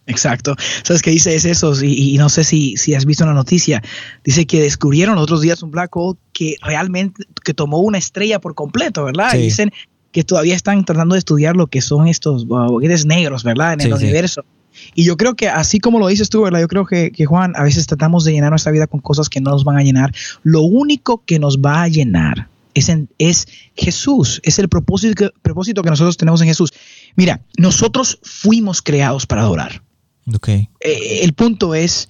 Exacto. 0.06 0.54
¿Sabes 0.82 1.02
qué 1.02 1.10
dice? 1.10 1.34
Es 1.34 1.44
eso. 1.44 1.72
Y, 1.82 2.16
no 2.18 2.28
sé 2.28 2.44
si, 2.44 2.76
si, 2.76 2.94
has 2.94 3.06
visto 3.06 3.24
la 3.24 3.32
noticia. 3.32 3.82
Dice 4.22 4.46
que 4.46 4.60
descubrieron 4.60 5.18
otros 5.18 5.40
días 5.40 5.62
un 5.62 5.70
black 5.70 5.94
hole 5.96 6.18
que 6.32 6.56
realmente 6.62 7.24
que 7.42 7.54
tomó 7.54 7.78
una 7.78 7.98
estrella 7.98 8.40
por 8.40 8.54
completo, 8.54 9.04
¿verdad? 9.04 9.34
Y 9.34 9.38
dicen 9.38 9.72
que 10.12 10.24
todavía 10.24 10.54
están 10.54 10.84
tratando 10.84 11.14
de 11.14 11.20
estudiar 11.20 11.56
lo 11.56 11.66
que 11.66 11.80
son 11.80 12.06
estos 12.06 12.46
negros, 13.06 13.44
¿verdad? 13.44 13.74
En 13.74 13.80
el 13.80 13.94
universo. 13.94 14.44
Y 14.94 15.04
yo 15.04 15.16
creo 15.16 15.34
que 15.34 15.48
así 15.48 15.78
como 15.78 15.98
lo 15.98 16.08
dices 16.08 16.28
tú, 16.28 16.42
¿verdad? 16.42 16.60
Yo 16.60 16.68
creo 16.68 16.84
que, 16.84 17.10
que, 17.10 17.24
Juan, 17.26 17.54
a 17.56 17.62
veces 17.62 17.86
tratamos 17.86 18.24
de 18.24 18.32
llenar 18.32 18.50
nuestra 18.50 18.72
vida 18.72 18.86
con 18.86 19.00
cosas 19.00 19.28
que 19.28 19.40
no 19.40 19.50
nos 19.50 19.64
van 19.64 19.76
a 19.76 19.82
llenar. 19.82 20.12
Lo 20.42 20.62
único 20.62 21.22
que 21.24 21.38
nos 21.38 21.58
va 21.58 21.82
a 21.82 21.88
llenar 21.88 22.48
es, 23.18 23.46
Jesús, 23.76 24.40
es 24.44 24.58
el 24.58 24.68
propósito 24.68 25.14
que, 25.14 25.30
propósito 25.42 25.82
que 25.82 25.90
nosotros 25.90 26.16
tenemos 26.16 26.40
en 26.40 26.48
Jesús. 26.48 26.72
Mira, 27.16 27.40
nosotros 27.56 28.18
fuimos 28.22 28.82
creados 28.82 29.26
para 29.26 29.42
adorar. 29.42 29.82
Okay. 30.26 30.68
Eh, 30.80 31.20
el 31.22 31.34
punto 31.34 31.74
es, 31.74 32.08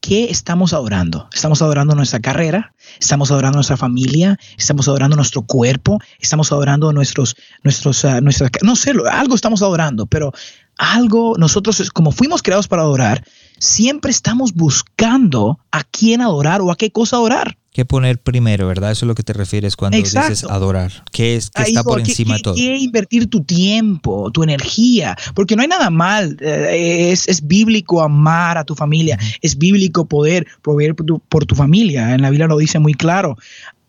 ¿qué 0.00 0.24
estamos 0.24 0.72
adorando? 0.72 1.28
¿Estamos 1.32 1.62
adorando 1.62 1.94
nuestra 1.94 2.20
carrera? 2.20 2.74
¿Estamos 3.00 3.30
adorando 3.30 3.56
nuestra 3.56 3.76
familia? 3.76 4.38
¿Estamos 4.56 4.88
adorando 4.88 5.16
nuestro 5.16 5.42
cuerpo? 5.42 5.98
¿Estamos 6.20 6.52
adorando 6.52 6.92
nuestros, 6.92 7.36
nuestros, 7.62 8.04
uh, 8.04 8.20
no 8.62 8.76
sé, 8.76 8.92
algo 9.10 9.34
estamos 9.34 9.62
adorando, 9.62 10.06
pero 10.06 10.32
algo, 10.78 11.36
nosotros 11.38 11.90
como 11.90 12.12
fuimos 12.12 12.42
creados 12.42 12.68
para 12.68 12.82
adorar, 12.82 13.24
siempre 13.58 14.10
estamos 14.10 14.54
buscando 14.54 15.58
a 15.70 15.84
quién 15.84 16.20
adorar 16.20 16.60
o 16.60 16.70
a 16.70 16.76
qué 16.76 16.90
cosa 16.90 17.16
adorar. 17.16 17.56
¿Qué 17.72 17.86
poner 17.86 18.18
primero, 18.18 18.66
verdad? 18.66 18.90
Eso 18.90 19.06
es 19.06 19.08
lo 19.08 19.14
que 19.14 19.22
te 19.22 19.32
refieres 19.32 19.76
cuando 19.76 19.96
dices 19.96 20.44
adorar. 20.44 20.92
¿Qué, 21.10 21.36
es, 21.36 21.48
qué 21.50 21.62
está 21.62 21.82
por 21.82 22.00
encima 22.00 22.36
de 22.36 22.42
todo? 22.42 22.54
¿Qué 22.54 22.76
invertir 22.76 23.30
tu 23.30 23.44
tiempo, 23.44 24.30
tu 24.30 24.42
energía? 24.42 25.16
Porque 25.34 25.56
no 25.56 25.62
hay 25.62 25.68
nada 25.68 25.88
mal. 25.88 26.36
Eh, 26.40 27.12
es, 27.12 27.26
es, 27.28 27.46
bíblico 27.46 28.02
amar 28.02 28.58
a 28.58 28.64
tu 28.64 28.74
familia. 28.74 29.18
Es 29.40 29.56
bíblico 29.56 30.04
poder 30.04 30.46
proveer 30.60 30.94
por 30.94 31.06
tu, 31.06 31.18
por 31.20 31.46
tu 31.46 31.54
familia. 31.54 32.14
En 32.14 32.20
la 32.20 32.28
Biblia 32.28 32.46
lo 32.46 32.58
dice 32.58 32.78
muy 32.78 32.92
claro. 32.92 33.38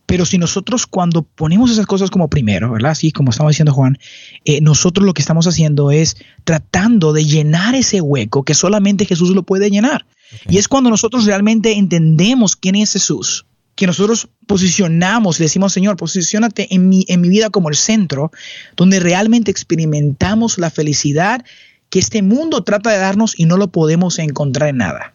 Pero 0.05 0.25
si 0.25 0.37
nosotros 0.37 0.87
cuando 0.87 1.23
ponemos 1.23 1.69
esas 1.69 1.85
cosas 1.85 2.09
como 2.09 2.29
primero, 2.29 2.71
¿verdad? 2.71 2.91
Así 2.91 3.11
como 3.11 3.31
estaba 3.31 3.49
diciendo 3.49 3.73
Juan, 3.73 3.97
eh, 4.45 4.61
nosotros 4.61 5.05
lo 5.05 5.13
que 5.13 5.21
estamos 5.21 5.45
haciendo 5.45 5.91
es 5.91 6.15
tratando 6.45 7.11
de 7.11 7.25
llenar 7.25 7.75
ese 7.75 7.99
hueco 7.99 8.43
que 8.43 8.53
solamente 8.53 9.05
Jesús 9.05 9.31
lo 9.31 9.43
puede 9.43 9.69
llenar. 9.69 10.05
Y 10.47 10.57
es 10.57 10.69
cuando 10.69 10.89
nosotros 10.89 11.25
realmente 11.25 11.73
entendemos 11.73 12.55
quién 12.55 12.75
es 12.75 12.93
Jesús, 12.93 13.45
que 13.75 13.87
nosotros 13.87 14.29
posicionamos 14.45 15.39
y 15.39 15.43
decimos, 15.43 15.73
Señor, 15.73 15.97
posicionate 15.97 16.73
en 16.73 16.89
mi, 16.89 17.05
en 17.07 17.21
mi 17.21 17.29
vida 17.29 17.49
como 17.49 17.69
el 17.69 17.75
centro, 17.75 18.31
donde 18.75 18.99
realmente 18.99 19.51
experimentamos 19.51 20.57
la 20.57 20.69
felicidad 20.69 21.43
que 21.89 21.99
este 21.99 22.21
mundo 22.21 22.63
trata 22.63 22.91
de 22.91 22.97
darnos 22.97 23.37
y 23.37 23.45
no 23.45 23.57
lo 23.57 23.67
podemos 23.67 24.19
encontrar 24.19 24.69
en 24.69 24.77
nada. 24.77 25.12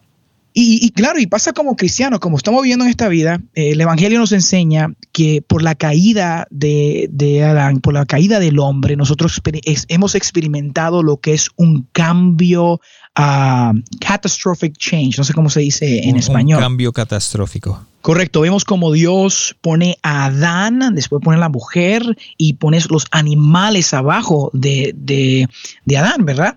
Y, 0.60 0.90
claro, 0.90 1.20
y 1.20 1.26
pasa 1.28 1.52
como 1.52 1.76
cristianos, 1.76 2.18
como 2.18 2.36
estamos 2.36 2.62
viviendo 2.62 2.84
en 2.84 2.90
esta 2.90 3.06
vida, 3.06 3.40
eh, 3.54 3.70
el 3.70 3.80
Evangelio 3.80 4.18
nos 4.18 4.32
enseña 4.32 4.92
que 5.12 5.40
por 5.40 5.62
la 5.62 5.76
caída 5.76 6.48
de, 6.50 7.44
Adán, 7.44 7.78
por 7.80 7.94
la 7.94 8.04
caída 8.06 8.40
del 8.40 8.58
hombre, 8.58 8.96
nosotros 8.96 9.40
hemos 9.86 10.16
experimentado 10.16 11.04
lo 11.04 11.18
que 11.18 11.34
es 11.34 11.50
un 11.54 11.86
cambio, 11.92 12.80
uh, 13.16 13.80
catastrophic 14.00 14.76
change, 14.76 15.16
no 15.18 15.22
sé 15.22 15.32
cómo 15.32 15.48
se 15.48 15.60
dice 15.60 16.08
en 16.08 16.16
español. 16.16 16.58
Un 16.58 16.64
cambio 16.64 16.92
catastrófico. 16.92 17.86
Correcto, 18.02 18.40
vemos 18.40 18.64
como 18.64 18.90
Dios 18.90 19.54
pone 19.60 19.98
a 20.02 20.24
Adán, 20.24 20.92
después 20.96 21.22
pone 21.22 21.36
a 21.36 21.40
la 21.40 21.48
mujer 21.48 22.18
y 22.36 22.54
pone 22.54 22.80
los 22.90 23.06
animales 23.12 23.94
abajo 23.94 24.50
de, 24.54 24.92
de, 24.96 25.48
de 25.84 25.98
Adán, 25.98 26.24
¿verdad? 26.24 26.56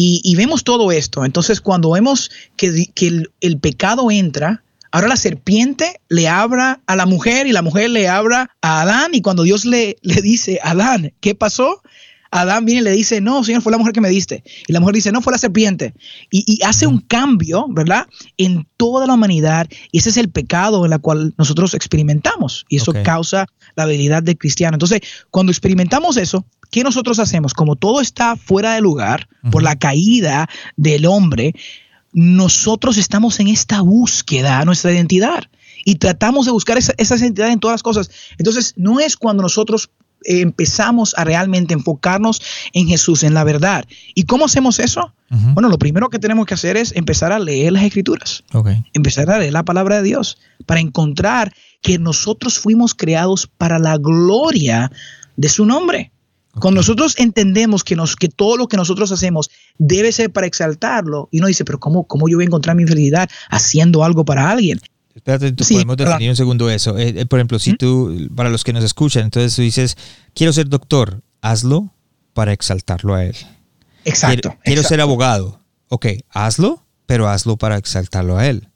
Y, 0.00 0.36
vemos 0.36 0.62
todo 0.62 0.92
esto. 0.92 1.24
Entonces, 1.24 1.60
cuando 1.60 1.90
vemos 1.90 2.30
que, 2.56 2.88
el, 3.40 3.58
pecado 3.58 4.12
entra, 4.12 4.62
ahora 4.92 5.08
la 5.08 5.16
serpiente 5.16 6.00
le 6.08 6.28
abra 6.28 6.80
a 6.86 6.94
la 6.94 7.04
mujer 7.04 7.48
y 7.48 7.52
la 7.52 7.62
mujer 7.62 7.90
le 7.90 8.08
abra 8.08 8.48
a 8.62 8.82
Adán. 8.82 9.10
Y 9.12 9.22
cuando 9.22 9.42
Dios 9.42 9.64
le, 9.64 9.96
le 10.02 10.22
dice, 10.22 10.60
Adán, 10.62 11.12
¿qué 11.18 11.34
pasó? 11.34 11.82
Adán 12.30 12.64
viene 12.64 12.82
y 12.82 12.84
le 12.84 12.92
dice, 12.92 13.20
no, 13.20 13.42
Señor, 13.42 13.62
fue 13.62 13.72
la 13.72 13.78
mujer 13.78 13.92
que 13.92 14.00
me 14.00 14.08
diste. 14.08 14.42
Y 14.66 14.72
la 14.72 14.80
mujer 14.80 14.94
dice, 14.94 15.12
no, 15.12 15.22
fue 15.22 15.32
la 15.32 15.38
serpiente. 15.38 15.94
Y, 16.30 16.60
hace 16.62 16.86
un 16.86 17.00
cambio, 17.00 17.66
¿verdad? 17.70 18.06
En 18.36 18.66
toda 18.76 19.06
la 19.06 19.14
humanidad. 19.14 19.66
Y 19.92 19.98
ese 19.98 20.10
es 20.10 20.16
el 20.16 20.30
pecado 20.30 20.84
en 20.84 20.92
el 20.92 21.00
cual 21.00 21.34
nosotros 21.38 21.74
experimentamos. 21.74 22.66
Y 22.68 22.76
eso 22.76 22.92
causa 23.02 23.46
la 23.76 23.84
habilidad 23.84 24.22
del 24.22 24.36
cristiano. 24.36 24.74
Entonces, 24.74 25.00
cuando 25.30 25.52
experimentamos 25.52 26.16
eso, 26.16 26.44
¿qué 26.70 26.82
nosotros 26.82 27.18
hacemos? 27.18 27.54
Como 27.54 27.76
todo 27.76 28.00
está 28.00 28.36
fuera 28.36 28.74
de 28.74 28.80
lugar 28.80 29.28
por 29.50 29.62
la 29.62 29.76
caída 29.76 30.48
del 30.76 31.06
hombre, 31.06 31.54
nosotros 32.12 32.98
estamos 32.98 33.40
en 33.40 33.48
esta 33.48 33.80
búsqueda, 33.80 34.64
nuestra 34.64 34.92
identidad. 34.92 35.44
Y 35.84 35.94
tratamos 35.94 36.44
de 36.44 36.52
buscar 36.52 36.76
esa, 36.76 36.92
esa 36.98 37.16
identidad 37.16 37.50
en 37.50 37.60
todas 37.60 37.74
las 37.74 37.82
cosas. 37.82 38.10
Entonces, 38.36 38.74
no 38.76 39.00
es 39.00 39.16
cuando 39.16 39.42
nosotros 39.42 39.90
empezamos 40.24 41.14
a 41.16 41.24
realmente 41.24 41.74
enfocarnos 41.74 42.42
en 42.72 42.86
Jesús, 42.88 43.22
en 43.22 43.34
la 43.34 43.44
verdad. 43.44 43.84
¿Y 44.14 44.24
cómo 44.24 44.46
hacemos 44.46 44.78
eso? 44.78 45.12
Bueno, 45.30 45.68
lo 45.68 45.78
primero 45.78 46.08
que 46.08 46.18
tenemos 46.18 46.46
que 46.46 46.54
hacer 46.54 46.78
es 46.78 46.96
empezar 46.96 47.32
a 47.32 47.38
leer 47.38 47.72
las 47.72 47.82
escrituras. 47.82 48.44
Empezar 48.94 49.30
a 49.30 49.38
leer 49.38 49.52
la 49.52 49.64
palabra 49.64 49.96
de 49.96 50.02
Dios 50.02 50.38
para 50.64 50.80
encontrar 50.80 51.52
que 51.82 51.98
nosotros 51.98 52.58
fuimos 52.58 52.94
creados 52.94 53.46
para 53.46 53.78
la 53.78 53.98
gloria 53.98 54.90
de 55.36 55.48
su 55.48 55.66
nombre. 55.66 56.12
Cuando 56.60 56.80
nosotros 56.80 57.14
entendemos 57.18 57.84
que, 57.84 57.94
nos, 57.94 58.16
que 58.16 58.28
todo 58.28 58.56
lo 58.56 58.68
que 58.68 58.76
nosotros 58.76 59.12
hacemos 59.12 59.50
debe 59.76 60.10
ser 60.12 60.32
para 60.32 60.46
exaltarlo, 60.46 61.28
y 61.30 61.38
uno 61.38 61.46
dice, 61.46 61.64
pero 61.64 61.78
¿cómo, 61.78 62.04
¿cómo 62.04 62.28
yo 62.28 62.36
voy 62.36 62.44
a 62.44 62.46
encontrar 62.46 62.74
mi 62.74 62.86
felicidad 62.86 63.28
haciendo 63.50 64.02
algo 64.02 64.24
para 64.24 64.50
alguien? 64.50 64.80
Espérate, 65.18 65.52
podemos 65.52 65.96
definir 65.96 66.30
un 66.30 66.36
segundo 66.36 66.70
eso. 66.70 66.96
Eh, 66.96 67.14
eh, 67.16 67.26
por 67.26 67.38
ejemplo, 67.38 67.58
si 67.58 67.74
tú, 67.74 68.28
para 68.34 68.50
los 68.50 68.62
que 68.62 68.72
nos 68.72 68.84
escuchan, 68.84 69.24
entonces 69.24 69.54
tú 69.54 69.62
dices, 69.62 69.96
quiero 70.34 70.52
ser 70.52 70.68
doctor, 70.68 71.22
hazlo 71.42 71.92
para 72.32 72.52
exaltarlo 72.52 73.14
a 73.14 73.24
él. 73.24 73.36
Exacto. 74.04 74.56
Quiero, 74.64 74.82
ser 74.84 75.00
abogado. 75.00 75.60
Ok, 75.88 76.06
hazlo, 76.30 76.84
pero 77.06 77.28
hazlo 77.28 77.56
para 77.56 77.76
exaltarlo 77.76 78.38
a 78.38 78.46
él. 78.46 78.68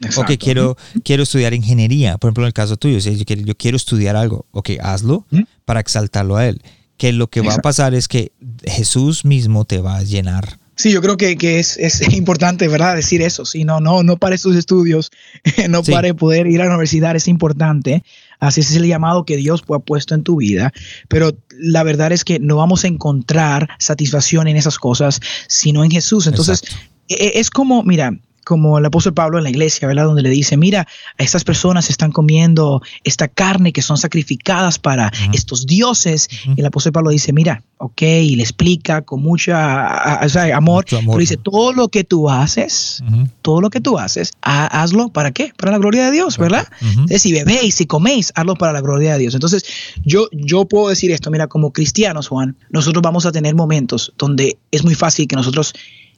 Exacto. 0.00 0.32
Ok, 0.32 0.38
quiero, 0.38 0.76
quiero 1.04 1.24
estudiar 1.24 1.52
ingeniería, 1.52 2.16
por 2.18 2.28
ejemplo, 2.28 2.44
en 2.44 2.48
el 2.48 2.52
caso 2.52 2.76
tuyo, 2.76 2.98
yo, 2.98 3.24
quiero, 3.24 3.42
yo 3.42 3.56
quiero 3.56 3.76
estudiar 3.76 4.14
algo. 4.14 4.46
Ok, 4.52 4.70
hazlo 4.80 5.26
para 5.64 5.80
exaltarlo 5.80 6.36
a 6.36 6.46
él. 6.46 6.62
Que 6.96 7.12
lo 7.12 7.28
que 7.28 7.40
va 7.40 7.54
a 7.54 7.58
pasar 7.58 7.94
es 7.94 8.06
que 8.06 8.32
Jesús 8.64 9.24
mismo 9.24 9.64
te 9.64 9.80
va 9.80 9.96
a 9.96 10.02
llenar 10.02 10.58
Sí, 10.78 10.92
yo 10.92 11.02
creo 11.02 11.16
que, 11.16 11.58
es, 11.58 11.76
importante, 12.14 12.68
¿verdad? 12.68 12.94
Decir 12.94 13.20
eso. 13.20 13.44
Sí, 13.44 13.64
no, 13.64 13.80
no, 13.80 14.04
no 14.04 14.16
pare 14.16 14.38
sus 14.38 14.54
estudios, 14.54 15.10
no 15.68 15.82
pare 15.82 16.14
poder 16.14 16.46
ir 16.46 16.60
a 16.60 16.66
la 16.66 16.70
universidad, 16.70 17.16
es 17.16 17.26
importante. 17.26 18.04
Así 18.38 18.60
es 18.60 18.76
el 18.76 18.86
llamado 18.86 19.24
que 19.24 19.36
Dios 19.36 19.64
ha 19.74 19.78
puesto 19.80 20.14
en 20.14 20.22
tu 20.22 20.36
vida. 20.36 20.72
Pero 21.08 21.36
la 21.58 21.82
verdad 21.82 22.12
es 22.12 22.24
que 22.24 22.38
no 22.38 22.56
vamos 22.56 22.84
a 22.84 22.88
encontrar 22.88 23.68
satisfacción 23.80 24.46
en 24.46 24.56
esas 24.56 24.78
cosas, 24.78 25.20
sino 25.48 25.82
en 25.82 25.90
Jesús. 25.90 26.28
Entonces, 26.28 26.62
e, 27.08 27.14
e, 27.14 27.40
es 27.40 27.50
como, 27.50 27.82
mira, 27.82 28.12
como 28.48 28.78
el 28.78 28.86
apóstol 28.86 29.12
Pablo 29.12 29.36
en 29.36 29.44
la 29.44 29.50
iglesia, 29.50 29.86
¿verdad? 29.86 30.04
Donde 30.04 30.22
le 30.22 30.30
dice, 30.30 30.56
mira, 30.56 30.88
estas 31.18 31.44
personas 31.44 31.90
están 31.90 32.12
comiendo 32.12 32.80
esta 33.04 33.28
carne 33.28 33.74
que 33.74 33.82
son 33.82 33.98
sacrificadas 33.98 34.78
para 34.78 35.12
estos 35.34 35.66
dioses. 35.66 36.30
Y 36.56 36.58
el 36.58 36.64
apóstol 36.64 36.94
Pablo 36.94 37.10
dice, 37.10 37.34
mira, 37.34 37.62
ok, 37.76 38.00
y 38.00 38.36
le 38.36 38.42
explica 38.42 39.02
con 39.02 39.20
mucha 39.20 40.18
amor, 40.54 40.86
pero 40.88 41.18
dice, 41.18 41.36
todo 41.36 41.74
lo 41.74 41.88
que 41.88 42.04
tú 42.04 42.30
haces, 42.30 43.04
todo 43.42 43.60
lo 43.60 43.68
que 43.68 43.82
tú 43.82 43.98
haces, 43.98 44.32
hazlo 44.40 45.10
para 45.10 45.30
qué? 45.32 45.52
Para 45.58 45.72
la 45.72 45.78
gloria 45.78 46.06
de 46.06 46.12
Dios, 46.12 46.38
¿verdad? 46.38 46.66
Entonces, 46.80 47.20
si 47.20 47.32
bebéis, 47.32 47.74
si 47.74 47.84
coméis, 47.84 48.32
hazlo 48.34 48.54
para 48.54 48.72
la 48.72 48.80
gloria 48.80 49.12
de 49.12 49.18
Dios. 49.18 49.34
Entonces, 49.34 49.62
yo, 50.06 50.28
yo 50.32 50.64
puedo 50.64 50.88
decir 50.88 51.10
esto, 51.10 51.30
mira, 51.30 51.48
como 51.48 51.74
cristianos, 51.74 52.28
Juan, 52.28 52.56
nosotros 52.70 53.02
vamos 53.02 53.26
a 53.26 53.30
tener 53.30 53.54
momentos 53.54 54.14
donde 54.16 54.56
es 54.70 54.84
muy 54.84 54.94
fácil 54.94 55.28
que 55.28 55.36
nosotros 55.36 55.74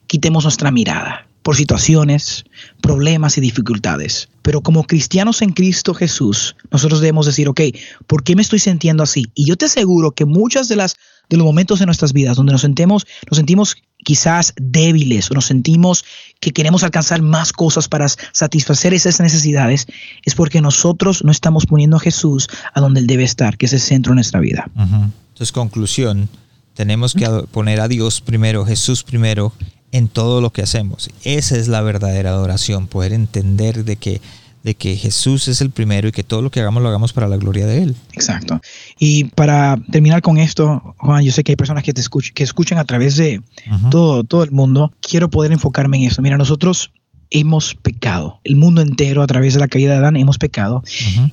quitemos 0.07 0.45
nuestra 0.45 0.71
mirada 0.71 1.27
por 1.43 1.55
situaciones, 1.55 2.45
problemas 2.81 3.37
y 3.37 3.41
dificultades. 3.41 4.29
Pero 4.41 4.61
como 4.61 4.83
cristianos 4.83 5.41
en 5.41 5.51
Cristo 5.51 5.93
Jesús, 5.93 6.55
nosotros 6.71 7.01
debemos 7.01 7.25
decir, 7.25 7.49
ok, 7.49 7.61
¿por 8.07 8.23
qué 8.23 8.35
me 8.35 8.41
estoy 8.41 8.59
sintiendo 8.59 9.03
así? 9.03 9.25
Y 9.33 9.45
yo 9.45 9.57
te 9.57 9.65
aseguro 9.65 10.11
que 10.11 10.25
muchas 10.25 10.67
de 10.67 10.75
las 10.75 10.95
de 11.31 11.37
los 11.37 11.45
momentos 11.45 11.79
en 11.79 11.85
nuestras 11.85 12.11
vidas 12.11 12.35
donde 12.35 12.51
nos 12.51 12.61
sentimos, 12.61 13.07
nos 13.29 13.37
sentimos 13.37 13.77
quizás 14.03 14.53
débiles 14.57 15.31
o 15.31 15.33
nos 15.33 15.45
sentimos 15.45 16.03
que 16.41 16.51
queremos 16.51 16.83
alcanzar 16.83 17.21
más 17.21 17.53
cosas 17.53 17.87
para 17.87 18.07
satisfacer 18.33 18.93
esas 18.93 19.21
necesidades, 19.21 19.87
es 20.25 20.35
porque 20.35 20.59
nosotros 20.59 21.23
no 21.23 21.31
estamos 21.31 21.65
poniendo 21.65 21.95
a 21.95 21.99
Jesús 22.01 22.49
a 22.73 22.81
donde 22.81 22.99
Él 22.99 23.07
debe 23.07 23.23
estar, 23.23 23.57
que 23.57 23.67
es 23.67 23.73
el 23.73 23.79
centro 23.79 24.11
de 24.11 24.15
nuestra 24.15 24.41
vida. 24.41 24.69
Entonces, 24.75 25.53
conclusión, 25.53 26.27
tenemos 26.73 27.13
que 27.13 27.25
poner 27.51 27.79
a 27.79 27.87
Dios 27.87 28.19
primero, 28.19 28.65
Jesús 28.65 29.03
primero, 29.03 29.53
en 29.91 30.07
todo 30.07 30.41
lo 30.41 30.51
que 30.51 30.61
hacemos. 30.61 31.09
Esa 31.23 31.57
es 31.57 31.67
la 31.67 31.81
verdadera 31.81 32.31
adoración, 32.31 32.87
poder 32.87 33.13
entender 33.13 33.83
de 33.83 33.95
que 33.95 34.21
de 34.63 34.75
que 34.75 34.95
Jesús 34.95 35.47
es 35.47 35.61
el 35.61 35.71
primero 35.71 36.07
y 36.07 36.11
que 36.11 36.23
todo 36.23 36.41
lo 36.41 36.51
que 36.51 36.59
hagamos 36.59 36.83
lo 36.83 36.89
hagamos 36.89 37.13
para 37.13 37.27
la 37.27 37.37
gloria 37.37 37.65
de 37.65 37.83
Él. 37.83 37.95
Exacto. 38.13 38.61
Y 38.99 39.25
para 39.25 39.77
terminar 39.91 40.21
con 40.21 40.37
esto, 40.37 40.95
Juan, 40.99 41.23
yo 41.23 41.31
sé 41.31 41.43
que 41.43 41.53
hay 41.53 41.55
personas 41.55 41.83
que 41.83 41.93
te 41.93 42.01
escuchan, 42.01 42.33
que 42.35 42.43
escuchan 42.43 42.77
a 42.77 42.85
través 42.85 43.15
de 43.17 43.41
todo, 43.89 44.23
todo 44.23 44.43
el 44.43 44.51
mundo. 44.51 44.93
Quiero 45.01 45.29
poder 45.29 45.51
enfocarme 45.51 45.97
en 45.97 46.03
eso. 46.03 46.21
Mira, 46.21 46.37
nosotros 46.37 46.91
hemos 47.31 47.75
pecado. 47.75 48.39
El 48.43 48.57
mundo 48.57 48.81
entero, 48.81 49.23
a 49.23 49.27
través 49.27 49.53
de 49.53 49.59
la 49.59 49.67
caída 49.67 49.93
de 49.93 49.97
Adán, 49.97 50.17
hemos 50.17 50.37
pecado. 50.37 50.83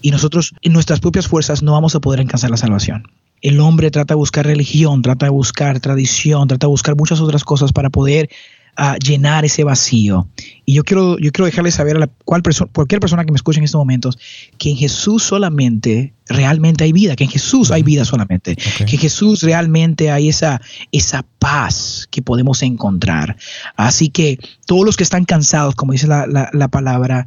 Y 0.00 0.10
nosotros, 0.10 0.54
en 0.62 0.72
nuestras 0.72 1.00
propias 1.00 1.28
fuerzas, 1.28 1.62
no 1.62 1.72
vamos 1.72 1.94
a 1.94 2.00
poder 2.00 2.20
alcanzar 2.20 2.50
la 2.50 2.56
salvación 2.56 3.04
el 3.42 3.60
hombre 3.60 3.90
trata 3.90 4.14
de 4.14 4.18
buscar 4.18 4.46
religión, 4.46 5.02
trata 5.02 5.26
de 5.26 5.30
buscar 5.30 5.80
tradición, 5.80 6.48
trata 6.48 6.66
de 6.66 6.70
buscar 6.70 6.96
muchas 6.96 7.20
otras 7.20 7.44
cosas 7.44 7.72
para 7.72 7.90
poder 7.90 8.28
ah, 8.76 8.96
llenar 8.96 9.44
ese 9.44 9.64
vacío. 9.64 10.28
Y 10.64 10.74
yo 10.74 10.84
quiero, 10.84 11.18
yo 11.18 11.30
quiero 11.32 11.46
dejarles 11.46 11.74
saber 11.74 11.96
a 11.96 12.00
la, 12.00 12.06
cual 12.24 12.42
cualquier 12.72 13.00
persona 13.00 13.24
que 13.24 13.32
me 13.32 13.36
escuche 13.36 13.58
en 13.58 13.64
estos 13.64 13.78
momentos 13.78 14.18
que 14.58 14.70
en 14.70 14.76
Jesús 14.76 15.22
solamente 15.22 16.12
realmente 16.28 16.84
hay 16.84 16.92
vida, 16.92 17.16
que 17.16 17.24
en 17.24 17.30
Jesús 17.30 17.70
hay 17.70 17.82
vida 17.82 18.04
solamente, 18.04 18.56
que 18.56 18.96
en 18.96 18.98
Jesús 18.98 19.42
realmente 19.42 20.10
hay 20.10 20.28
esa, 20.28 20.60
esa 20.92 21.24
paz 21.38 22.06
que 22.10 22.20
podemos 22.20 22.62
encontrar. 22.62 23.36
Así 23.76 24.10
que 24.10 24.38
todos 24.66 24.84
los 24.84 24.96
que 24.96 25.04
están 25.04 25.24
cansados, 25.24 25.74
como 25.74 25.92
dice 25.92 26.06
la, 26.06 26.26
la 26.26 26.68
palabra, 26.68 27.26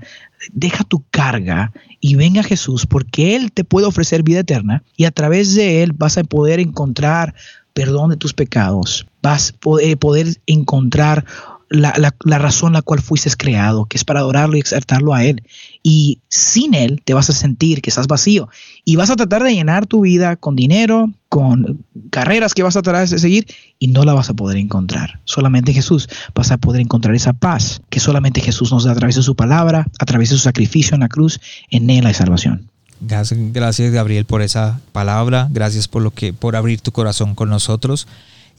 deja 0.51 0.83
tu 0.83 1.03
carga 1.11 1.71
y 1.99 2.15
venga 2.15 2.43
Jesús 2.43 2.85
porque 2.85 3.35
Él 3.35 3.51
te 3.51 3.63
puede 3.63 3.87
ofrecer 3.87 4.23
vida 4.23 4.39
eterna 4.39 4.83
y 4.95 5.05
a 5.05 5.11
través 5.11 5.55
de 5.55 5.83
Él 5.83 5.93
vas 5.93 6.17
a 6.17 6.23
poder 6.23 6.59
encontrar 6.59 7.35
perdón 7.73 8.09
de 8.09 8.17
tus 8.17 8.33
pecados, 8.33 9.07
vas 9.21 9.53
a 9.53 9.95
poder 9.97 10.27
encontrar 10.45 11.25
la, 11.71 12.13
la, 12.25 12.37
razón 12.37 12.73
la 12.73 12.81
cual 12.81 13.01
fuiste 13.01 13.29
creado, 13.37 13.85
que 13.85 13.97
es 13.97 14.03
para 14.03 14.19
adorarlo 14.19 14.57
y 14.57 14.59
exaltarlo 14.59 15.13
a 15.13 15.23
Él. 15.23 15.43
Y 15.81 16.19
sin 16.27 16.73
Él 16.73 17.01
te 17.03 17.13
vas 17.13 17.29
a 17.29 17.33
sentir 17.33 17.81
que 17.81 17.89
estás 17.89 18.07
vacío 18.07 18.49
y 18.83 18.97
vas 18.97 19.09
a 19.09 19.15
tratar 19.15 19.43
de 19.43 19.53
llenar 19.53 19.87
tu 19.87 20.01
vida 20.01 20.35
con 20.35 20.55
dinero, 20.55 21.09
con 21.29 21.85
carreras 22.09 22.53
que 22.53 22.63
vas 22.63 22.75
a 22.75 22.81
tratar 22.81 23.07
de 23.07 23.17
seguir 23.17 23.47
y 23.79 23.87
no 23.87 24.03
la 24.03 24.13
vas 24.13 24.29
a 24.29 24.33
poder 24.33 24.57
encontrar. 24.57 25.21
Solamente 25.23 25.73
Jesús 25.73 26.09
vas 26.35 26.51
a 26.51 26.57
poder 26.57 26.81
encontrar 26.81 27.15
esa 27.15 27.33
paz 27.33 27.81
que 27.89 28.01
solamente 28.01 28.41
Jesús 28.41 28.71
nos 28.71 28.83
da 28.83 28.91
a 28.91 28.95
través 28.95 29.15
de 29.15 29.23
su 29.23 29.35
palabra, 29.35 29.87
a 29.97 30.05
través 30.05 30.29
de 30.29 30.35
su 30.35 30.43
sacrificio 30.43 30.95
en 30.95 31.01
la 31.01 31.09
cruz. 31.09 31.39
En 31.69 31.89
Él 31.89 32.05
hay 32.05 32.13
salvación. 32.13 32.69
Gracias, 32.99 33.91
Gabriel, 33.91 34.25
por 34.25 34.41
esa 34.41 34.79
palabra. 34.91 35.47
Gracias 35.51 35.87
por 35.87 36.03
lo 36.03 36.11
que, 36.11 36.33
por 36.33 36.55
abrir 36.55 36.81
tu 36.81 36.91
corazón 36.91 37.33
con 37.33 37.49
nosotros. 37.49 38.07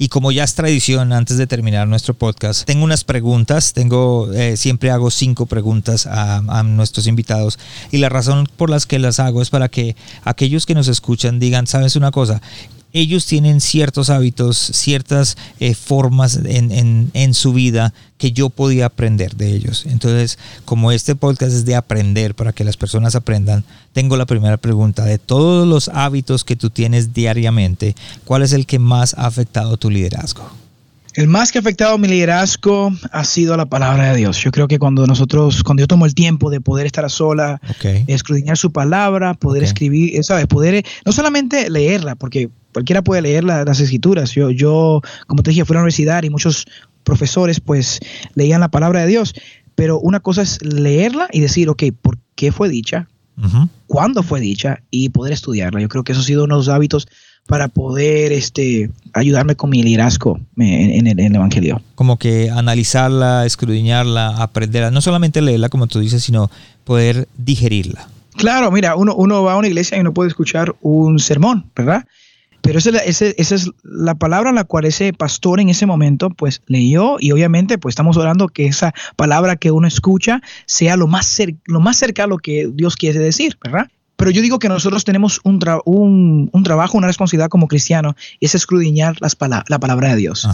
Y 0.02 0.08
como 0.08 0.32
ya 0.32 0.42
es 0.42 0.56
tradición, 0.56 1.12
antes 1.12 1.36
de 1.36 1.46
terminar 1.46 1.86
nuestro 1.86 2.12
podcast, 2.12 2.64
tengo 2.64 2.82
unas 2.82 3.04
preguntas. 3.04 3.72
Tengo, 3.72 4.32
eh, 4.32 4.56
siempre 4.56 4.90
hago 4.90 5.12
cinco 5.12 5.46
preguntas 5.46 6.08
a, 6.08 6.38
a, 6.38 6.64
nuestros 6.64 7.06
invitados. 7.06 7.56
Y 7.92 7.98
la 7.98 8.08
razón 8.08 8.48
por 8.56 8.68
las 8.68 8.84
que 8.84 8.98
las 8.98 9.20
hago 9.20 9.42
es 9.42 9.50
para 9.50 9.68
que 9.68 9.94
aquellos 10.24 10.66
que 10.66 10.74
nos 10.74 10.88
escuchan 10.88 11.38
digan, 11.38 11.68
sabes 11.68 11.94
una 11.94 12.10
cosa, 12.10 12.42
ellos 12.92 13.26
tienen 13.26 13.60
ciertos 13.60 14.10
hábitos, 14.10 14.58
ciertas 14.58 15.36
eh, 15.60 15.74
formas 15.74 16.40
en, 16.44 17.10
en, 17.12 17.34
su 17.34 17.52
vida 17.52 17.94
que 18.18 18.32
yo 18.32 18.50
podía 18.50 18.86
aprender 18.86 19.36
de 19.36 19.52
ellos. 19.52 19.86
Entonces, 19.86 20.38
como 20.64 20.92
este 20.92 21.16
podcast 21.16 21.52
es 21.52 21.64
de 21.64 21.74
aprender 21.74 22.34
para 22.34 22.52
que 22.52 22.64
las 22.64 22.76
personas 22.76 23.14
aprendan, 23.14 23.64
tengo 23.92 24.16
la 24.16 24.26
primera 24.26 24.56
pregunta. 24.56 25.04
De 25.04 25.18
todos 25.18 25.66
los 25.66 25.88
hábitos 25.88 26.44
que 26.44 26.56
tú 26.56 26.70
tienes 26.70 27.14
diariamente, 27.14 27.96
¿cuál 28.24 28.42
es 28.42 28.52
el 28.52 28.66
que 28.66 28.78
más 28.78 29.14
ha 29.14 29.26
afectado 29.26 29.76
tu 29.76 29.90
liderazgo? 29.90 30.61
El 31.14 31.28
más 31.28 31.52
que 31.52 31.58
ha 31.58 31.60
afectado 31.60 31.98
mi 31.98 32.08
liderazgo 32.08 32.90
ha 33.10 33.24
sido 33.24 33.56
la 33.56 33.66
palabra 33.66 34.12
de 34.12 34.16
Dios. 34.16 34.38
Yo 34.38 34.50
creo 34.50 34.66
que 34.66 34.78
cuando 34.78 35.06
nosotros, 35.06 35.62
cuando 35.62 35.82
yo 35.82 35.86
tomo 35.86 36.06
el 36.06 36.14
tiempo 36.14 36.48
de 36.48 36.60
poder 36.60 36.86
estar 36.86 37.04
a 37.04 37.10
sola, 37.10 37.60
escudriñar 38.06 38.56
su 38.56 38.72
palabra, 38.72 39.34
poder 39.34 39.62
escribir, 39.62 40.24
¿sabes? 40.24 40.46
Poder 40.46 40.84
no 41.04 41.12
solamente 41.12 41.68
leerla, 41.68 42.14
porque 42.14 42.48
cualquiera 42.72 43.02
puede 43.02 43.22
leer 43.22 43.44
las 43.44 43.78
escrituras. 43.80 44.32
Yo, 44.32 44.50
yo, 44.50 45.02
como 45.26 45.42
te 45.42 45.50
dije, 45.50 45.66
fui 45.66 45.74
a 45.74 45.76
la 45.76 45.80
universidad 45.80 46.22
y 46.22 46.30
muchos 46.30 46.66
profesores 47.04 47.60
pues 47.60 48.00
leían 48.34 48.60
la 48.60 48.70
palabra 48.70 49.00
de 49.00 49.08
Dios, 49.08 49.34
pero 49.74 49.98
una 49.98 50.20
cosa 50.20 50.42
es 50.42 50.62
leerla 50.62 51.28
y 51.30 51.40
decir, 51.40 51.68
ok, 51.68 51.84
¿por 52.00 52.18
qué 52.34 52.52
fue 52.52 52.70
dicha? 52.70 53.08
¿Cuándo 53.86 54.22
fue 54.22 54.40
dicha? 54.40 54.82
Y 54.90 55.10
poder 55.10 55.32
estudiarla. 55.32 55.80
Yo 55.80 55.88
creo 55.88 56.04
que 56.04 56.12
eso 56.12 56.20
ha 56.20 56.24
sido 56.24 56.44
uno 56.44 56.54
de 56.54 56.60
los 56.60 56.68
hábitos 56.68 57.08
para 57.46 57.68
poder 57.68 58.32
este, 58.32 58.90
ayudarme 59.12 59.56
con 59.56 59.70
mi 59.70 59.82
liderazgo 59.82 60.40
en, 60.56 61.06
el, 61.06 61.34
Evangelio. 61.34 61.82
Como 61.94 62.18
que 62.18 62.50
analizarla, 62.50 63.46
escudriñarla, 63.46 64.42
aprenderla, 64.42 64.90
no 64.90 65.00
solamente 65.00 65.42
leerla 65.42 65.68
como 65.68 65.86
tú 65.86 66.00
dices, 66.00 66.22
sino 66.22 66.50
poder 66.84 67.28
digerirla. 67.36 68.08
Claro, 68.36 68.70
mira, 68.70 68.96
uno, 68.96 69.14
uno 69.14 69.42
va 69.42 69.52
a 69.52 69.56
una 69.56 69.68
iglesia 69.68 69.98
y 69.98 70.00
uno 70.00 70.14
puede 70.14 70.28
escuchar 70.28 70.74
un 70.80 71.18
sermón, 71.18 71.70
¿verdad? 71.76 72.04
Pero 72.62 72.78
esa, 72.78 72.90
es 73.00 73.70
la 73.82 74.14
palabra 74.14 74.50
en 74.50 74.54
la 74.54 74.64
cual 74.64 74.84
ese 74.84 75.12
pastor 75.12 75.60
en 75.60 75.68
ese 75.68 75.84
momento 75.84 76.30
pues 76.30 76.62
leyó 76.66 77.16
y 77.18 77.32
obviamente 77.32 77.76
pues 77.76 77.92
estamos 77.92 78.16
orando 78.16 78.48
que 78.48 78.66
esa 78.66 78.94
palabra 79.16 79.56
que 79.56 79.72
uno 79.72 79.88
escucha 79.88 80.40
sea 80.64 80.96
lo 80.96 81.08
más, 81.08 81.42
lo 81.66 81.80
más 81.80 81.96
cerca 81.96 82.24
a 82.24 82.28
lo 82.28 82.38
que 82.38 82.70
Dios 82.72 82.94
quiere 82.96 83.18
decir, 83.18 83.58
¿verdad? 83.62 83.88
Pero 84.22 84.30
yo 84.30 84.40
digo 84.40 84.60
que 84.60 84.68
nosotros 84.68 85.02
tenemos 85.04 85.40
un, 85.42 86.48
un, 86.52 86.62
trabajo, 86.62 86.96
una 86.96 87.08
responsabilidad 87.08 87.48
como 87.48 87.66
cristiano, 87.66 88.14
y 88.38 88.46
es 88.46 88.54
escudriñar 88.54 89.16
la 89.20 89.78
palabra 89.80 90.10
de 90.10 90.16
Dios. 90.16 90.46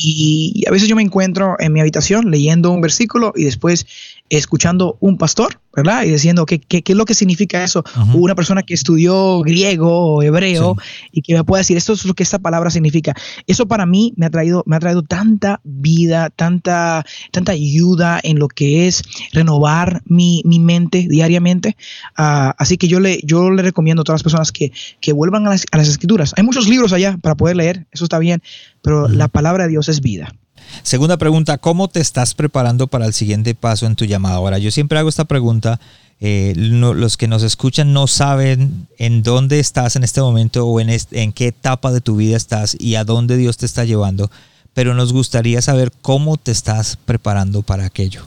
Y 0.00 0.64
a 0.68 0.70
veces 0.70 0.88
yo 0.88 0.94
me 0.94 1.02
encuentro 1.02 1.56
en 1.58 1.72
mi 1.72 1.80
habitación 1.80 2.30
leyendo 2.30 2.70
un 2.70 2.80
versículo 2.80 3.32
y 3.34 3.44
después 3.44 3.86
escuchando 4.30 4.96
un 5.00 5.16
pastor, 5.16 5.60
¿verdad? 5.74 6.04
Y 6.04 6.10
diciendo 6.10 6.44
qué, 6.44 6.60
qué, 6.60 6.82
qué 6.82 6.92
es 6.92 6.98
lo 6.98 7.04
que 7.04 7.14
significa 7.14 7.64
eso. 7.64 7.84
Una 8.14 8.34
persona 8.34 8.62
que 8.62 8.74
estudió 8.74 9.40
griego 9.40 10.16
o 10.16 10.22
hebreo 10.22 10.76
y 11.12 11.22
que 11.22 11.34
me 11.34 11.44
pueda 11.44 11.60
decir, 11.60 11.76
esto 11.76 11.94
es 11.94 12.04
lo 12.04 12.14
que 12.14 12.22
esta 12.22 12.38
palabra 12.38 12.70
significa. 12.70 13.14
Eso 13.46 13.66
para 13.66 13.86
mí 13.86 14.12
me 14.16 14.26
ha 14.26 14.30
traído, 14.30 14.62
me 14.66 14.76
ha 14.76 14.80
traído 14.80 15.02
tanta 15.02 15.60
vida, 15.64 16.30
tanta, 16.30 17.04
tanta 17.32 17.52
ayuda 17.52 18.20
en 18.22 18.38
lo 18.38 18.48
que 18.48 18.86
es 18.86 19.02
renovar 19.32 20.02
mi, 20.04 20.42
mi 20.44 20.60
mente 20.60 21.06
diariamente. 21.08 21.76
Uh, 22.18 22.52
así 22.58 22.76
que 22.76 22.88
yo 22.88 23.00
le, 23.00 23.20
yo 23.24 23.50
le 23.50 23.62
recomiendo 23.62 24.02
a 24.02 24.04
todas 24.04 24.20
las 24.20 24.24
personas 24.24 24.52
que, 24.52 24.72
que 25.00 25.12
vuelvan 25.12 25.46
a 25.46 25.50
las, 25.50 25.64
a 25.72 25.78
las, 25.78 25.88
escrituras. 25.88 26.34
Hay 26.36 26.44
muchos 26.44 26.68
libros 26.68 26.92
allá 26.92 27.18
para 27.22 27.34
poder 27.34 27.56
leer, 27.56 27.86
eso 27.92 28.04
está 28.04 28.18
bien, 28.18 28.42
pero 28.82 29.08
la 29.08 29.28
palabra 29.28 29.64
de 29.64 29.70
Dios 29.70 29.87
es 29.92 30.00
vida. 30.00 30.34
Segunda 30.82 31.16
pregunta, 31.16 31.58
¿cómo 31.58 31.88
te 31.88 32.00
estás 32.00 32.34
preparando 32.34 32.86
para 32.86 33.06
el 33.06 33.12
siguiente 33.12 33.54
paso 33.54 33.86
en 33.86 33.96
tu 33.96 34.04
llamada? 34.04 34.36
Ahora, 34.36 34.58
yo 34.58 34.70
siempre 34.70 34.98
hago 34.98 35.08
esta 35.08 35.24
pregunta. 35.24 35.80
Eh, 36.20 36.52
los 36.56 37.16
que 37.16 37.28
nos 37.28 37.44
escuchan 37.44 37.92
no 37.92 38.08
saben 38.08 38.88
en 38.98 39.22
dónde 39.22 39.60
estás 39.60 39.94
en 39.94 40.02
este 40.02 40.20
momento 40.20 40.66
o 40.66 40.80
en, 40.80 40.90
en 41.12 41.32
qué 41.32 41.46
etapa 41.46 41.92
de 41.92 42.00
tu 42.00 42.16
vida 42.16 42.36
estás 42.36 42.76
y 42.78 42.96
a 42.96 43.04
dónde 43.04 43.36
Dios 43.36 43.56
te 43.56 43.66
está 43.66 43.84
llevando, 43.84 44.28
pero 44.74 44.94
nos 44.94 45.12
gustaría 45.12 45.62
saber 45.62 45.92
cómo 46.02 46.36
te 46.36 46.50
estás 46.50 46.96
preparando 46.96 47.62
para 47.62 47.84
aquello. 47.84 48.24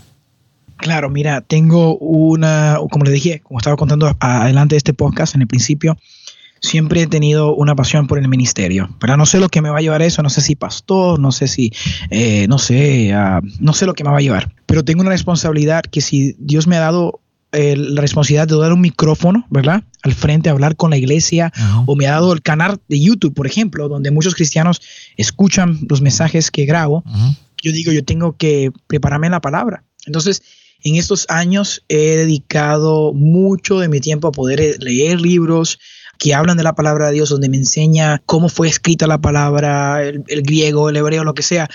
Claro, 0.78 1.10
mira, 1.10 1.42
tengo 1.42 1.98
una, 1.98 2.78
como 2.90 3.06
le 3.06 3.12
dije, 3.12 3.42
como 3.42 3.60
estaba 3.60 3.76
contando 3.76 4.16
adelante 4.20 4.74
de 4.74 4.78
este 4.78 4.94
podcast 4.94 5.36
en 5.36 5.42
el 5.42 5.48
principio, 5.48 5.96
siempre 6.62 7.02
he 7.02 7.08
tenido 7.08 7.56
una 7.56 7.76
pasión 7.76 8.08
por 8.08 8.20
el 8.20 8.28
ministerio, 8.28 8.90
pero 9.00 9.18
no 9.18 9.26
sé 9.26 9.40
lo 9.40 9.50
que 9.50 9.62
me 9.62 9.70
va 9.70 9.80
a 9.80 9.82
llevar 9.82 10.02
eso, 10.02 10.22
no 10.22 10.30
sé 10.30 10.42
si 10.42 10.56
pastor, 10.56 11.20
no 11.20 11.32
sé 11.32 11.48
si, 11.48 11.74
eh, 12.10 12.48
no 12.48 12.60
sé, 12.60 13.12
uh, 13.14 13.46
no 13.60 13.74
sé 13.74 13.86
lo 13.86 13.94
que 13.94 14.04
me 14.04 14.12
va 14.12 14.18
a 14.18 14.22
llevar, 14.22 14.54
pero 14.68 14.86
tengo 14.86 15.02
una 15.02 15.10
responsabilidad 15.10 15.82
que 15.82 16.02
si 16.02 16.36
Dios 16.38 16.68
me 16.68 16.78
ha 16.78 16.82
dado 16.82 17.20
eh, 17.52 17.76
la 17.76 18.00
responsabilidad 18.00 18.48
de 18.48 18.58
dar 18.58 18.72
un 18.72 18.80
micrófono, 18.80 19.46
¿verdad? 19.50 19.84
Al 20.04 20.14
frente, 20.14 20.50
a 20.50 20.54
hablar 20.54 20.78
con 20.78 20.92
la 20.92 20.98
iglesia, 20.98 21.52
o 21.86 21.98
me 21.98 22.08
ha 22.08 22.12
dado 22.12 22.32
el 22.32 22.42
canal 22.42 22.80
de 22.88 23.02
YouTube, 23.02 23.34
por 23.34 23.46
ejemplo, 23.46 23.90
donde 23.90 24.10
muchos 24.10 24.36
cristianos 24.36 24.82
escuchan 25.18 25.80
los 25.90 26.02
mensajes 26.02 26.50
que 26.50 26.66
grabo. 26.66 27.04
Yo 27.62 27.74
digo, 27.74 27.92
yo 27.92 28.06
tengo 28.06 28.38
que 28.38 28.72
prepararme 28.88 29.28
en 29.28 29.32
la 29.32 29.42
palabra. 29.42 29.84
Entonces, 30.06 30.42
en 30.84 30.96
estos 30.96 31.26
años 31.30 31.84
he 31.90 32.16
dedicado 32.16 33.14
mucho 33.14 33.80
de 33.80 33.90
mi 33.90 34.00
tiempo 34.00 34.30
a 34.30 34.32
poder 34.32 34.78
leer 34.80 35.20
libros, 35.20 35.78
que 36.22 36.36
hablan 36.36 36.56
de 36.56 36.62
la 36.62 36.76
palabra 36.76 37.08
de 37.08 37.14
Dios, 37.14 37.30
donde 37.30 37.50
me 37.50 37.58
enseña 37.58 38.22
cómo 38.28 38.48
fue 38.48 38.68
escrita 38.68 39.08
la 39.08 39.18
palabra, 39.18 40.04
el, 40.04 40.44
griego, 40.44 40.88
el 40.88 40.98
hebreo, 40.98 41.24
lo 41.24 41.34
que 41.34 41.42
sea, 41.42 41.68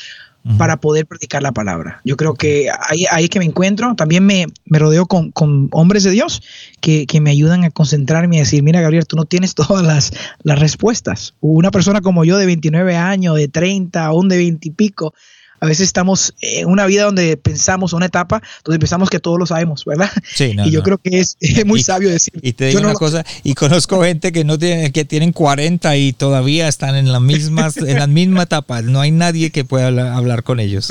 para 0.56 0.76
poder 0.76 1.04
predicar 1.04 1.42
la 1.42 1.50
palabra. 1.50 2.00
Yo 2.04 2.16
creo 2.16 2.34
que 2.34 2.68
ahí, 2.88 3.06
ahí 3.10 3.24
es 3.24 3.30
que 3.30 3.40
me 3.40 3.44
encuentro. 3.44 3.96
También 3.96 4.24
me, 4.24 4.46
me 4.64 4.78
rodeo 4.78 5.06
con, 5.06 5.32
con, 5.32 5.68
hombres 5.72 6.04
de 6.04 6.12
Dios 6.12 6.42
que, 6.80 7.06
que, 7.06 7.20
me 7.20 7.30
ayudan 7.30 7.64
a 7.64 7.70
concentrarme 7.70 8.36
y 8.36 8.38
a 8.38 8.42
decir, 8.42 8.62
mira 8.62 8.80
Gabriel, 8.80 9.08
tú 9.08 9.16
no 9.16 9.24
tienes 9.24 9.54
todas 9.56 9.84
las, 9.84 10.12
las 10.44 10.60
respuestas. 10.60 11.34
Una 11.40 11.72
persona 11.72 12.00
como 12.00 12.24
yo 12.24 12.38
de 12.38 12.46
29 12.46 12.94
años, 12.94 13.34
de 13.34 13.48
30, 13.48 14.06
aún 14.06 14.28
de 14.28 14.36
20 14.36 14.68
y 14.68 14.70
pico, 14.70 15.12
a 15.60 15.66
veces 15.66 15.86
estamos 15.86 16.34
en 16.40 16.68
una 16.68 16.86
vida 16.86 17.04
donde 17.04 17.36
pensamos, 17.36 17.92
una 17.92 18.06
etapa 18.06 18.42
donde 18.64 18.78
pensamos 18.78 19.10
que 19.10 19.20
todos 19.20 19.38
lo 19.38 19.46
sabemos, 19.46 19.84
¿verdad? 19.84 20.10
Sí, 20.34 20.54
y 20.64 20.70
yo 20.70 20.82
creo 20.82 20.98
que 20.98 21.20
es, 21.20 21.36
muy 21.64 21.82
sabio 21.82 22.10
decir. 22.10 22.34
Y 22.42 22.52
te 22.52 22.66
digo 22.66 22.80
una 22.80 22.94
cosa, 22.94 23.24
y 23.42 23.54
conozco 23.54 24.02
gente 24.02 24.32
que 24.32 24.44
no 24.44 24.58
tiene, 24.58 24.92
que 24.92 25.04
tienen 25.04 25.32
40 25.32 25.96
y 25.96 26.12
todavía 26.12 26.68
están 26.68 26.96
en 26.96 27.12
las 27.12 27.20
mismas, 27.20 27.76
en 27.76 27.98
la 27.98 28.06
misma 28.06 28.44
etapa. 28.44 28.82
No 28.82 29.00
hay 29.00 29.10
nadie 29.10 29.50
que 29.50 29.64
pueda 29.64 29.86
hablar, 29.86 30.42
con 30.42 30.60
ellos. 30.60 30.88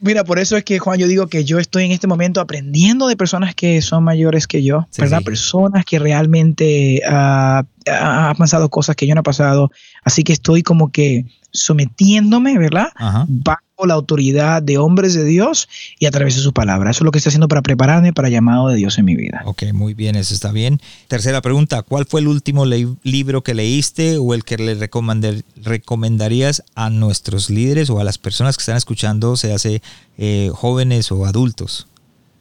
Mira, 0.00 0.24
por 0.24 0.38
eso 0.38 0.56
es 0.56 0.64
que 0.64 0.78
Juan, 0.78 0.98
yo 0.98 1.08
digo 1.08 1.26
que 1.26 1.44
yo 1.44 1.58
estoy 1.58 1.84
en 1.84 1.92
este 1.92 2.06
momento 2.06 2.40
aprendiendo 2.40 3.08
de 3.08 3.16
personas 3.16 3.54
que 3.54 3.82
son 3.82 4.04
mayores 4.04 4.46
que 4.46 4.62
yo, 4.62 4.86
¿verdad? 4.96 5.22
Personas 5.22 5.84
que 5.84 5.98
realmente 5.98 7.02
uh, 7.04 7.64
han 7.90 8.36
pasado 8.36 8.68
cosas 8.68 8.94
que 8.94 9.06
yo 9.06 9.14
no 9.14 9.20
he 9.20 9.24
pasado. 9.24 9.70
Así 10.04 10.22
que 10.22 10.32
estoy 10.32 10.62
como 10.62 10.92
que 10.92 11.26
sometiéndome, 11.52 12.58
¿verdad? 12.58 12.88
Bajo 13.26 13.67
la 13.86 13.94
autoridad 13.94 14.62
de 14.62 14.78
hombres 14.78 15.14
de 15.14 15.24
Dios 15.24 15.68
y 15.98 16.06
a 16.06 16.10
través 16.10 16.36
de 16.36 16.42
su 16.42 16.52
palabra. 16.52 16.90
Eso 16.90 16.98
es 16.98 17.04
lo 17.04 17.10
que 17.10 17.18
estoy 17.18 17.30
haciendo 17.30 17.48
para 17.48 17.62
prepararme 17.62 18.12
para 18.12 18.28
el 18.28 18.34
llamado 18.34 18.68
de 18.68 18.76
Dios 18.76 18.98
en 18.98 19.04
mi 19.04 19.16
vida. 19.16 19.42
Ok, 19.44 19.64
muy 19.72 19.94
bien, 19.94 20.16
eso 20.16 20.34
está 20.34 20.52
bien. 20.52 20.80
Tercera 21.06 21.40
pregunta, 21.42 21.82
¿cuál 21.82 22.06
fue 22.06 22.20
el 22.20 22.28
último 22.28 22.64
libro 22.66 23.42
que 23.42 23.54
leíste 23.54 24.18
o 24.18 24.34
el 24.34 24.44
que 24.44 24.56
le 24.56 24.74
recomendarías 25.62 26.62
a 26.74 26.90
nuestros 26.90 27.50
líderes 27.50 27.90
o 27.90 28.00
a 28.00 28.04
las 28.04 28.18
personas 28.18 28.56
que 28.56 28.62
están 28.62 28.76
escuchando, 28.76 29.36
sea 29.36 29.56
hace 29.56 29.82
eh, 30.16 30.50
jóvenes 30.54 31.10
o 31.12 31.26
adultos? 31.26 31.87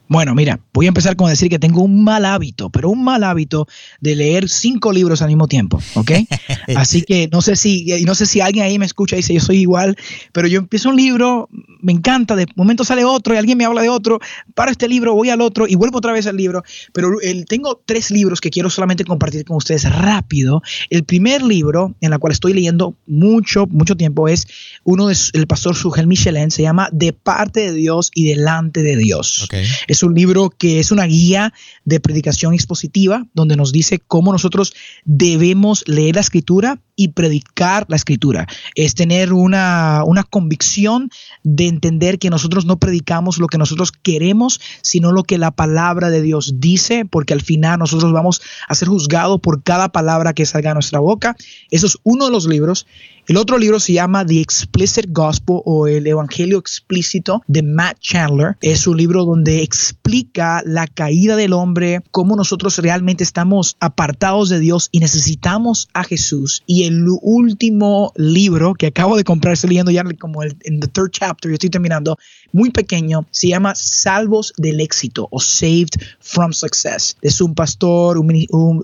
Bueno, 0.10 0.34
mira, 0.36 0.60
voy 0.74 0.86
a 0.86 0.90
empezar 0.90 1.16
con 1.16 1.30
decir 1.30 1.50
que 1.50 1.60
tengo 1.60 1.82
un 1.82 2.04
mal 2.04 2.24
hábito, 2.26 2.70
pero 2.70 2.90
un 2.90 3.04
mal 3.04 3.24
hábito 3.24 3.68
de 4.00 4.16
leer 4.16 4.48
cinco 4.48 4.94
libros 4.94 5.22
al 5.22 5.28
mismo 5.28 5.48
tiempo, 5.48 5.82
¿ok? 5.96 6.12
Así 6.76 7.02
que 7.02 7.28
no 7.32 7.42
sé 7.42 7.56
si, 7.56 7.86
no 8.06 8.16
sé 8.16 8.26
si 8.26 8.40
alguien 8.40 8.66
ahí 8.66 8.80
me 8.80 8.86
escucha 8.86 9.16
y 9.16 9.20
dice 9.20 9.34
yo 9.34 9.42
soy 9.42 9.58
igual, 9.58 9.98
pero 10.32 10.48
yo 10.48 10.60
empiezo 10.60 10.90
un 10.90 10.96
libro, 10.96 11.50
me 11.82 11.92
encanta, 11.92 12.36
de 12.36 12.46
momento 12.56 12.86
sale 12.86 13.04
otro 13.04 13.34
y 13.34 13.38
alguien 13.38 13.58
me 13.58 13.66
habla 13.66 13.82
de 13.82 13.90
otro, 13.90 14.20
paro 14.56 14.72
este 14.72 14.88
libro, 14.88 15.14
voy 15.14 15.30
al 15.30 15.42
otro 15.42 15.68
y 15.68 15.76
vuelvo 15.76 15.98
otra 15.98 16.14
vez 16.14 16.26
al 16.28 16.38
libro, 16.38 16.64
pero 16.94 17.20
el, 17.22 17.46
tengo 17.46 17.82
tres 17.86 18.10
libros 18.10 18.40
que 18.40 18.50
quiero 18.50 18.70
solamente 18.70 19.04
compartir 19.04 19.44
con 19.44 19.58
ustedes 19.58 19.84
rápido. 19.84 20.62
El 20.90 21.04
primer 21.04 21.42
libro 21.42 21.96
en 22.02 22.14
el 22.14 22.20
cual 22.20 22.32
estoy 22.32 22.54
leyendo 22.54 22.96
mucho, 23.08 23.68
mucho 23.68 23.96
tiempo 23.96 24.28
es 24.28 24.48
uno 24.84 25.08
del 25.08 25.48
pastor 25.48 25.76
Sugel 25.76 26.08
Michelin, 26.08 26.52
se 26.52 26.62
llama 26.62 26.90
De 26.92 27.12
parte 27.14 27.60
de 27.60 27.74
Dios 27.74 28.12
y 28.14 28.30
delante 28.30 28.84
de 28.84 28.96
Dios. 28.96 29.44
Okay. 29.44 29.66
Es 29.88 29.97
un 30.04 30.14
libro 30.14 30.50
que 30.50 30.80
es 30.80 30.92
una 30.92 31.06
guía 31.06 31.54
de 31.86 32.00
predicación 32.00 32.54
expositiva 32.54 33.26
donde 33.34 33.56
nos 33.56 33.72
dice 33.72 34.00
cómo 34.00 34.32
nosotros 34.32 34.74
debemos 35.06 35.84
leer 35.88 36.16
la 36.16 36.22
escritura 36.22 36.80
y 36.98 37.10
predicar 37.10 37.86
la 37.88 37.96
escritura. 37.96 38.48
Es 38.76 38.96
tener 38.96 39.32
una, 39.32 40.02
una 40.06 40.24
convicción 40.24 41.10
de 41.44 41.68
entender 41.68 42.20
que 42.20 42.30
nosotros 42.30 42.66
no 42.66 42.78
predicamos 42.78 43.38
lo 43.38 43.48
que 43.48 43.58
nosotros 43.58 43.94
queremos, 43.94 44.60
sino 44.82 45.14
lo 45.14 45.24
que 45.24 45.38
la 45.38 45.52
palabra 45.52 46.10
de 46.10 46.22
Dios 46.22 46.56
dice, 46.58 47.06
porque 47.06 47.34
al 47.34 47.42
final 47.42 47.80
nosotros 47.80 48.12
vamos 48.12 48.42
a 48.68 48.76
ser 48.76 48.90
juzgados 48.90 49.40
por 49.40 49.64
cada 49.64 49.90
palabra 49.90 50.34
que 50.34 50.46
salga 50.46 50.72
de 50.72 50.76
nuestra 50.76 51.00
boca. 51.00 51.38
Eso 51.72 51.88
es 51.88 51.98
uno 52.04 52.26
de 52.26 52.32
los 52.32 52.48
libros. 52.48 52.88
El 53.28 53.36
otro 53.36 53.58
libro 53.58 53.82
se 53.82 53.92
llama 53.92 54.26
The 54.26 54.40
Explicit 54.40 55.08
Gospel 55.10 55.60
o 55.66 55.86
el 55.88 56.08
Evangelio 56.08 56.58
Explícito 56.58 57.42
de 57.46 57.62
Matt 57.62 58.00
Chandler. 58.00 58.56
Es 58.62 58.88
un 58.88 58.96
libro 58.96 59.26
donde 59.26 59.64
explica 59.64 60.64
la 60.66 60.88
caída 60.88 61.36
del 61.36 61.52
hombre, 61.52 62.04
cómo 62.12 62.38
nosotros 62.38 62.78
realmente 62.78 63.26
estamos 63.26 63.76
apartados 63.82 64.48
de 64.48 64.62
Dios 64.62 64.88
y 64.94 65.02
necesitamos 65.02 65.90
a 65.94 66.06
Jesús. 66.06 66.64
El 66.88 67.06
último 67.22 68.12
libro 68.16 68.74
que 68.74 68.88
acabo 68.88 69.18
de 69.18 69.24
comprar, 69.24 69.54
estoy 69.54 69.72
leyendo 69.72 69.92
ya 69.92 70.04
como 70.20 70.44
el, 70.44 70.58
en 70.64 70.80
the 70.80 70.88
third 70.88 71.12
chapter, 71.12 71.50
yo 71.50 71.54
estoy 71.54 71.70
terminando, 71.70 72.18
muy 72.52 72.72
pequeño, 72.72 73.26
se 73.32 73.50
llama 73.50 73.76
Salvos 73.76 74.54
del 74.58 74.80
Éxito 74.80 75.28
o 75.32 75.40
Saved 75.40 76.02
from 76.20 76.54
Success. 76.54 77.18
Es 77.22 77.42
un 77.42 77.54
pastor, 77.54 78.20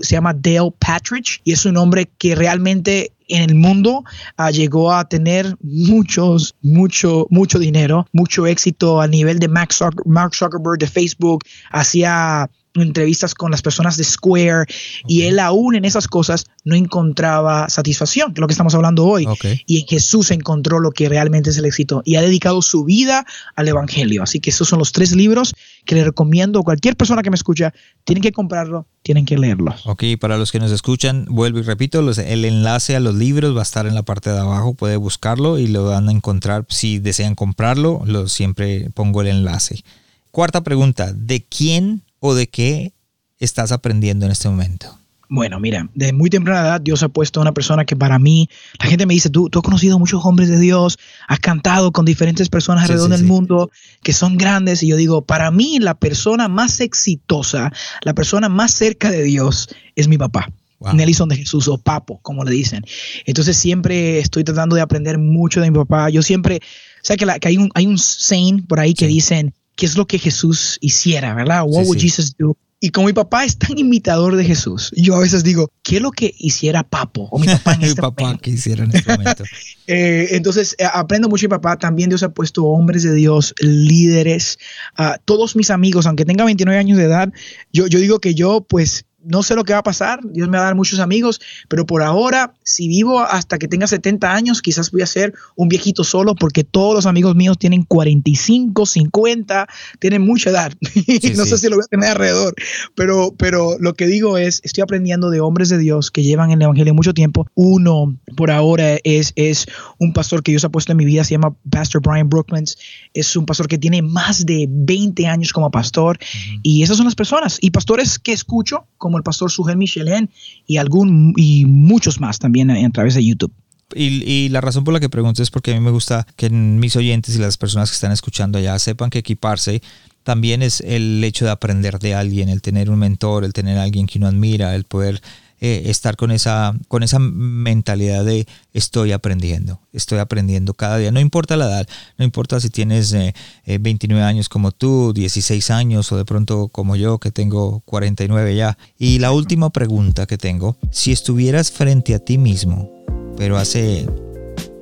se 0.01 0.15
llama 0.15 0.33
Dale 0.33 0.71
Patridge 0.79 1.41
y 1.43 1.53
es 1.53 1.65
un 1.65 1.77
hombre 1.77 2.09
que 2.17 2.35
realmente 2.35 3.11
en 3.27 3.49
el 3.49 3.55
mundo 3.55 4.03
uh, 4.37 4.51
llegó 4.51 4.93
a 4.93 5.07
tener 5.07 5.55
muchos, 5.61 6.55
mucho, 6.61 7.25
mucho 7.29 7.57
dinero, 7.57 8.05
mucho 8.11 8.45
éxito 8.45 9.01
a 9.01 9.07
nivel 9.07 9.39
de 9.39 9.47
Mark, 9.47 9.71
Mark 10.05 10.35
Zuckerberg 10.35 10.79
de 10.79 10.87
Facebook, 10.87 11.43
hacía 11.71 12.49
entrevistas 12.81 13.35
con 13.35 13.51
las 13.51 13.61
personas 13.61 13.97
de 13.97 14.03
Square 14.03 14.65
y 15.07 15.23
él 15.23 15.39
aún 15.39 15.75
en 15.75 15.85
esas 15.85 16.07
cosas 16.07 16.45
no 16.63 16.75
encontraba 16.75 17.69
satisfacción, 17.69 18.33
que 18.33 18.39
es 18.39 18.41
lo 18.41 18.47
que 18.47 18.53
estamos 18.53 18.73
hablando 18.73 19.05
hoy. 19.05 19.27
Y 19.65 19.81
en 19.81 19.87
Jesús 19.87 20.31
encontró 20.31 20.79
lo 20.79 20.91
que 20.91 21.09
realmente 21.09 21.49
es 21.49 21.57
el 21.57 21.65
éxito 21.65 22.01
y 22.05 22.15
ha 22.15 22.21
dedicado 22.21 22.61
su 22.61 22.83
vida 22.83 23.25
al 23.55 23.67
Evangelio. 23.67 24.23
Así 24.23 24.39
que 24.39 24.49
esos 24.49 24.67
son 24.67 24.79
los 24.79 24.91
tres 24.91 25.11
libros 25.11 25.53
que 25.85 25.95
le 25.95 26.03
recomiendo 26.03 26.59
a 26.59 26.63
cualquier 26.63 26.95
persona 26.95 27.21
que 27.21 27.29
me 27.29 27.35
escucha. 27.35 27.73
Tienen 28.03 28.21
que 28.21 28.31
comprarlo, 28.31 28.87
tienen 29.03 29.25
que 29.25 29.37
leerlo. 29.37 29.75
Ok, 29.85 30.03
para 30.19 30.37
los 30.37 30.51
que 30.51 30.59
nos 30.59 30.71
escuchan, 30.71 31.25
vuelvo 31.29 31.59
y 31.59 31.63
repito, 31.63 31.99
el 31.99 32.45
enlace 32.45 32.95
a 32.95 32.99
los 32.99 33.15
libros 33.15 33.55
va 33.55 33.59
a 33.59 33.63
estar 33.63 33.85
en 33.85 33.95
la 33.95 34.03
parte 34.03 34.31
de 34.31 34.39
abajo, 34.39 34.73
puede 34.73 34.97
buscarlo 34.97 35.59
y 35.59 35.67
lo 35.67 35.85
van 35.85 36.09
a 36.09 36.11
encontrar. 36.11 36.65
Si 36.69 36.99
desean 36.99 37.35
comprarlo, 37.35 38.01
lo, 38.05 38.27
siempre 38.27 38.89
pongo 38.93 39.21
el 39.21 39.27
enlace. 39.27 39.83
Cuarta 40.31 40.63
pregunta, 40.63 41.13
¿de 41.13 41.45
quién 41.45 42.01
o 42.25 42.33
de 42.33 42.47
qué 42.47 42.93
estás 43.37 43.73
aprendiendo 43.73 44.25
en 44.25 44.31
este 44.31 44.47
momento? 44.47 44.97
Bueno, 45.27 45.59
mira, 45.59 45.89
de 45.93 46.13
muy 46.13 46.29
temprana 46.29 46.61
edad 46.61 46.81
Dios 46.81 47.03
ha 47.03 47.09
puesto 47.09 47.41
a 47.41 47.41
una 47.41 47.51
persona 47.51 47.83
que 47.83 47.97
para 47.97 48.17
mí, 48.17 48.47
la 48.79 48.85
gente 48.85 49.05
me 49.05 49.13
dice, 49.13 49.29
tú, 49.29 49.49
tú 49.49 49.59
has 49.59 49.63
conocido 49.63 49.99
muchos 49.99 50.23
hombres 50.23 50.47
de 50.47 50.57
Dios, 50.57 50.97
has 51.27 51.39
cantado 51.39 51.91
con 51.91 52.05
diferentes 52.05 52.47
personas 52.47 52.83
alrededor 52.83 53.09
del 53.09 53.25
mundo 53.25 53.71
que 54.03 54.13
son 54.13 54.37
grandes 54.37 54.83
y 54.83 54.87
yo 54.87 54.95
digo, 54.95 55.25
para 55.25 55.51
mí 55.51 55.79
la 55.79 55.95
persona 55.95 56.47
más 56.47 56.79
exitosa, 56.79 57.73
la 58.03 58.13
persona 58.13 58.47
más 58.47 58.71
cerca 58.71 59.11
de 59.11 59.23
Dios 59.23 59.67
es 59.95 60.07
mi 60.07 60.17
papá. 60.17 60.49
Nelson 60.93 61.29
de 61.29 61.37
Jesús 61.37 61.67
o 61.69 61.77
Papo, 61.77 62.19
como 62.21 62.43
le 62.43 62.51
dicen. 62.51 62.83
Entonces 63.25 63.55
siempre 63.55 64.19
estoy 64.19 64.43
tratando 64.43 64.75
de 64.75 64.81
aprender 64.81 65.17
mucho 65.17 65.61
de 65.61 65.71
mi 65.71 65.77
papá. 65.77 66.09
Yo 66.09 66.21
siempre, 66.21 66.57
o 66.57 67.05
sea 67.05 67.15
que, 67.15 67.25
que 67.39 67.47
hay 67.47 67.57
un 67.57 67.69
hay 67.73 67.85
un 67.85 67.97
saying 67.97 68.65
por 68.65 68.81
ahí 68.81 68.93
que 68.93 69.07
dicen, 69.07 69.53
qué 69.75 69.85
es 69.85 69.97
lo 69.97 70.07
que 70.07 70.19
Jesús 70.19 70.77
hiciera, 70.81 71.33
¿verdad? 71.33 71.63
What 71.65 71.85
would 71.85 71.99
Jesus 71.99 72.35
do? 72.37 72.57
Y 72.85 72.89
como 72.89 73.07
mi 73.07 73.13
papá 73.13 73.45
es 73.45 73.57
tan 73.57 73.77
imitador 73.77 74.35
de 74.35 74.43
Jesús, 74.43 74.91
yo 74.93 75.15
a 75.15 75.19
veces 75.19 75.45
digo, 75.45 75.71
¿qué 75.83 75.95
es 75.95 76.01
lo 76.01 76.11
que 76.11 76.35
hiciera 76.37 76.83
Papo 76.83 77.29
o 77.31 77.39
mi 77.39 77.47
papá 77.47 77.75
en 77.75 77.83
este 77.83 78.01
papá 78.01 78.37
que 78.37 78.49
hiciera 78.49 78.83
en 78.83 78.93
este 78.93 79.09
momento? 79.09 79.45
eh, 79.87 80.27
entonces, 80.31 80.75
eh, 80.77 80.83
aprendo 80.93 81.29
mucho 81.29 81.43
de 81.43 81.47
mi 81.47 81.51
papá. 81.51 81.79
También 81.79 82.09
Dios 82.09 82.23
ha 82.23 82.33
puesto 82.33 82.65
hombres 82.65 83.03
de 83.03 83.13
Dios, 83.13 83.55
líderes. 83.61 84.59
Uh, 84.99 85.17
todos 85.23 85.55
mis 85.55 85.69
amigos, 85.69 86.07
aunque 86.07 86.25
tenga 86.25 86.43
29 86.43 86.77
años 86.77 86.97
de 86.97 87.05
edad, 87.05 87.31
yo, 87.71 87.87
yo 87.87 87.99
digo 87.99 88.19
que 88.19 88.35
yo, 88.35 88.59
pues, 88.59 89.05
no 89.23 89.43
sé 89.43 89.55
lo 89.55 89.63
que 89.63 89.73
va 89.73 89.79
a 89.79 89.83
pasar, 89.83 90.19
Dios 90.23 90.49
me 90.49 90.57
va 90.57 90.63
a 90.63 90.67
dar 90.67 90.75
muchos 90.75 90.99
amigos, 90.99 91.41
pero 91.67 91.85
por 91.85 92.01
ahora, 92.01 92.53
si 92.63 92.87
vivo 92.87 93.19
hasta 93.21 93.57
que 93.57 93.67
tenga 93.67 93.87
70 93.87 94.33
años, 94.33 94.61
quizás 94.61 94.91
voy 94.91 95.01
a 95.01 95.05
ser 95.05 95.33
un 95.55 95.69
viejito 95.69 96.03
solo 96.03 96.35
porque 96.35 96.63
todos 96.63 96.93
los 96.93 97.05
amigos 97.05 97.35
míos 97.35 97.57
tienen 97.57 97.83
45, 97.83 98.85
50, 98.85 99.67
tienen 99.99 100.21
mucha 100.21 100.49
edad. 100.49 100.73
no 101.35 101.45
sé 101.45 101.57
si 101.57 101.69
lo 101.69 101.75
voy 101.75 101.85
a 101.85 101.87
tener 101.87 102.09
alrededor, 102.09 102.55
pero, 102.95 103.33
pero 103.37 103.77
lo 103.79 103.93
que 103.93 104.07
digo 104.07 104.37
es, 104.37 104.61
estoy 104.63 104.81
aprendiendo 104.81 105.29
de 105.29 105.41
hombres 105.41 105.69
de 105.69 105.77
Dios 105.77 106.11
que 106.11 106.23
llevan 106.23 106.51
el 106.51 106.61
Evangelio 106.61 106.93
mucho 106.93 107.13
tiempo. 107.13 107.47
Uno, 107.53 108.17
por 108.35 108.51
ahora, 108.51 108.97
es, 109.03 109.33
es 109.35 109.67
un 109.99 110.13
pastor 110.13 110.43
que 110.43 110.51
Dios 110.51 110.63
ha 110.63 110.69
puesto 110.69 110.91
en 110.91 110.97
mi 110.97 111.05
vida, 111.05 111.23
se 111.23 111.31
llama 111.31 111.55
Pastor 111.69 112.01
Brian 112.01 112.29
Brooklands. 112.29 112.77
Es 113.13 113.35
un 113.35 113.45
pastor 113.45 113.67
que 113.67 113.77
tiene 113.77 114.01
más 114.01 114.45
de 114.45 114.67
20 114.69 115.27
años 115.27 115.53
como 115.53 115.71
pastor 115.71 116.17
y 116.61 116.83
esas 116.83 116.97
son 116.97 117.05
las 117.05 117.15
personas 117.15 117.57
y 117.61 117.71
pastores 117.71 118.19
que 118.19 118.33
escucho 118.33 118.87
como 118.97 119.12
el 119.17 119.23
pastor 119.23 119.51
Sugel 119.51 119.77
Michelin 119.77 120.29
y, 120.67 120.77
algún, 120.77 121.33
y 121.35 121.65
muchos 121.65 122.19
más 122.19 122.39
también 122.39 122.71
a, 122.71 122.89
través 122.91 123.15
de 123.15 123.25
YouTube. 123.25 123.51
Y, 123.95 124.49
la 124.49 124.61
razón 124.61 124.83
por 124.83 124.93
la 124.93 124.99
que 124.99 125.09
pregunto 125.09 125.43
es 125.43 125.51
porque 125.51 125.71
a 125.71 125.75
mí 125.75 125.79
me 125.79 125.91
gusta 125.91 126.25
que 126.35 126.49
mis 126.49 126.95
oyentes 126.95 127.35
y 127.35 127.39
las 127.39 127.57
personas 127.57 127.91
que 127.91 127.95
están 127.95 128.11
escuchando 128.11 128.57
allá 128.57 128.79
sepan 128.79 129.09
que 129.09 129.19
equiparse 129.19 129.81
también 130.23 130.61
es 130.61 130.81
el 130.81 131.23
hecho 131.23 131.45
de 131.45 131.51
aprender 131.51 131.99
de 131.99 132.15
alguien, 132.15 132.49
el 132.49 132.61
tener 132.61 132.89
un 132.89 132.97
mentor, 132.97 133.43
el 133.43 133.53
tener 133.53 133.77
alguien 133.77 134.07
que 134.07 134.17
uno 134.17 134.27
admira, 134.27 134.73
el 134.73 134.85
poder 134.85 135.21
eh, 135.65 135.89
estar 135.89 136.17
con 136.17 136.31
esa, 136.31 136.77
con 136.89 137.03
esa 137.03 137.19
mentalidad 137.19 138.25
de 138.25 138.45
estoy 138.73 139.13
aprendiendo, 139.13 139.79
estoy 139.93 140.19
aprendiendo 140.19 140.73
cada 140.73 140.97
día. 140.97 141.09
No 141.09 141.21
importa 141.21 141.55
la 141.55 141.67
edad, 141.67 141.87
no 142.17 142.25
importa 142.25 142.59
si 142.59 142.69
tienes 142.69 143.13
29 143.13 143.41
eh, 143.65 144.25
eh, 144.25 144.27
años 144.27 144.49
como 144.49 144.73
tú, 144.73 145.13
16 145.13 145.71
años 145.71 146.11
o 146.11 146.17
de 146.17 146.25
pronto 146.25 146.67
como 146.67 146.97
yo 146.97 147.17
que 147.17 147.31
tengo 147.31 147.79
49 147.85 148.57
ya. 148.57 148.77
Y 148.99 149.19
la 149.19 149.31
última 149.31 149.69
pregunta 149.69 150.25
que 150.25 150.37
tengo, 150.37 150.75
si 150.91 151.13
estuvieras 151.13 151.71
frente 151.71 152.13
a 152.13 152.19
ti 152.19 152.37
mismo, 152.37 152.91
pero 153.37 153.55
hace 153.55 154.05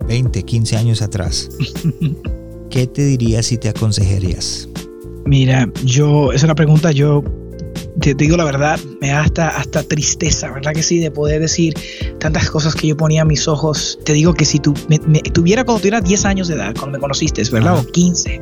20, 0.07 0.41
15 0.41 0.77
años 0.77 1.03
atrás, 1.03 1.47
¿qué 2.71 2.88
te 2.88 3.05
dirías 3.05 3.51
y 3.51 3.59
te 3.59 3.69
aconsejarías? 3.69 4.67
Mira, 5.27 5.71
yo, 5.86 6.32
esa 6.32 6.38
es 6.38 6.43
una 6.45 6.55
pregunta, 6.55 6.91
yo 6.91 7.23
te, 7.99 8.13
digo 8.13 8.38
la 8.38 8.43
verdad, 8.43 8.80
me 8.99 9.09
da 9.09 9.22
hasta, 9.22 9.49
hasta 9.49 9.84
tristeza, 9.84 10.51
¿verdad 10.51 10.74
que 10.74 10.84
sí? 10.84 10.99
De 10.99 11.11
poder 11.11 11.41
decir 11.41 11.74
tantas 12.19 12.49
cosas 12.49 12.76
que 12.76 12.88
yo 12.88 12.97
ponía 12.97 13.22
a 13.22 13.26
mis 13.26 13.47
ojos. 13.47 13.99
Te 14.03 14.13
digo 14.13 14.34
que 14.34 14.45
si 14.45 14.59
tú 14.59 14.74
me, 14.88 14.97
tuviera 15.19 15.63
cuando 15.63 15.80
tuviera 15.80 16.01
10 16.01 16.26
años 16.26 16.47
de 16.47 16.55
edad, 16.55 16.74
cuando 16.76 16.97
me 16.97 17.01
conociste, 17.01 17.43
¿verdad? 17.51 17.78
O 17.78 17.86
15, 17.86 18.41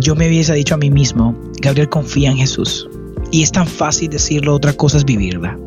yo 0.00 0.14
me 0.14 0.28
hubiese 0.28 0.54
dicho 0.54 0.74
a 0.74 0.78
mí 0.78 0.90
mismo, 0.90 1.38
Gabriel, 1.60 1.88
confía 1.88 2.30
en 2.30 2.36
Jesús. 2.38 2.88
Y 3.30 3.42
es 3.42 3.50
tan 3.50 3.66
fácil 3.66 4.10
decirlo, 4.10 4.54
otra 4.54 4.74
cosa 4.74 4.98
es 4.98 5.04
vivirla. 5.04 5.58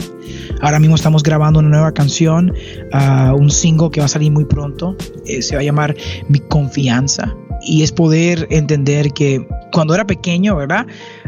Ahora 0.62 0.80
mismo 0.80 0.96
estamos 0.96 1.24
grabando 1.24 1.60
una 1.60 1.70
nueva 1.70 1.92
canción, 1.92 2.54
uh, 2.94 3.34
un 3.36 3.50
single 3.50 3.90
que 3.92 4.00
va 4.00 4.06
a 4.06 4.10
salir 4.10 4.32
muy 4.32 4.46
pronto. 4.46 4.96
Eh, 5.26 5.42
se 5.42 5.56
va 5.56 5.62
a 5.62 5.64
llamar 5.64 5.96
Mi 6.30 6.40
Confianza. 6.40 7.36
Y 7.62 7.82
es 7.82 7.92
poder 7.92 8.48
entender 8.52 9.12
que 9.12 9.48
cuando 9.72 9.96
era 9.96 10.06
pequeño, 10.06 10.56
¿verdad? 10.56 10.86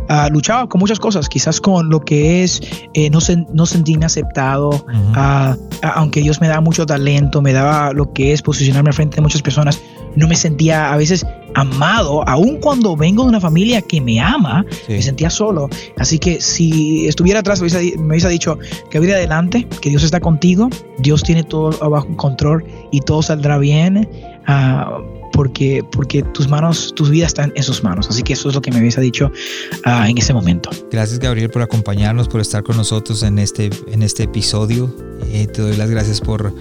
Uh, 0.10 0.32
luchaba 0.32 0.70
con 0.70 0.80
muchas 0.80 0.99
cosas, 0.99 1.28
quizás 1.28 1.60
con 1.60 1.89
lo 1.89 1.99
que 1.99 2.43
es 2.43 2.62
eh, 2.93 3.10
no, 3.10 3.20
no 3.53 3.66
sentirme 3.66 4.05
aceptado, 4.05 4.70
uh, 4.70 5.55
aunque 5.84 6.22
Dios 6.22 6.39
me 6.39 6.47
da 6.47 6.62
mucho 6.62 6.86
talento, 6.86 7.41
me 7.41 7.51
daba 7.51 7.91
lo 7.91 8.14
que 8.14 8.32
es 8.32 8.41
posicionarme 8.41 8.93
frente 8.93 9.18
de 9.18 9.22
muchas 9.22 9.41
personas, 9.41 9.82
no 10.16 10.28
me 10.28 10.36
sentía 10.36 10.93
a 10.93 10.97
veces 10.97 11.26
amado, 11.55 12.28
aun 12.28 12.58
cuando 12.58 12.95
vengo 12.95 13.24
de 13.24 13.30
una 13.30 13.41
familia 13.41 13.82
que 13.82 13.99
me 13.99 14.20
ama, 14.20 14.66
me 14.88 15.01
sentía 15.01 15.30
solo. 15.30 15.70
Así 15.97 16.20
que 16.20 16.39
si 16.39 17.08
estuviera 17.08 17.41
atrás, 17.41 17.62
me 17.62 17.68
hubiese, 17.68 18.30
dicho 18.30 18.58
que 18.89 18.99
voy 18.99 19.12
adelante, 19.12 19.68
que 19.82 19.89
Dios 19.89 20.03
está 20.03 20.20
contigo, 20.20 20.70
Dios 20.99 21.24
tiene 21.24 21.43
todo 21.43 21.72
bajo 21.89 22.16
control 22.16 22.64
y 22.91 23.01
todo 23.01 23.22
saldrá 23.22 23.58
bien. 23.58 24.08
Uh, 24.47 25.16
porque, 25.34 25.84
porque 25.91 26.23
tus 26.23 26.47
manos, 26.47 26.93
tus 26.95 27.09
vidas 27.09 27.28
están 27.28 27.51
en 27.55 27.63
sus 27.63 27.84
manos. 27.84 28.07
Así 28.09 28.23
que 28.23 28.34
eso 28.34 28.49
es 28.49 28.55
lo 28.55 28.61
que 28.61 28.71
me 28.71 28.80
hubiese 28.80 29.01
dicho 29.01 29.32
uh, 29.86 30.05
en 30.07 30.17
ese 30.17 30.34
momento. 30.34 30.69
Gracias 30.91 31.19
Gabriel 31.19 31.49
por 31.49 31.61
acompañarnos, 31.61 32.28
por 32.28 32.41
estar 32.41 32.63
con 32.63 32.78
nosotros 32.78 33.23
en 33.23 33.39
este, 33.39 33.69
en 33.88 34.03
este 34.03 34.23
episodio. 34.23 34.93
Eh, 35.32 35.47
te 35.47 35.61
doy 35.61 35.75
las 35.75 35.89
gracias 35.89 36.21
por 36.21 36.53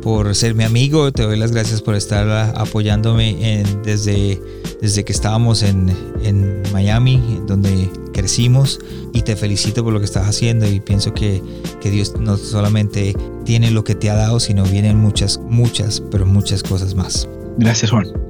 por 0.00 0.34
ser 0.34 0.54
mi 0.54 0.64
amigo, 0.64 1.12
te 1.12 1.22
doy 1.22 1.38
las 1.38 1.52
gracias 1.52 1.82
por 1.82 1.94
estar 1.94 2.28
apoyándome 2.56 3.64
desde, 3.84 4.40
desde 4.80 5.04
que 5.04 5.12
estábamos 5.12 5.62
en, 5.62 5.94
en, 6.22 6.62
Miami, 6.72 7.20
donde 7.46 7.90
crecimos, 8.12 8.78
y 9.12 9.22
te 9.22 9.36
felicito 9.36 9.84
por 9.84 9.92
lo 9.92 9.98
que 9.98 10.04
estás 10.04 10.28
haciendo 10.28 10.66
y 10.66 10.80
pienso 10.80 11.12
que, 11.12 11.42
que 11.80 11.90
Dios 11.90 12.14
no 12.18 12.36
solamente 12.36 13.14
tiene 13.44 13.70
lo 13.70 13.84
que 13.84 13.94
te 13.94 14.08
ha 14.10 14.14
dado, 14.14 14.40
sino 14.40 14.64
vienen 14.64 14.96
muchas, 14.96 15.38
muchas, 15.38 16.00
pero 16.10 16.26
muchas 16.26 16.62
cosas 16.62 16.94
más. 16.94 17.28
Gracias 17.58 17.90
Juan. 17.90 18.29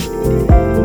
ouvir. 0.00 0.83